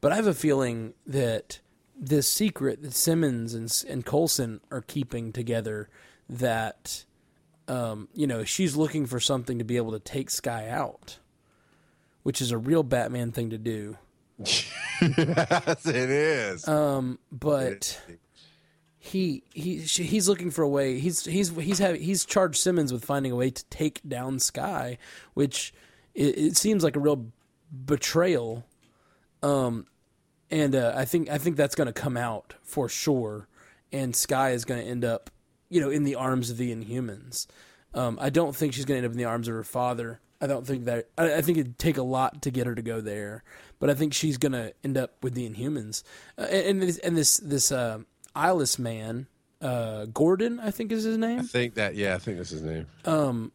[0.00, 1.60] but I have a feeling that
[1.98, 5.88] this secret that Simmons and and Coulson are keeping together
[6.28, 7.04] that.
[7.68, 11.18] Um, you know, she's looking for something to be able to take Skye out,
[12.22, 13.98] which is a real Batman thing to do.
[14.38, 16.68] yes, it is.
[16.68, 18.00] Um, but
[19.06, 20.98] he he he's looking for a way.
[20.98, 24.98] He's he's he's have, he's charged Simmons with finding a way to take down Skye,
[25.34, 25.72] which
[26.14, 27.26] it, it seems like a real
[27.84, 28.64] betrayal.
[29.42, 29.86] Um,
[30.50, 33.48] and uh, I think I think that's going to come out for sure,
[33.92, 35.30] and Skye is going to end up,
[35.68, 37.46] you know, in the arms of the Inhumans.
[37.94, 40.20] Um, I don't think she's going to end up in the arms of her father.
[40.40, 41.08] I don't think that.
[41.16, 43.44] I, I think it'd take a lot to get her to go there,
[43.78, 46.02] but I think she's going to end up with the Inhumans.
[46.36, 48.00] Uh, and, and this and this this uh,
[48.36, 49.26] eyeless man,
[49.60, 51.40] uh, Gordon, I think is his name.
[51.40, 51.94] I think that.
[51.94, 52.86] Yeah, I think that's his name.
[53.04, 53.52] Um,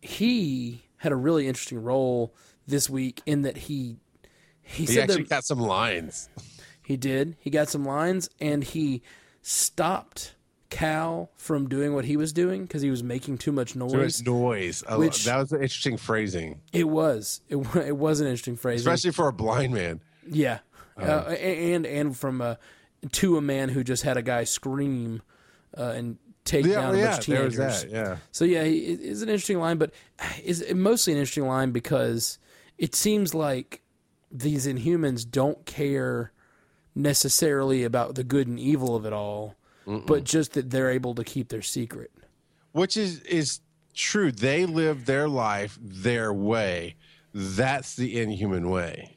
[0.00, 2.34] He had a really interesting role
[2.66, 3.98] this week in that he
[4.62, 6.28] he, He said actually that got some lines.
[6.84, 7.36] he did.
[7.40, 9.02] He got some lines and he
[9.42, 10.34] stopped
[10.70, 13.92] Cal from doing what he was doing because he was making too much noise.
[13.92, 14.84] Too much noise.
[14.88, 17.40] Which- that was an interesting phrasing, It was.
[17.48, 18.80] It, it was an interesting phrase.
[18.80, 20.00] especially for a blind man.
[20.26, 20.60] Yeah,
[20.96, 22.54] uh, a- and and from uh,
[23.10, 25.22] to a man who just had a guy scream
[25.76, 27.56] uh, and take Yeah, down a yeah, bunch of teenagers.
[27.82, 27.90] that.
[27.90, 28.16] Yeah.
[28.30, 29.92] So yeah, it- it's an interesting line, but
[30.42, 32.38] is mostly an interesting line because
[32.78, 33.82] it seems like
[34.30, 36.32] these Inhumans don't care
[36.94, 39.54] necessarily about the good and evil of it all,
[39.86, 42.10] but just that they're able to keep their secret.
[42.72, 43.60] which is is
[43.94, 44.32] true.
[44.32, 46.96] They live their life their way.
[47.34, 49.16] That's the inhuman way.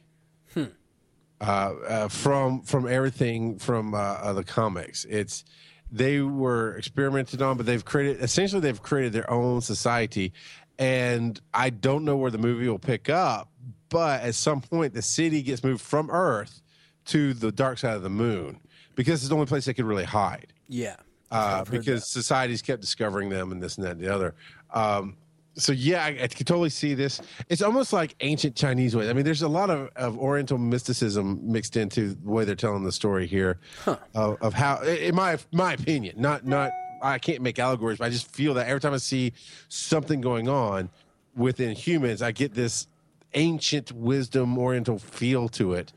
[1.38, 5.44] Uh, uh, from from everything from uh, uh, the comics, it's
[5.92, 10.32] they were experimented on, but they've created essentially they've created their own society,
[10.78, 13.50] and I don't know where the movie will pick up,
[13.90, 16.62] but at some point the city gets moved from Earth
[17.06, 18.58] to the dark side of the moon
[18.94, 20.54] because it's the only place they could really hide.
[20.68, 20.96] Yeah,
[21.30, 24.34] uh, because society's kept discovering them and this and that and the other.
[24.70, 25.18] Um,
[25.56, 27.20] so yeah, I, I could totally see this.
[27.48, 29.08] It's almost like ancient Chinese ways.
[29.08, 32.84] I mean, there's a lot of, of Oriental mysticism mixed into the way they're telling
[32.84, 36.72] the story here of, of how, in my my opinion, not not
[37.02, 39.32] I can't make allegories, but I just feel that every time I see
[39.68, 40.90] something going on
[41.34, 42.86] with Inhumans, I get this
[43.34, 45.92] ancient wisdom Oriental feel to it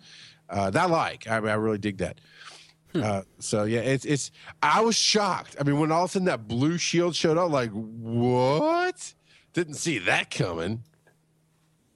[0.49, 1.27] uh, that I like.
[1.27, 2.19] I, I really dig that.
[2.95, 4.31] Uh, so yeah, it's it's.
[4.63, 5.55] I was shocked.
[5.59, 9.13] I mean, when all of a sudden that blue shield showed up, like what?
[9.59, 10.83] Didn't see that coming.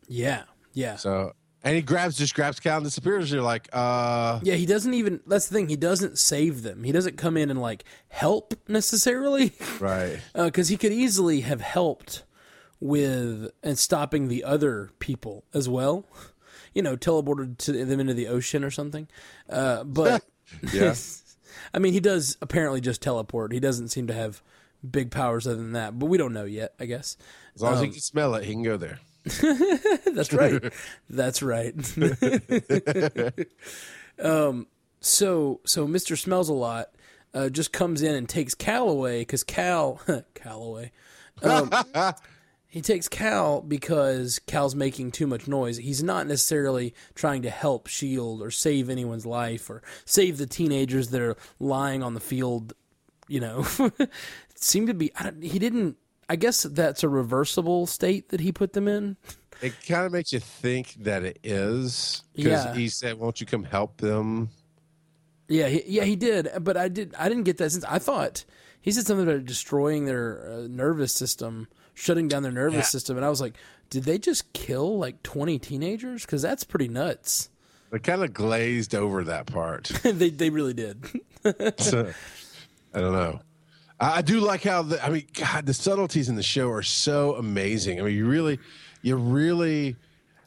[0.10, 1.32] Yeah, yeah, So
[1.64, 3.32] and he grabs just grabs Cal and disappears.
[3.32, 4.56] You're like, uh, yeah.
[4.56, 5.22] He doesn't even.
[5.26, 5.70] That's the thing.
[5.70, 6.84] He doesn't save them.
[6.84, 10.20] He doesn't come in and like help necessarily, right.
[10.34, 12.26] because he could easily have helped
[12.82, 16.06] with and stopping the other people as well.
[16.74, 19.08] You know, teleported to them into the ocean or something.
[19.50, 20.26] Uh, but
[20.74, 20.96] Yeah.
[21.74, 23.54] I mean, he does apparently just teleport.
[23.54, 24.44] He doesn't seem to have
[24.90, 26.74] big powers other than that, but we don't know yet.
[26.80, 27.18] I guess.
[27.56, 29.00] As long as he can smell it, he can go there.
[30.06, 30.74] That's right.
[31.10, 31.74] That's right.
[34.22, 34.68] um,
[35.00, 36.18] so so Mr.
[36.18, 36.90] Smells a lot
[37.34, 40.02] uh, just comes in and takes Cal away because Cal
[40.34, 40.92] Callaway.
[41.42, 41.72] Um,
[42.68, 45.78] he takes Cal because Cal's making too much noise.
[45.78, 51.10] He's not necessarily trying to help Shield or save anyone's life or save the teenagers
[51.10, 52.74] that are lying on the field.
[53.30, 53.66] You know,
[54.64, 55.12] seemed to be.
[55.16, 55.98] I don't, he didn't.
[56.30, 59.18] I guess that's a reversible state that he put them in.
[59.62, 62.74] It kind of makes you think that it is because Yeah.
[62.74, 64.50] he said, "Won't you come help them?"
[65.48, 67.14] Yeah, he, yeah, he did, but I did.
[67.20, 68.46] I didn't get that since I thought
[68.82, 72.82] he said something about destroying their uh, nervous system, shutting down their nervous Yeah.
[72.84, 73.56] system, and I was like,
[73.90, 76.26] did they just kill like twenty teenagers?
[76.26, 77.50] Because that's pretty nuts.
[77.92, 79.84] They kind of glazed over that part.
[80.04, 81.06] they they really did.
[81.78, 82.12] So,
[82.94, 83.40] I don't know.
[84.04, 87.36] I, do like how the, I mean, God, the subtleties in the show are so
[87.36, 88.00] amazing.
[88.00, 88.60] I mean, you really,
[89.02, 89.96] you really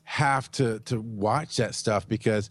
[0.04, 2.48] have to to watch that stuff because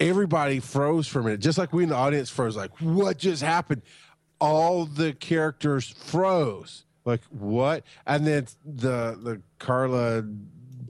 [0.00, 2.56] everybody froze for a minute, just like we in the audience froze.
[2.56, 3.82] Like, what just happened?
[4.40, 6.84] All the characters froze.
[7.04, 7.84] Like what?
[8.06, 10.24] And then the the Karla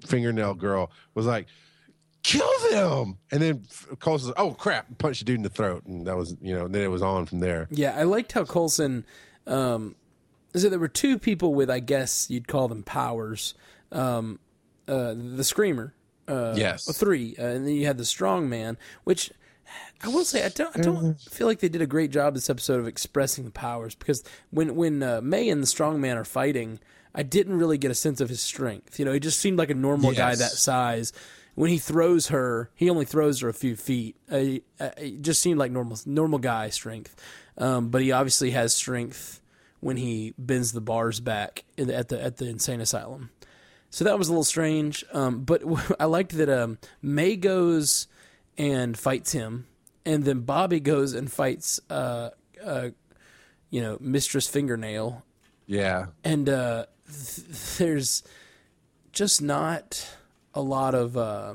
[0.07, 1.47] fingernail girl was like,
[2.23, 3.19] kill them.
[3.31, 3.63] And then
[4.01, 6.67] Coulson, oh crap, punched the dude in the throat, and that was you know.
[6.67, 7.69] Then it was on from there.
[7.71, 9.05] yeah, I liked how Coulson.
[9.47, 9.95] Um,
[10.55, 13.55] so there were two people with, I guess you'd call them powers.
[13.93, 14.39] Um,
[14.89, 15.95] uh, the screamer.
[16.29, 16.87] Uh, Yes.
[16.87, 19.31] well, three, uh, and then you had the strong man, which
[20.03, 22.51] I will say I don't, I don't feel like they did a great job this
[22.51, 26.25] episode of expressing the powers because when when uh, May and the strong man are
[26.25, 26.81] fighting,
[27.15, 28.99] I didn't really get a sense of his strength.
[28.99, 31.13] You know, he just seemed like a normal guy that size.
[31.55, 34.17] When he throws her, he only throws her a few feet.
[34.31, 37.15] Uh, uh, it just seemed like normal normal guy strength,
[37.59, 39.41] um, but he obviously has strength
[39.81, 43.31] when he bends the bars back in the, at the at the insane asylum.
[43.91, 45.05] So that was a little strange.
[45.13, 45.63] Um, but
[46.01, 48.09] I liked that um, May goes
[48.59, 49.67] and fights him,
[50.05, 52.31] and then Bobbi goes and fights, uh,
[52.65, 52.89] uh,
[53.71, 55.23] you know, Mistress Fingernail,
[55.67, 58.23] Yeah, and uh, th- there's
[59.13, 60.09] just not
[60.55, 61.17] a lot of.
[61.17, 61.55] Uh,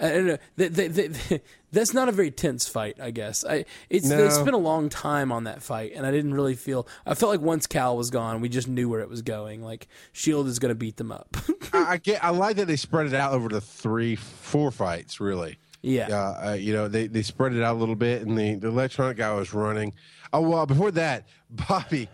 [0.00, 0.38] I don't know.
[0.56, 1.40] They, they, they,
[1.72, 3.44] that's not a very tense fight, I guess.
[3.44, 4.28] I it's they No.
[4.28, 6.86] spent a long time on that fight, and I didn't really feel.
[7.06, 9.62] I felt like once Cal was gone, we just knew where it was going.
[9.62, 11.36] Like Shield is going to beat them up.
[11.72, 12.22] I, I get.
[12.22, 15.18] I like that they spread it out over the three, four fights.
[15.20, 18.36] Really, yeah, uh, uh, you know, they they spread it out a little bit, and
[18.38, 19.94] the the electronic guy was running.
[20.32, 22.08] Oh well, before that, Bobbi,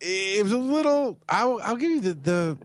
[0.00, 1.18] it was a little.
[1.28, 2.58] I'll I'll give you the the.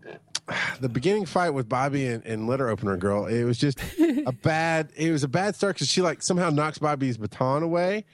[0.80, 3.78] The beginning fight with Bobbi and, and letter opener girl, it was just
[4.26, 4.90] a bad.
[4.96, 8.04] It was a bad start because she like somehow knocks Bobbi's baton away,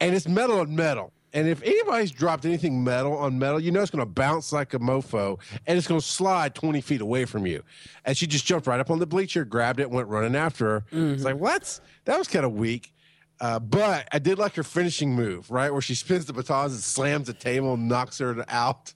[0.00, 1.12] and it's metal on metal.
[1.32, 4.74] And if anybody's dropped anything metal on metal, you know it's going to bounce like
[4.74, 7.62] a mofo and it's going to slide 20 feet away from you.
[8.04, 10.84] And she just jumped right up on the bleacher, grabbed it, went running after her.
[10.90, 11.78] It's like, what?
[12.06, 12.92] That was kind of weak.
[13.40, 15.72] Uh, but I did like her finishing move, right?
[15.72, 18.92] Where she spins the batons and slams the table and knocks her out.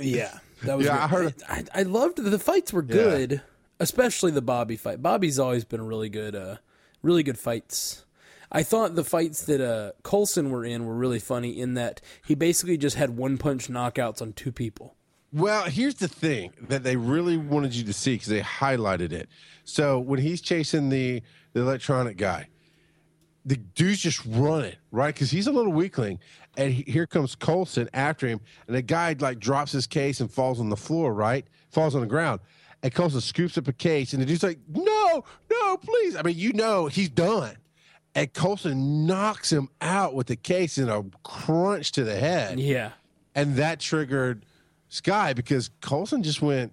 [0.00, 0.38] yeah.
[0.64, 0.86] That was.
[0.86, 1.02] Yeah, good.
[1.02, 1.08] I
[1.58, 3.42] heard- I, I loved the fights were good,
[3.80, 5.02] especially the Bobbi fight.
[5.02, 6.34] Bobbi's always been really good.
[6.34, 6.56] Uh,
[7.02, 8.04] really good fights.
[8.52, 12.34] I thought the fights that uh, Coulson were in were really funny in that he
[12.34, 14.94] basically just had one punch knockouts on two people.
[15.32, 19.28] Well, here's the thing that they really wanted you to see because they highlighted it.
[19.64, 21.22] So when he's chasing the,
[21.52, 22.46] the electronic guy,
[23.44, 25.14] the dude's just running, right?
[25.14, 26.18] Because he's a little weakling.
[26.56, 28.40] And he, here comes Coulson after him.
[28.66, 31.46] And the guy like drops his case and falls on the floor, right?
[31.70, 32.40] Falls on the ground.
[32.82, 34.12] And Coulson scoops up a case.
[34.12, 36.16] And the dude's like, no, no, please.
[36.16, 37.56] I mean, you know, he's done.
[38.14, 42.60] and Coulson knocks him out with the case in a crunch to the head.
[42.60, 42.92] Yeah.
[43.34, 44.46] And that triggered
[44.88, 46.72] Skye because Coulson just went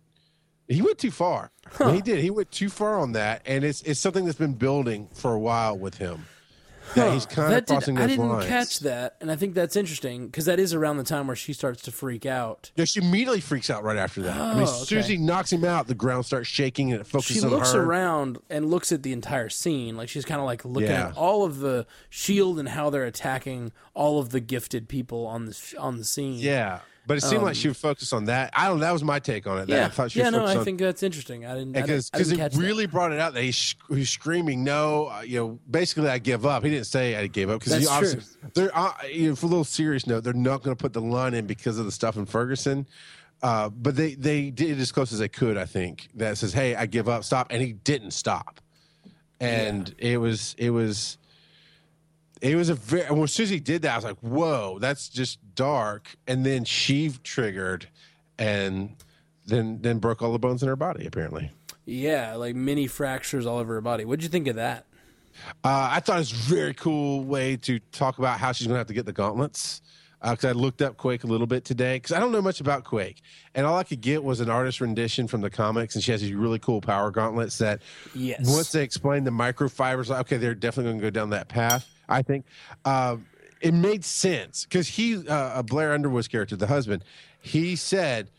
[0.67, 1.51] he went too far.
[1.69, 1.91] Huh.
[1.91, 2.19] He did.
[2.19, 5.39] He went too far on that, and it's it's something that's been building for a
[5.39, 6.25] while with him.
[6.95, 8.45] That he's kind of crossing did, those I didn't lines.
[8.47, 11.53] catch that, and I think that's interesting because that is around the time where she
[11.53, 12.71] starts to freak out.
[12.75, 14.35] Yeah, she immediately freaks out right after that.
[14.39, 16.99] I mean, Oh, as soon as he knocks him out, the ground starts shaking and
[17.01, 20.39] it focuses She on looks around and looks at the entire scene, like she's kind
[20.41, 21.09] of like looking Yeah.
[21.09, 25.45] at all of the shield and how they're attacking all of the gifted people on
[25.45, 26.33] the on the scene.
[26.39, 28.51] Yeah, but it seemed like she would focus on that.
[28.55, 28.79] I don't.
[28.79, 29.67] That was my take on it.
[29.67, 30.29] That Um, yeah, I thought she yeah.
[30.29, 31.45] No, I on think that's interesting.
[31.45, 32.61] I didn't because because it catch that.
[32.61, 36.45] really brought it out that he's he's screaming no uh, you know basically I give
[36.45, 38.21] up he didn't say I gave up because obviously
[38.53, 41.01] they're uh, you know for a little serious note they're not going to put the
[41.01, 42.85] line in because of the stuff in Ferguson
[43.41, 46.53] uh, but they they did it as close as they could I think that says
[46.53, 48.61] hey I give up stop and he didn't stop
[49.39, 51.17] and it was it was
[52.41, 56.07] it was a very when Susie did that I was like whoa that's just dark
[56.27, 57.87] and then she triggered
[58.37, 58.95] and
[59.45, 61.51] then then broke all the bones in her body apparently.
[61.85, 64.05] Yeah, like mini fractures all over her body.
[64.05, 64.85] What'd you think of that?
[65.63, 68.75] Uh, I thought it was a very cool way to talk about how she's going
[68.75, 69.81] to have to get the gauntlets.
[70.21, 72.83] Because I looked up Quake a little bit today, because I don't know much about
[72.83, 73.23] Quake,
[73.55, 76.21] and all I could get was an artist rendition from the comics, and she has
[76.21, 77.81] these really cool power gauntlets that,
[78.13, 78.41] Yes.
[78.47, 81.89] once they explain the microfibers, like, okay, they're definitely going to go down that path.
[82.11, 82.45] I think
[82.85, 83.25] um,
[83.61, 87.03] it made sense because he, uh, Blair Underwood's character, the husband,
[87.41, 88.29] he said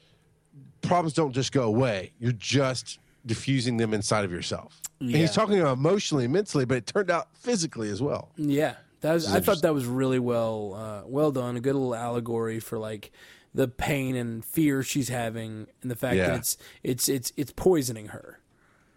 [0.83, 4.81] problems don't just go away; you're just diffusing them inside of yourself.
[5.01, 8.29] And he's talking about emotionally, mentally, but it turned out physically as well.
[8.37, 9.33] Yeah, that was.
[9.33, 11.57] I thought that was really well, uh, well done.
[11.57, 13.11] A good little allegory for like
[13.55, 16.29] the pain and fear she's having, and the fact Yeah.
[16.29, 18.39] that it's it's it's it's poisoning her.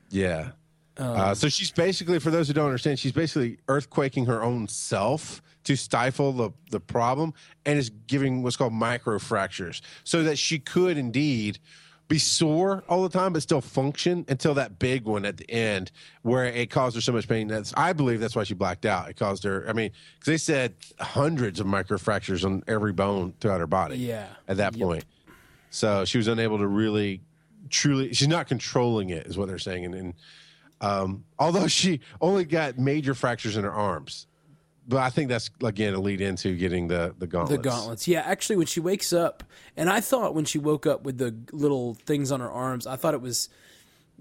[0.10, 0.52] Yeah.
[0.98, 5.42] Uh, so she's basically, for those who don't understand, she's basically earthquaking her own self
[5.66, 7.34] to stifle the, the problem
[7.66, 11.60] and is giving what's called micro fractures so that she could indeed
[12.08, 15.92] be sore all the time but still function until that big one at the end
[16.22, 17.48] where it caused her so much pain.
[17.48, 19.10] That's i believe that's why she blacked out.
[19.10, 19.90] It caused her i mean
[20.20, 24.28] because they said hundreds of micro fractures on every bone throughout her body Yeah.
[24.48, 25.04] at that point.
[25.72, 27.22] So she was unable to really
[27.72, 29.86] truly she's not controlling it is what they're saying.
[29.86, 30.14] And, and
[30.82, 34.28] um, although she only got major fractures in her arms.
[34.88, 38.08] But i think that's again a lead into getting the the gauntlets The gauntlets.
[38.08, 39.44] Yeah, actually, when she wakes up,
[39.76, 42.96] and I thought when she woke up with the little things on her arms, I
[42.96, 43.50] thought it was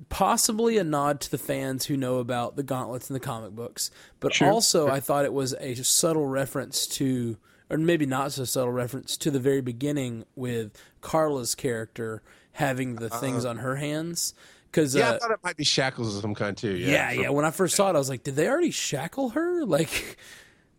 [0.08, 3.90] possibly a nod to the fans who know about the gauntlets in the comic books,
[4.20, 7.36] but also I thought it was a subtle reference to,
[7.70, 12.22] or maybe not so subtle reference to the very beginning with Karla's character
[12.52, 14.34] having the things on her hands.
[14.74, 17.20] Because yeah uh, i thought it might be shackles of some kind too yeah, yeah
[17.22, 19.64] yeah, When I first saw it, I was like, did they already shackle her?
[19.74, 20.16] Like,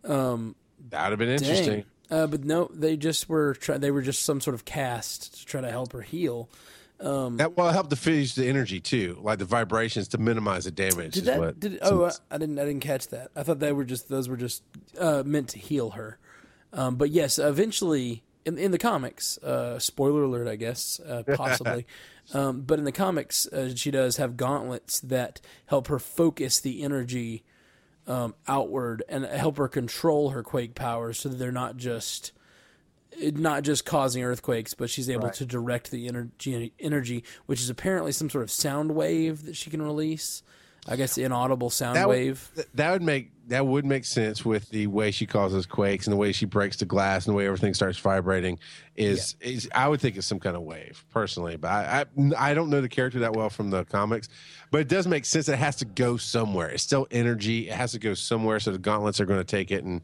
[0.03, 0.55] that would
[0.93, 1.85] have been interesting.
[2.11, 5.45] Uh, but no, they just were try- they were just some sort of cast to
[5.45, 6.49] try to help her heal.
[6.99, 11.13] that well it helped diffuse the energy too like the vibrations to minimize the damage
[11.13, 11.39] Did is that?
[11.39, 13.31] what Did oh, I, I didn't I didn't catch that.
[13.35, 14.63] I thought they were just those were just
[14.99, 16.19] uh, meant to heal her.
[16.71, 21.85] Um, but yes, eventually in in the comics, uh, spoiler alert, I guess uh, possibly.
[22.33, 26.81] Um, but in the comics, uh, she does have gauntlets that help her focus the
[26.83, 27.43] energy
[28.07, 32.31] um, outward and help her control her quake powers, so that they're not just
[33.21, 38.11] not just causing earthquakes, but she's able to direct the energy, energy, which is apparently
[38.11, 40.43] some sort of sound wave that she can release.
[40.87, 42.51] I guess inaudible sound that wave.
[42.55, 46.11] Would, that would make that would make sense with the way she causes quakes and
[46.13, 48.59] the way she breaks the glass and the way everything starts vibrating.
[48.95, 52.53] Is is I would think it's some kind of wave personally, but I, I I
[52.53, 54.29] don't know the character that well from the comics,
[54.69, 55.49] but it does make sense.
[55.49, 56.69] It has to go somewhere.
[56.69, 57.69] It's still energy.
[57.69, 58.59] It has to go somewhere.
[58.59, 60.01] So the gauntlets are going to take it and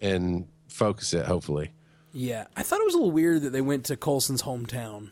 [0.00, 1.26] and focus it.
[1.26, 1.72] Hopefully.
[2.12, 5.10] Yeah, I thought it was a little weird that they went to Coulson's hometown.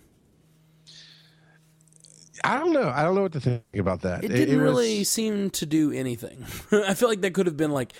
[2.45, 2.89] I don't know.
[2.95, 4.25] I don't know what to think about that.
[4.25, 6.45] It didn't was- really seem to do anything.
[6.73, 7.93] I feel like that could have been like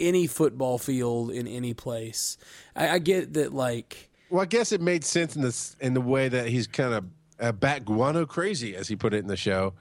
[0.00, 2.36] any football field in any place.
[2.76, 6.00] I, I get that, like, Well, I guess it made sense in this in the
[6.00, 7.04] way that he's kind of
[7.40, 9.74] uh, bat guano crazy, as he put it in the show.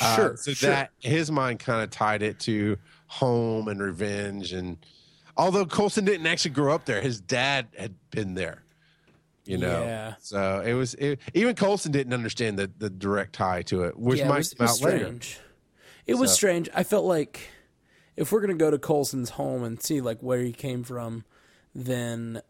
[0.00, 0.70] Uh, Sure, so sure.
[0.70, 2.76] that his mind kind of tied it to
[3.06, 4.76] home and revenge, and
[5.36, 8.63] although Coulson didn't actually grow up there, his dad had been there.
[9.46, 10.14] You know, Yeah.
[10.20, 14.18] so it was it, even Coulson didn't understand the the direct tie to it, which
[14.18, 14.98] yeah, it might was, it come was out later.
[15.04, 15.38] strange.
[16.06, 16.68] It was strange.
[16.74, 17.48] I felt like
[18.16, 21.24] if we're gonna go to Coulson's home and see like where he came from,
[21.74, 22.40] then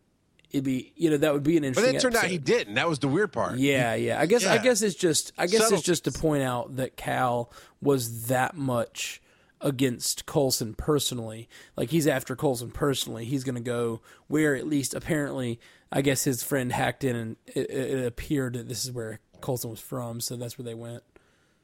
[0.51, 1.93] it'd be you know that would be an interesting.
[1.93, 2.11] But interesting.
[2.11, 2.75] it turned out he didn't.
[2.75, 3.57] That was the weird part.
[3.59, 4.21] Yeah, yeah.
[4.21, 7.51] I guess I guess it's just I guess it's just to point out that Cal
[7.81, 9.21] was that much
[9.61, 11.49] against Coulson personally.
[11.77, 13.25] Like he's after Coulson personally.
[13.25, 15.59] He's going to go where at least apparently,
[15.95, 19.71] I guess his friend hacked in and it, it appeared that this is where Coulson
[19.71, 21.05] was from, so that's where they went.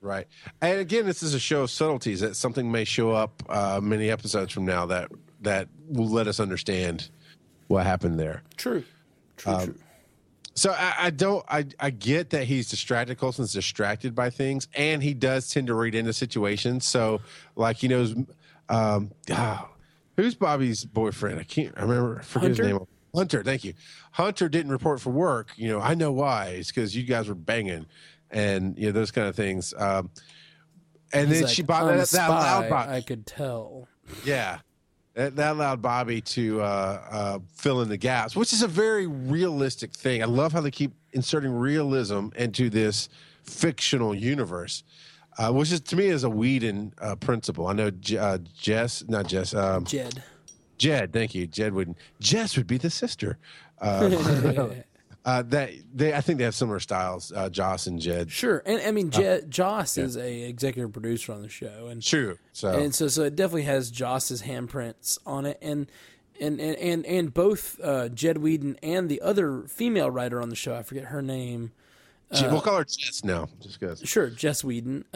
[0.00, 0.26] Right.
[0.62, 4.08] And again, this is a show of subtleties that something may show up uh, many
[4.08, 5.10] episodes from now that
[5.42, 7.10] that will let us understand
[7.66, 8.42] what happened there.
[8.56, 8.84] True.
[9.36, 9.52] True.
[9.52, 9.74] Um, true.
[10.54, 13.18] So I, I don't I I get that he's distracted.
[13.18, 16.86] Coulson's distracted by things, and he does tend to read into situations.
[16.86, 17.20] So
[17.56, 18.14] like he knows,
[18.68, 19.68] um, ah,
[20.16, 21.40] who's Bobbi's boyfriend?
[21.40, 22.20] I can't I remember.
[22.20, 22.62] I forget Hunter?
[22.62, 22.86] his name.
[23.14, 23.42] Hunter.
[23.42, 23.74] Thank you.
[24.12, 25.52] Hunter didn't report for work.
[25.56, 26.46] You know I know why.
[26.58, 27.86] It's because you guys were banging,
[28.30, 29.74] and you know those kind of things.
[29.76, 30.10] Um,
[31.12, 32.88] and He's then like, she bought "I'm a that, that loud Bobbi.
[32.88, 33.88] I could tell.
[34.24, 34.58] Yeah.
[35.14, 36.64] That, that allowed Bobbi to uh,
[37.10, 40.22] uh, fill in the gaps, which is a very realistic thing.
[40.22, 43.08] I love how they keep inserting realism into this
[43.42, 44.84] fictional universe,
[45.36, 47.66] uh, which is to me is a Whedon uh, principle.
[47.66, 50.22] I know J- uh, Jess, not Jess, um, Jed.
[50.80, 51.12] Jed.
[51.12, 51.94] Thank you, Jed Whedon.
[52.20, 53.38] Jess would be the sister.
[53.80, 54.72] Uh,
[55.24, 57.32] uh, that they, I think they have similar styles.
[57.32, 58.30] Uh, Joss and Jed.
[58.30, 62.38] Sure, and I mean, Je- Joss is a executive producer on the show, and True.
[62.52, 65.86] So and so so it definitely has Joss's handprints on it, and
[66.40, 70.56] and and and, and both uh, Jed Whedon and the other female writer on the
[70.56, 71.72] show, I forget her name.
[72.32, 74.00] Je- we'll call her Jess now, just because.
[74.04, 75.04] Sure, Jess Whedon.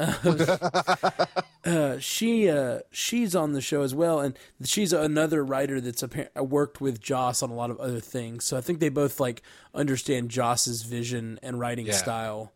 [1.65, 6.29] Uh, she uh, she's on the show as well, and she's another writer that's appar-
[6.47, 8.45] worked with Joss on a lot of other things.
[8.45, 9.41] So I think they both like
[9.75, 11.95] understand Joss's vision and writing Yeah.
[11.95, 12.53] style.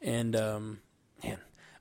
[0.00, 0.80] And um,
[1.22, 1.36] man,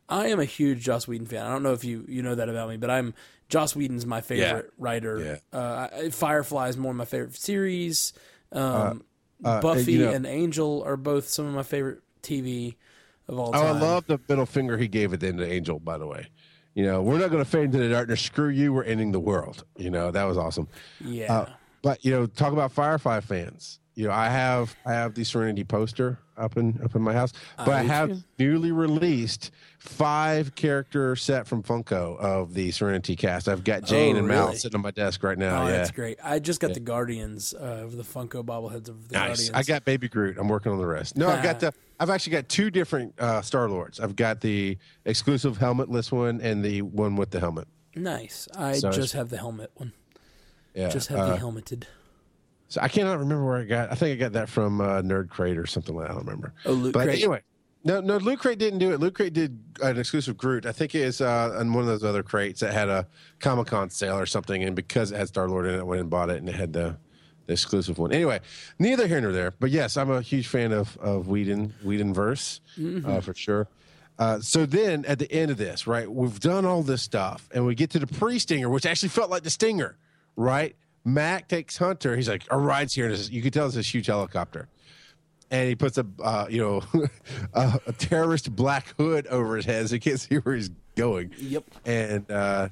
[0.10, 1.46] I am a huge Joss Whedon fan.
[1.46, 3.14] I don't know if you you know that about me, but I'm
[3.48, 5.40] Joss Whedon's my favorite writer.
[5.54, 8.12] Uh, Firefly is more of my favorite series.
[8.52, 9.06] Um,
[9.46, 12.76] uh, Buffy you know- and Angel are both some of my favorite TV
[13.28, 13.78] of all Oh, time.
[13.78, 16.28] I love the middle finger he gave at the end of Angel, by the way.
[16.74, 18.22] You know, we're not going to fade into the darkness.
[18.22, 18.74] Screw you.
[18.74, 19.64] We're ending the world.
[19.78, 20.68] You know, that was awesome.
[21.00, 21.34] yeah.
[21.34, 21.50] Uh,
[21.82, 23.80] but you know, talk about Firefly fans.
[23.96, 27.32] You know, I have I have the Serenity poster up in up in my house,
[27.58, 28.24] but I, do have too.
[28.38, 33.48] newly released five character set from Funko of the Serenity cast.
[33.48, 34.58] I've got Jayne Oh, and Mal really?
[34.58, 35.64] sitting on my desk right now.
[35.64, 36.20] Oh, yeah, that's great.
[36.22, 39.50] I just got the Guardians uh, of the Funko bobbleheads of the Nice.
[39.50, 39.52] Guardians.
[39.54, 40.38] I got Baby Groot.
[40.38, 41.16] I'm working on the rest.
[41.16, 41.74] No, I've got the.
[42.00, 44.02] I've actually got two different uh, Star Lords.
[44.02, 47.70] I've got the exclusive helmetless one and the one with the helmet.
[47.96, 48.50] nice.
[48.58, 49.94] I So just have the helmet one.
[50.74, 50.90] Yeah.
[50.90, 51.88] Just have uh, the helmeted.
[52.68, 53.92] So I cannot remember where I got.
[53.92, 56.12] I think I got that from uh, Nerd Crate or something like that.
[56.12, 56.54] I don't remember.
[56.66, 57.20] Oh, Loot but Crate.
[57.20, 57.42] anyway,
[57.84, 59.00] no, no, Loot Crate didn't do it.
[59.00, 60.66] Loot Crate did an exclusive Groot.
[60.66, 63.08] I think it is uh, on one of those other crates that had a
[63.40, 66.02] Comic Con sale or something, and because it had Star Lord in it, I went
[66.02, 66.98] and bought it, and it had the,
[67.46, 68.12] the exclusive one.
[68.12, 68.40] Anyway,
[68.80, 69.52] neither here nor there.
[69.60, 72.62] But yes, I'm a huge fan of of Whedon Whedon verse
[73.06, 73.68] uh, for sure.
[74.18, 77.66] Uh, so then at the end of this, right, we've done all this stuff, and
[77.66, 79.98] we get to the pre stinger, which actually felt like the stinger,
[80.36, 80.76] right?
[81.06, 82.16] Mack takes Hunter.
[82.16, 84.68] He's like, "Our ride's here." And you can tell it's this huge helicopter,
[85.52, 86.84] and he puts a uh, you know
[87.54, 91.32] a, a terrorist black hood over his head, so he can't see where he's going.
[91.38, 91.64] Yep.
[91.86, 92.70] And uh,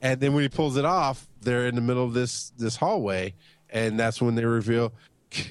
[0.00, 3.34] and then when he pulls it off, they're in the middle of this this hallway,
[3.68, 4.92] and that's when they reveal.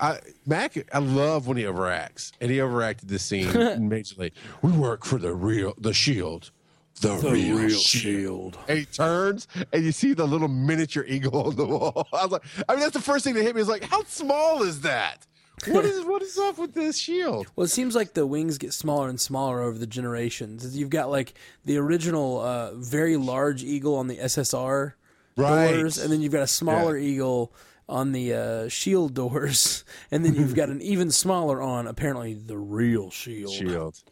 [0.00, 4.32] I, Mack, I love when he overacts, and he overacted this scene majorly.
[4.62, 6.52] We work for the real, the Shield,
[7.00, 8.58] the, real, Shield.
[8.68, 12.08] And he turns, and you see the little miniature eagle on the wall.
[12.12, 13.60] I was like, I mean, that's the first thing that hit me.
[13.60, 15.26] Is like, how small is that?
[15.68, 17.46] What is what is up with this shield?
[17.54, 20.74] Well, it seems like the wings get smaller and smaller over the generations.
[20.76, 21.34] You've got like
[21.66, 24.94] the original uh, very large eagle on the SSR
[25.36, 25.72] Right.
[25.72, 27.52] doors, and then you've got a smaller eagle
[27.88, 32.56] on the uh, shield doors, and then you've got an even smaller on apparently the
[32.56, 33.52] real shield.
[33.52, 34.02] Shield.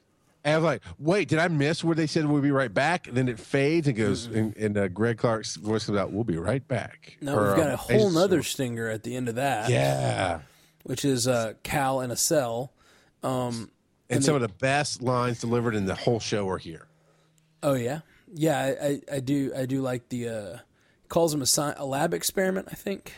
[0.44, 3.08] And I was like, wait, did I miss where they said we'll be right back?
[3.08, 6.24] And then it fades and goes, and, and uh, Greg Clark's voice comes out, we'll
[6.24, 7.18] be right back.
[7.20, 10.40] Now Or, we've got um, a whole nother stinger at the end of that, Yeah.
[10.84, 12.72] which is uh, Cal in a cell.
[13.22, 13.70] Um,
[14.08, 16.86] And some of the best lines delivered in the whole show are here.
[17.62, 18.00] Oh yeah,
[18.32, 18.58] yeah.
[18.60, 19.52] I, I, I do.
[19.56, 20.58] I do like the uh,
[21.08, 22.68] calls him a, sci- a lab experiment.
[22.70, 23.12] I think.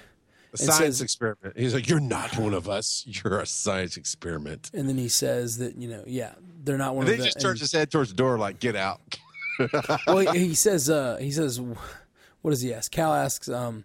[0.55, 1.56] A science says- experiment.
[1.59, 3.05] He's like, you're not one of us.
[3.06, 4.70] You're a science experiment.
[4.72, 6.32] And then he says that you know, yeah,
[6.62, 7.35] they're not one And of then he the.
[7.35, 9.01] just turns his head towards the door, like, get out.
[10.07, 12.91] well, he, he says, uh, he says, what does he ask?
[12.91, 13.85] Cal asks, um,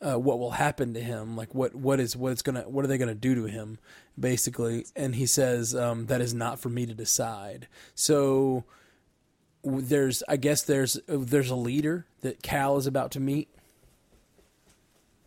[0.00, 1.36] uh, what will happen to him?
[1.36, 3.78] Like, what, what is, what it's gonna, what are they gonna do to him,
[4.18, 4.86] basically?
[4.94, 7.66] And he says, um, that is not for me to decide.
[7.94, 8.64] So
[9.64, 13.48] there's, I guess there's, there's a leader that Cal is about to meet.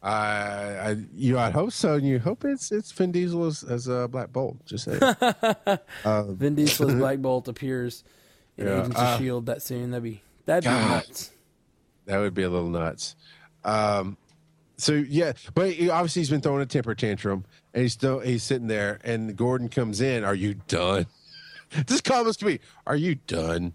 [0.03, 1.93] I, I, you, I hope so.
[1.95, 4.57] And you hope it's it's Vin Diesel as, as a Black Bolt.
[4.65, 4.99] Just saying.
[6.37, 8.03] Vin Diesel's Black Bolt appears
[8.57, 9.91] in Yeah, Agents uh, of Shield that soon.
[9.91, 11.31] That'd be that'd be nuts.
[12.05, 13.15] That would be a little nuts.
[13.63, 14.17] Um,
[14.77, 18.41] so yeah, but he, obviously he's been throwing a temper tantrum, and he's still he's
[18.41, 20.23] sitting there, and Gordon comes in.
[20.23, 21.05] Are you done?
[21.87, 22.59] This comments to me.
[22.85, 23.71] Are you done?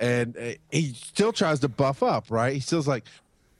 [0.00, 2.52] And uh, he still tries to buff up, right?
[2.52, 3.04] He still's like,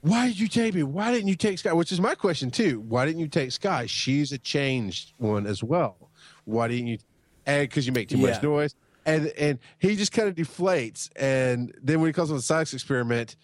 [0.06, 0.82] "Why did you take me?
[0.82, 2.80] Why didn't you take Skye?" Which is my question too.
[2.80, 3.86] Why didn't you take Skye?
[3.86, 6.10] She's a changed one as well.
[6.44, 6.98] Why didn't you?
[7.46, 8.30] And because you make too Yeah.
[8.30, 8.74] much noise.
[9.04, 11.08] And and he just kind of deflates.
[11.16, 13.36] And then when he calls on the science experiment,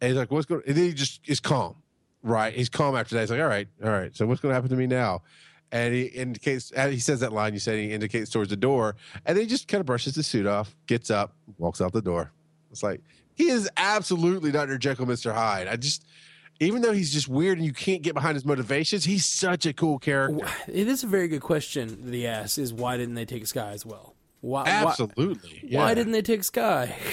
[0.00, 1.76] and he's like, "What's going?" And then he just is calm,
[2.22, 2.52] right?
[2.52, 3.22] He's calm after that.
[3.22, 4.14] He's like, "All right, all right.
[4.14, 5.22] So what's going to happen to me now?"
[5.72, 6.70] And he indicates.
[6.76, 7.78] Uh, he says that line you said.
[7.78, 8.94] He indicates towards the door,
[9.24, 12.02] and then he just kind of brushes the suit off, gets up, walks out the
[12.02, 12.30] door.
[12.70, 13.00] It's like
[13.36, 14.76] he is absolutely Dr.
[14.78, 15.32] Jekyll, Mr.
[15.32, 15.68] Hyde.
[15.68, 16.04] I just,
[16.58, 19.72] even though he's just weird and you can't get behind his motivations, he's such a
[19.72, 20.46] cool character.
[20.66, 23.72] It is a very good question that he asks is why didn't they take Skye
[23.72, 24.14] as well?
[24.40, 25.60] Why, why, Absolutely.
[25.62, 25.80] Yeah.
[25.80, 26.96] why didn't they take Skye?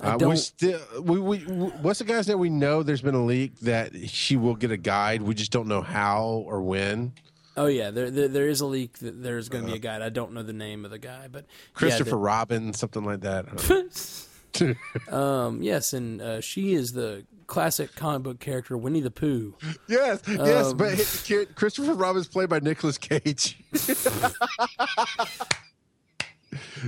[0.00, 2.38] I Uh, we don't- still we, we what's the guy's name?
[2.38, 5.22] We know there's been a leak that she will get a guide.
[5.22, 7.12] We just don't know how or when.
[7.56, 10.02] Oh yeah, there, there there is a leak that there's going to be a guide.
[10.02, 13.46] I don't know the name of the guy, but yeah, Christopher Robin, something like that.
[14.60, 15.16] I don't know.
[15.18, 19.54] um, yes, and uh, she is the classic comic book character Winnie the Pooh.
[19.88, 23.58] yes, yes, Um, but kid- Christopher Robin's played by Nicolas Cage.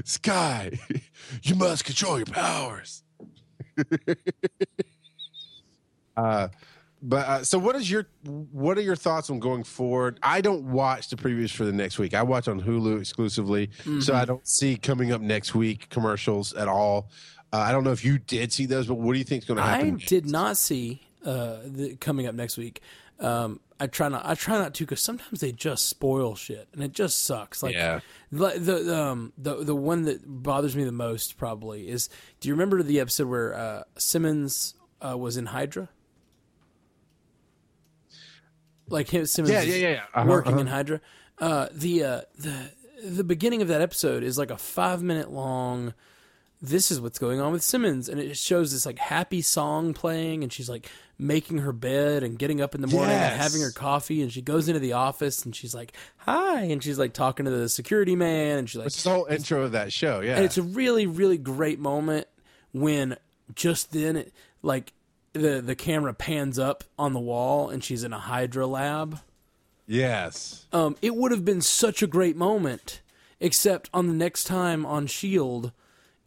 [0.04, 0.78] Skye,
[1.42, 3.02] you must control your powers.
[6.16, 6.48] uh,
[7.02, 10.18] but uh, so, what is your what are your thoughts on going forward?
[10.22, 12.14] I don't watch the previews for the next week.
[12.14, 13.70] I watch on Hulu exclusively,
[14.00, 17.10] so I don't see coming up next week commercials at all.
[17.52, 19.48] Uh, I don't know if you did see those, but what do you think is
[19.48, 19.80] going to happen?
[19.80, 20.04] I happen?
[20.06, 22.82] did not see uh, the, coming up next week.
[23.20, 24.26] Um, I try not.
[24.26, 27.62] I try not to because sometimes they just spoil shit, and it just sucks.
[27.62, 28.00] Like Yeah.
[28.32, 32.08] the the um the the one that bothers me the most probably is.
[32.40, 35.88] Do you remember the episode where uh, Simmons uh, was in Hydra?
[38.88, 40.02] Like him, Simmons, Yeah, yeah, yeah, yeah.
[40.14, 40.60] Uh-huh, working uh-huh.
[40.62, 41.00] in Hydra.
[41.38, 42.70] Uh, the uh, the
[43.04, 45.94] the beginning of that episode is like a five minute long
[46.60, 48.08] this is what's going on with Simmons.
[48.08, 52.38] And it shows this like happy song playing, and she's like making her bed and
[52.38, 54.22] getting up in the morning and having her coffee.
[54.22, 56.62] And she goes into the office and she's like, Hi.
[56.62, 58.58] And she's like talking to the security man.
[58.58, 60.20] And she's like, It's the whole intro of that show.
[60.20, 62.28] Yeah, and it's a really, really great moment
[62.72, 63.16] when
[63.54, 64.32] just then, it,
[64.62, 64.92] like,
[65.32, 69.20] the, the camera pans up on the wall and she's in a Hydra lab.
[69.86, 70.66] yes.
[70.72, 73.00] Um, it would have been such a great moment,
[73.40, 75.72] except on the next time on Shield,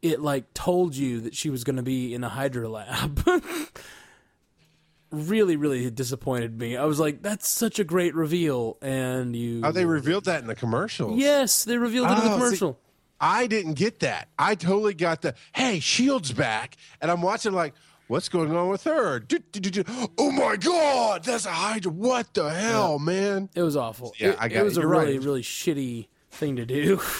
[0.01, 3.23] it like told you that she was going to be in a Hydra lab.
[5.11, 6.77] really, really disappointed me.
[6.77, 9.61] I was like, "That's such a great reveal," and you.
[9.63, 11.17] Oh, they revealed that in the commercials.
[11.19, 12.79] Yes, they revealed it in Oh, the see- commercial.
[13.23, 14.29] I didn't get that.
[14.39, 17.75] I totally got the hey, Shield's back, and I'm watching like,
[18.07, 19.19] what's going on with her?
[19.19, 19.83] Du- du- du-
[20.17, 21.91] Oh my god, that's a Hydra!
[21.91, 23.49] What the hell, man?
[23.53, 24.13] It was awful.
[24.17, 24.79] Yeah, it, I got it was it.
[24.79, 25.25] a You're really, right.
[25.25, 26.99] really shitty thing to do.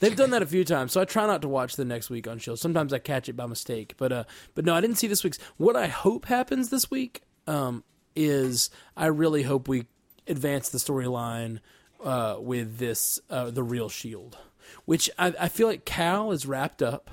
[0.00, 2.28] They've done that a few times, so I try not to watch the next week
[2.28, 2.58] on Shield.
[2.58, 5.38] Sometimes I catch it by mistake, but uh, but no, I didn't see this week's.
[5.56, 7.82] What I hope happens this week um,
[8.14, 9.86] is I really hope we
[10.26, 11.58] advance the storyline
[12.04, 14.38] uh, with this uh, the real Shield,
[14.84, 17.10] which I, I feel like Cal is wrapped up.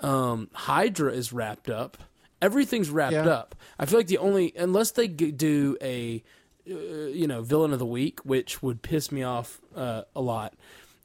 [0.00, 1.98] Um, Hydra is wrapped up.
[2.40, 3.26] Everything's wrapped Yeah.
[3.28, 3.54] up.
[3.78, 6.22] I feel like the only unless they g- do a
[6.68, 10.54] uh, you know villain of the week, which would piss me off uh, a lot.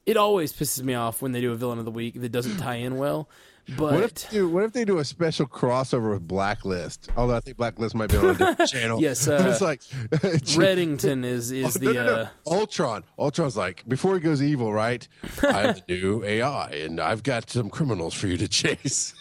[0.08, 2.56] It always pisses me off when they do a villain of the week that doesn't
[2.56, 3.28] tie in well.
[3.76, 7.10] But What if they do, what if they do a special crossover with Blacklist?
[7.14, 8.98] Although I think Blacklist might be on a different channel.
[9.02, 9.82] Yes, uh, it's like
[10.56, 12.14] Reddington is is Oh, no, the no, no.
[12.22, 13.04] uh, Ultron.
[13.18, 15.06] Ultron's like before he goes evil, right?
[15.42, 19.12] I have the new AI, and I've got some criminals for you to chase.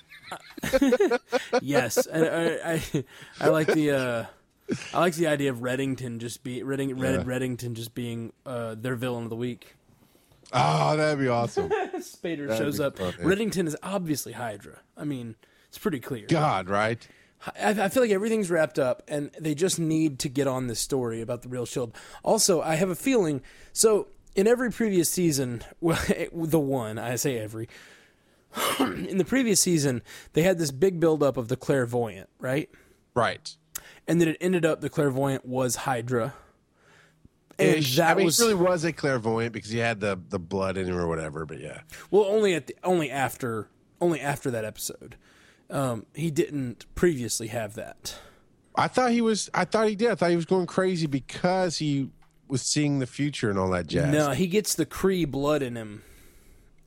[1.61, 3.03] yes, and I, I
[3.41, 4.25] I like the uh,
[4.93, 7.23] I like the idea of Reddington just be Redding Red Yeah.
[7.23, 9.73] Reddington just being uh, their villain of the week.
[10.53, 11.69] Oh, that'd be awesome.
[11.97, 12.97] Spader That'd shows up.
[12.97, 13.11] funny.
[13.17, 14.79] Reddington is obviously Hydra.
[14.95, 15.35] I mean,
[15.67, 16.25] it's pretty clear.
[16.27, 17.05] God, right?
[17.61, 20.79] I, I feel like everything's wrapped up, and they just need to get on this
[20.79, 21.93] story about the real Shield.
[22.23, 23.41] Also, I have a feeling.
[23.73, 25.99] So, in every previous season, well,
[26.31, 27.67] the one I say every,
[28.79, 30.01] in the previous season,
[30.33, 32.69] they had this big buildup of the clairvoyant, right?
[33.13, 33.55] Right.
[34.07, 36.33] And then it ended up the clairvoyant was Hydra,
[37.59, 40.39] and that I mean, was he really was a clairvoyant because he had the the
[40.39, 41.45] blood in him or whatever.
[41.45, 41.81] But yeah,
[42.11, 43.69] well only at the, only after
[43.99, 45.15] only after that episode.
[45.69, 48.15] Um, he didn't previously have that.
[48.75, 49.49] I thought he was.
[49.53, 50.11] I thought he did.
[50.11, 52.09] I thought he was going crazy because he
[52.47, 54.13] was seeing the future and all that jazz.
[54.13, 56.03] No, he gets the Kree blood in him.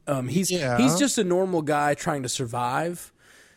[0.06, 0.78] Um, he's Yeah.
[0.78, 3.12] he's just a normal guy trying to survive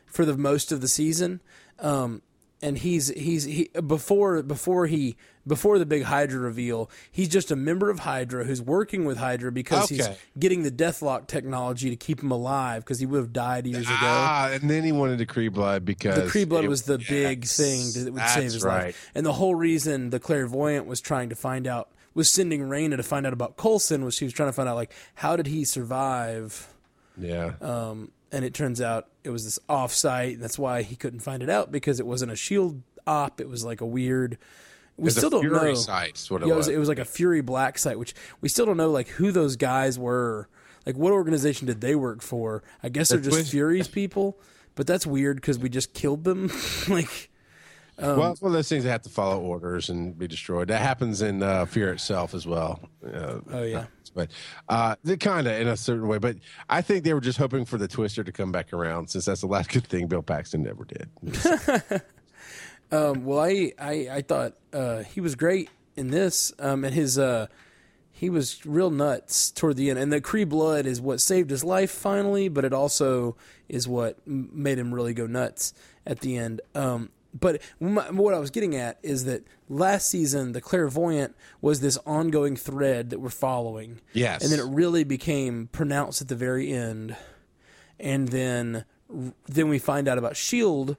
[0.06, 1.42] for the most of the season.
[1.80, 2.22] Um,
[2.62, 5.16] and he's he's he before before he
[5.46, 9.52] before the big Hydra reveal, he's just a member of Hydra who's working with Hydra
[9.52, 10.08] because he's
[10.40, 13.96] getting the Deathlok technology to keep him alive because he would have died years ago.
[14.00, 16.98] Ah, and then he wanted the Kree blood because The Kree blood it- was the
[16.98, 18.86] big thing that would save his right.
[18.86, 19.12] life.
[19.14, 23.04] And the whole reason the clairvoyant was trying to find out was sending Raina to
[23.04, 25.66] find out about Coulson was she was trying to find out like how did he
[25.66, 26.68] survive?
[27.18, 31.20] Yeah, Um, and it turns out it was this offsite, and that's why he couldn't
[31.20, 33.40] find it out because it wasn't a shield op.
[33.40, 34.38] It was like a weird.
[34.98, 35.74] We still don't know.
[35.74, 36.68] site what it Yeah, it was.
[36.68, 39.56] it was like a Fury Black site, which we still don't know like who those
[39.56, 40.48] guys were.
[40.86, 42.62] Like what organization did they work for?
[42.84, 44.38] I guess they're just Fury's people,
[44.76, 46.52] but that's weird because we just killed them.
[46.90, 47.30] like
[47.98, 50.68] um, well, it's one of those things that have to follow orders and be destroyed.
[50.70, 52.80] That happens in uh, Fear itself as well.
[53.06, 53.86] Uh, Oh, yeah.
[54.16, 54.32] but
[54.68, 56.18] uh, they kind of in a certain way.
[56.18, 56.38] But
[56.70, 59.42] I think they were just hoping for the Twister to come back around, since that's
[59.42, 61.08] the last good thing Bill Paxton never did.
[62.94, 67.18] Um, well, I I, I thought uh, he was great in this, um, and his
[67.18, 67.48] uh,
[68.12, 70.00] he was real nuts toward the end.
[70.00, 73.36] And the Kree blood is what saved his life finally, but it also
[73.68, 75.74] is what m- made him really go nuts
[76.06, 76.62] at the end.
[76.76, 81.82] Um, but my, what I was getting at is that last season, the clairvoyant was
[81.82, 84.00] this ongoing thread that we're following.
[84.14, 84.44] Yes.
[84.44, 87.16] and then it really became pronounced at the very end,
[88.00, 88.86] and then
[89.48, 90.98] then we find out about Shield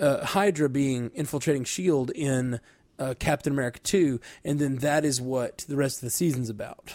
[0.00, 2.60] uh, Hydra being infiltrating Shield in
[2.98, 6.94] uh, Captain America 2, and then that is what the rest of the season's about.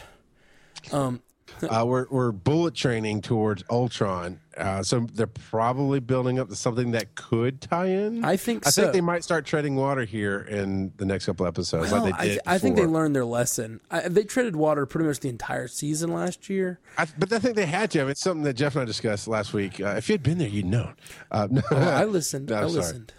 [1.69, 6.91] uh, we're we're bullet training towards Ultron, uh, so they're probably building up to something
[6.91, 8.23] that could tie in.
[8.25, 8.81] I think I so.
[8.81, 12.25] think they might start treading water here in the next couple episodes, Well, like I,
[12.27, 13.79] th- I think they learned their lesson.
[13.89, 16.79] I, they treaded water pretty much the entire season last year.
[16.97, 17.99] I, but I think they had to.
[17.99, 19.79] I mean, It's something that Jeff and I discussed last week.
[19.79, 20.95] Uh, if you had been there, you'd known.
[21.31, 22.49] Uh, no, Oh, I listened.
[22.49, 22.71] No, I sorry.
[22.73, 23.13] listened.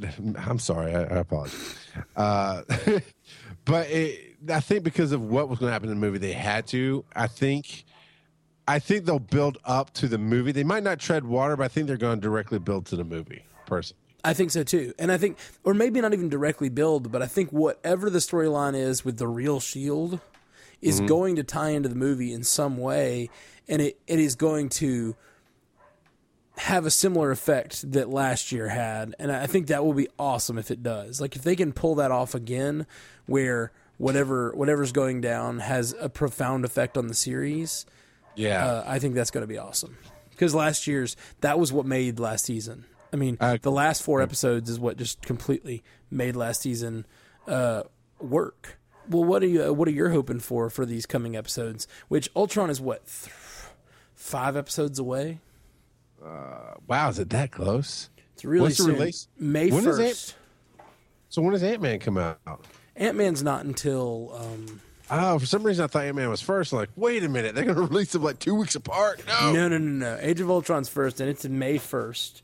[0.36, 0.94] I'm sorry.
[0.94, 1.76] I, I apologize.
[2.16, 2.62] Uh,
[3.64, 6.32] but it, I think because of what was going to happen in the movie, they
[6.32, 7.04] had to.
[7.14, 7.84] I think.
[8.68, 10.52] I think they'll build up to the movie.
[10.52, 13.02] They might not tread water, but I think they're going to directly build to the
[13.02, 13.44] movie.
[13.66, 14.94] Personally, I think so too.
[15.00, 18.76] And I think, or maybe not even directly build, but I think whatever the storyline
[18.76, 20.20] is with the real Shield
[20.80, 21.06] is mm-hmm.
[21.06, 23.30] going to tie into the movie in some way,
[23.68, 25.16] and it, it is going to
[26.58, 29.14] have a similar effect that last year had.
[29.18, 31.20] And I think that will be awesome if it does.
[31.20, 32.86] Like if they can pull that off again,
[33.26, 33.72] where
[34.02, 37.86] whatever whatever's going down has a profound effect on the series.
[38.34, 38.64] yeah.
[38.66, 39.96] Uh, I think that's going to be awesome
[40.30, 42.84] because last year's that was what made last season.
[43.12, 47.06] I mean, I- the last four episodes is what just completely made last season
[47.46, 47.84] uh,
[48.20, 48.78] work.
[49.08, 49.72] Well, what are you?
[49.72, 51.86] What are you hoping for for these coming episodes?
[52.08, 53.32] Which Ultron is what th-
[54.14, 55.38] five episodes away.
[56.20, 58.10] wow, is it that close?
[58.34, 58.94] It's really the soon.
[58.94, 59.28] release?
[59.38, 60.08] May When is it?
[60.08, 60.34] first.
[61.28, 62.38] So when does Ant Man come out?
[62.96, 66.72] Ant Man's not until um, Oh, for some reason I thought Ant Man was first.
[66.72, 69.22] Like, wait a minute, they're going to release them like two weeks apart.
[69.26, 69.52] No.
[69.52, 70.18] no, no, no, no.
[70.20, 72.42] Age of Ultron's first, and it's in May first.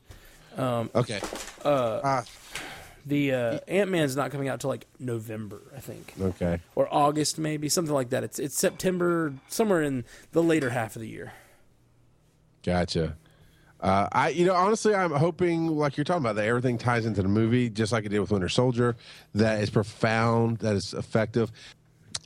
[0.57, 1.19] Um, Okay.
[1.63, 2.23] Uh,
[3.05, 6.13] The uh, Ant Man's not coming out till like November, I think.
[6.21, 6.59] okay.
[6.75, 8.23] or August maybe something like that.
[8.23, 10.03] It's it's September somewhere in
[10.33, 11.31] the later half of the year.
[12.63, 13.15] Gotcha.
[13.79, 17.21] Uh, I, you know, honestly, I'm hoping, like you're talking about, that everything ties into
[17.21, 18.95] the movie, just like it did with Winter Soldier.
[19.35, 20.57] That is profound.
[20.57, 21.51] That is effective.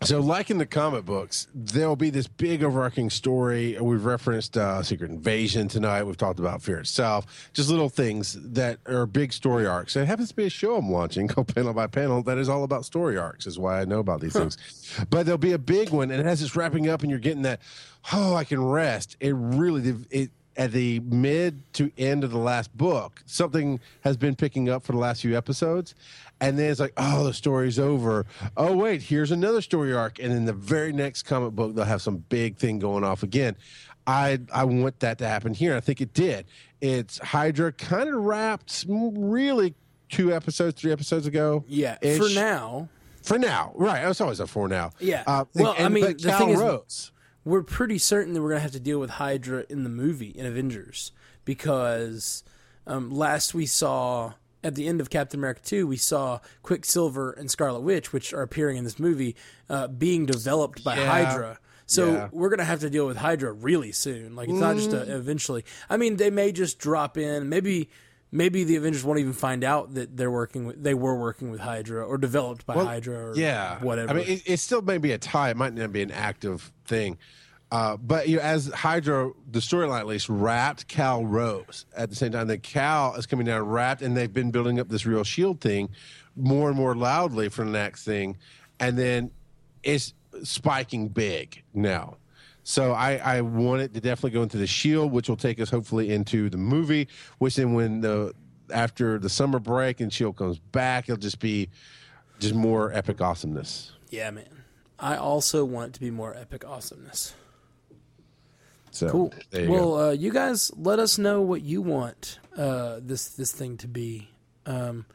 [0.01, 3.77] So, like in the comic books, there'll be this big overarching story.
[3.80, 6.03] We've referenced uh, Secret Invasion tonight.
[6.03, 7.49] We've talked about Fear itself.
[7.53, 9.95] Just little things that are big story arcs.
[9.95, 12.49] And It happens to be a show I'm launching called Panel by Panel that is
[12.49, 13.47] all about story arcs.
[13.47, 14.57] Is why I know about these things.
[15.09, 17.43] But there'll be a big one, and it has this wrapping up, and you're getting
[17.43, 17.61] that.
[18.11, 19.15] Oh, I can rest.
[19.21, 24.35] It really it at the mid to end of the last book, something has been
[24.35, 25.95] picking up for the last few episodes.
[26.41, 28.25] And then it's like, oh, the story's over.
[28.57, 30.19] Oh, wait, here's another story arc.
[30.19, 33.55] And in the very next comic book, they'll have some big thing going off again.
[34.05, 35.75] I I want that to happen here.
[35.75, 36.45] I think it did.
[36.81, 39.73] It's Hydra kind of wrapped really
[40.09, 41.63] two episodes, three episodes ago.
[41.67, 42.89] Yeah, for now
[43.23, 44.05] For now, right?
[44.05, 44.91] It's always a for now.
[44.99, 45.23] Yeah.
[45.25, 47.11] Uh, Well, I mean, the Cal thing is- Rose.
[47.45, 50.45] We're pretty certain that we're gonna have to deal with Hydra in the movie in
[50.45, 51.11] Avengers
[51.45, 52.43] because
[52.87, 54.33] um, last we saw
[54.63, 58.41] at the end of Captain America two we saw Quicksilver and Scarlet Witch, which are
[58.41, 59.35] appearing in this movie,
[59.69, 61.05] uh, being developed by Yeah.
[61.05, 61.59] Hydra.
[61.85, 62.29] So Yeah.
[62.31, 64.35] we're gonna have to deal with Hydra really soon.
[64.35, 65.07] Like it's not just Mm.
[65.09, 65.65] a, eventually.
[65.89, 67.49] I mean, they may just drop in.
[67.49, 67.89] Maybe
[68.34, 71.61] maybe the Avengers won't even find out that they're working with they were working with
[71.61, 74.11] Hydra or developed by Well, Hydra or yeah, whatever.
[74.11, 75.51] I mean, it, it still may be a tie.
[75.51, 77.18] It might not be an active thing.
[77.72, 82.15] Uh, but you know, as Hydra, the storyline at least wrapped Cal Rose at the
[82.15, 85.23] same time that Cal is coming down wrapped, and they've been building up this real
[85.23, 85.89] shield thing
[86.35, 88.38] more and more loudly for the next thing,
[88.80, 89.31] and then
[89.84, 92.18] it's spiking big now.
[92.64, 95.69] So I, I want it to definitely go into the shield, which will take us
[95.69, 97.07] hopefully into the movie.
[97.38, 98.34] Which then when the
[98.72, 101.69] after the summer break and shield comes back, it'll just be
[102.40, 103.91] just more epic awesomeness.
[104.10, 104.64] Yeah, man.
[104.99, 107.34] I also want it to be more epic awesomeness.
[108.91, 109.34] So Cool.
[109.49, 113.52] there you well, uh, you guys let us know what you want uh, this this
[113.52, 114.30] thing to be.
[114.65, 115.06] Um,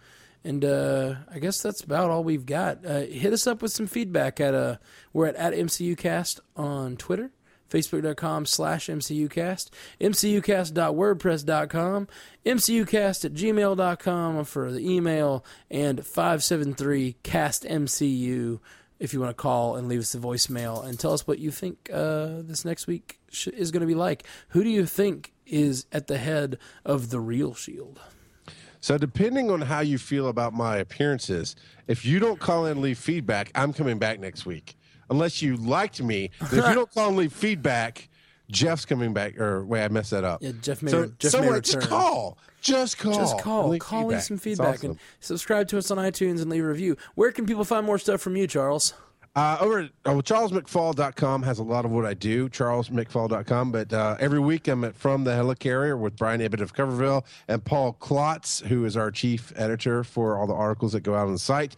[0.45, 2.85] and uh, I guess that's about all we've got.
[2.85, 4.77] Uh, hit us up with some feedback at uh,
[5.13, 7.31] we're at, at MCUcast on Twitter,
[7.71, 9.71] Facebook.com slash MCUcast,
[10.01, 12.09] MCUcast.wordpress.com,
[12.47, 18.59] MCUcast at gmail.com for the email, and 573 cast MCU
[18.99, 21.51] if you want to call and leave us a voicemail and tell us what you
[21.51, 24.25] think uh, this next week sh- is going to be like.
[24.49, 28.01] Who do you think is at the head of the real Shield?
[28.81, 32.99] So depending on how you feel about my appearances, if you don't call and leave
[32.99, 34.77] feedback, I'm coming back next week.
[35.11, 38.09] Unless you liked me, if you don't call and leave feedback,
[38.51, 39.39] Jeff's coming back.
[39.39, 40.43] Or wait, I messed that up.
[40.43, 41.81] Yeah, Jeff may, so Jeff may someone return.
[41.81, 42.39] just call.
[42.61, 43.15] Just call.
[43.15, 43.69] Just call.
[43.69, 46.97] leave Call leave some feedback and subscribe to us on iTunes and leave a review.
[47.15, 48.95] Where can people find more stuff from you, Charles?
[49.37, 53.71] Uh, over at oh, charlesmcfall.com has a lot of what I do, charlesmcfall.com.
[53.71, 57.65] But uh, every week I'm at From the Helicarrier with Brian Ibbett of Coverville and
[57.65, 61.33] Paul Klotz, who is our chief editor for all the articles that go out on
[61.33, 61.77] the site.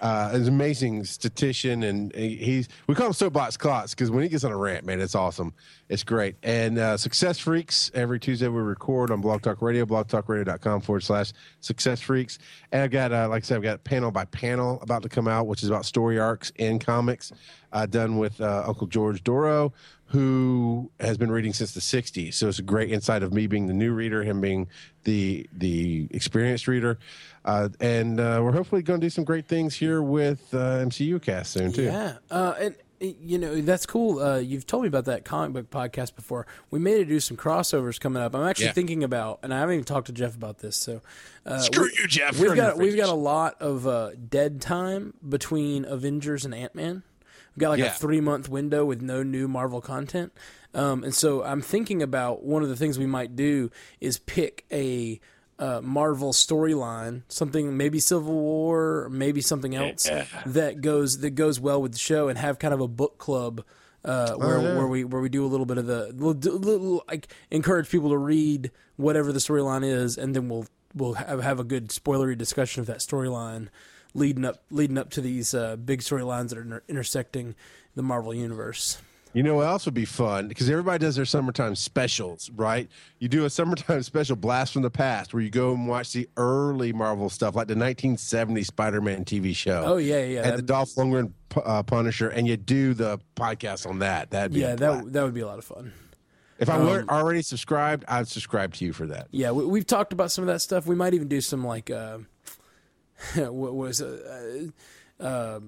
[0.00, 4.44] Uh, an amazing statistician, and he's we call him Soapbox Klotz because when he gets
[4.44, 5.52] on a rant, man, it's awesome.
[5.90, 6.36] It's great.
[6.42, 11.32] And uh, Success Freaks, every Tuesday we record on Blog Talk Radio, blogtalkradio.com forward slash
[11.60, 12.38] Success Freaks.
[12.72, 15.28] And I've got, uh, like I said, I've got panel by panel about to come
[15.28, 17.32] out, which is about story arcs in comics,
[17.72, 19.72] uh, done with uh, Uncle George Doro,
[20.06, 22.34] who has been reading since the 60s.
[22.34, 24.66] So it's a great insight of me being the new reader, him being
[25.04, 26.98] the the experienced reader.
[27.44, 31.20] Uh, and uh, we're hopefully going to do some great things here with uh, MCU
[31.22, 31.84] cast soon, too.
[31.84, 34.18] Yeah, uh, and you know that's cool.
[34.20, 36.46] Uh, you've told me about that comic book podcast before.
[36.70, 38.34] We may do some crossovers coming up.
[38.34, 38.72] I'm actually Yeah.
[38.72, 40.76] thinking about, and I haven't even talked to Jeff about this.
[40.76, 41.00] So
[41.46, 42.38] uh, Screw we- you, Jeff.
[42.38, 47.02] We've got we've got a lot of uh, dead time between Avengers and Ant Man.
[47.56, 47.86] We've got like Yeah.
[47.86, 50.32] a three month window with no new Marvel content,
[50.74, 54.66] um, and so I'm thinking about one of the things we might do is pick
[54.70, 55.20] a
[55.60, 60.08] uh, Marvel storyline, something maybe Civil War, maybe something else
[60.46, 63.62] that goes that goes well with the show, and have kind of a book club.
[64.02, 64.76] Uh, where Oh, yeah.
[64.78, 68.08] where we where we do a little bit of the little, little, like encourage people
[68.08, 70.64] to read whatever the storyline is, and then we'll
[70.94, 73.68] we'll have, have a good spoilery discussion of that storyline
[74.14, 77.54] leading up leading up to these uh, big storylines that are inter- intersecting
[77.94, 79.02] the Marvel universe.
[79.32, 80.48] You know what else would be fun?
[80.48, 82.88] Because everybody does their summertime specials, right?
[83.20, 86.28] You do a summertime special, Blast from the Past, where you go and watch the
[86.36, 89.84] early Marvel stuff, like the 1970 Spider Man TV show.
[89.86, 91.32] Oh yeah, yeah, and the Dolph Lundgren
[91.64, 94.30] uh, Punisher, and you do the podcast on that.
[94.30, 95.92] That'd be yeah, that that would be a lot of fun.
[96.58, 99.28] if I um, weren't already subscribed, I'd subscribe to you for that.
[99.30, 100.86] Yeah, we, we've talked about some of that stuff.
[100.86, 102.18] We might even do some like uh,
[103.36, 104.72] what was it?
[105.20, 105.60] Uh, uh,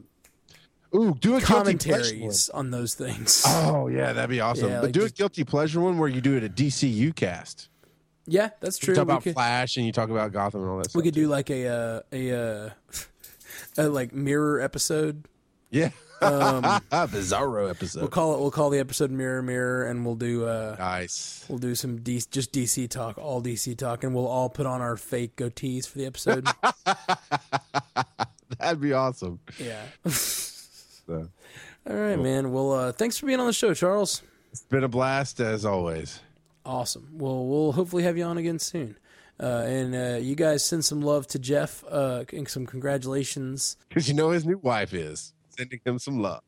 [0.94, 3.43] Ooh, do a commentaries on those things.
[3.47, 4.69] Oh yeah, that'd be awesome.
[4.69, 7.14] Yeah, but like do just- a guilty pleasure one where you do it a DCU
[7.14, 7.69] cast.
[8.27, 8.94] yeah, that's You true.
[8.97, 10.94] talk We about could, Flash and you talk about Gotham and all that.
[10.94, 11.23] we could too.
[11.23, 12.70] do like a uh, a, uh,
[13.78, 15.24] a like mirror episode.
[15.70, 15.90] yeah,
[16.20, 16.62] Um,
[16.93, 18.01] Bizarro episode.
[18.01, 18.40] we'll call it.
[18.40, 21.47] We'll call the episode "Mirror Mirror," and we'll do uh, nice.
[21.48, 24.82] we'll do some D- just DC talk, all DC talk, and we'll all put on
[24.82, 26.47] our fake goatees for the episode.
[28.59, 29.40] That'd be awesome.
[29.59, 29.81] yeah.
[31.07, 31.29] So,
[31.89, 32.53] All right, man.
[32.53, 34.23] Well, uh, thanks for being on the show, Charles.
[34.53, 36.20] it's been a blast as always.
[36.65, 37.09] Awesome.
[37.12, 38.97] Well, we'll hopefully have you on again soon.
[39.41, 43.77] Uh, and uh, you guys send some love to Jeff uh, and some congratulations.
[43.89, 46.43] Because you know his new wife is sending him some love.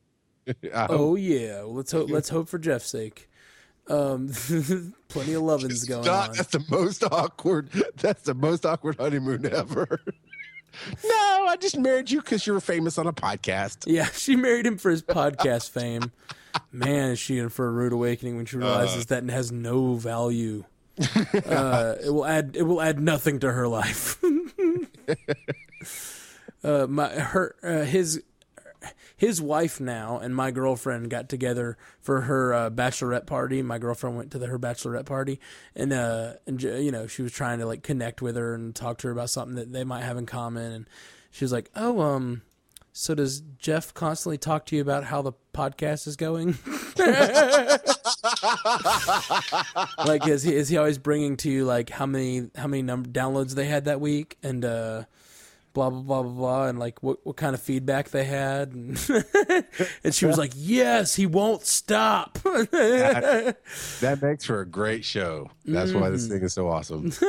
[0.73, 2.07] Oh yeah, well, let's hope.
[2.11, 3.27] Let's hope for Jeff's sake.
[3.87, 4.27] Um,
[5.07, 6.29] plenty of lovins going Stop.
[6.29, 6.35] on.
[6.35, 7.69] That's the most awkward.
[7.97, 9.99] That's the most awkward honeymoon ever.
[11.03, 13.83] no, I just married you because you're famous on a podcast.
[13.85, 16.11] Yeah, she married him for his podcast fame.
[16.71, 19.95] Man, is she in for a rude awakening when she realizes that it has no
[19.95, 20.65] value.
[21.45, 24.17] Uh, it will add it will add nothing to her life.
[26.63, 28.23] uh, my her uh, his
[29.25, 33.63] his wife now and my girlfriend got together for her uh, bachelorette party.
[33.63, 35.39] My girlfriend went to the, her bachelorette party,
[35.75, 38.99] and uh, and you know she was trying to like connect with her and talk
[38.99, 40.71] to her about something that they might have in common.
[40.71, 40.89] And
[41.31, 42.43] she was like, "Oh, um,
[42.93, 46.57] So does Jeff constantly talk to you about how the podcast is going?
[50.05, 53.09] like is he is he always bringing to you like how many how many number
[53.09, 55.03] downloads they had that week and uh
[55.75, 58.97] blah blah blah blah blah and like what what kind of feedback they had and,
[60.03, 62.39] and she was like yes he won't stop.
[62.41, 63.57] That,
[63.99, 65.51] that makes for a great show.
[65.65, 67.11] That's why this thing is so awesome.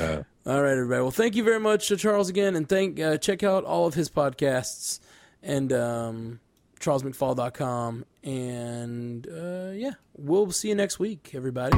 [0.00, 1.00] Uh, all right everybody.
[1.02, 3.94] Well thank you very much to charles again and thank uh, check out all of
[3.94, 4.98] his podcasts
[5.42, 6.40] and um
[6.80, 11.76] charlesmcfall.com and uh yeah we'll see you next week everybody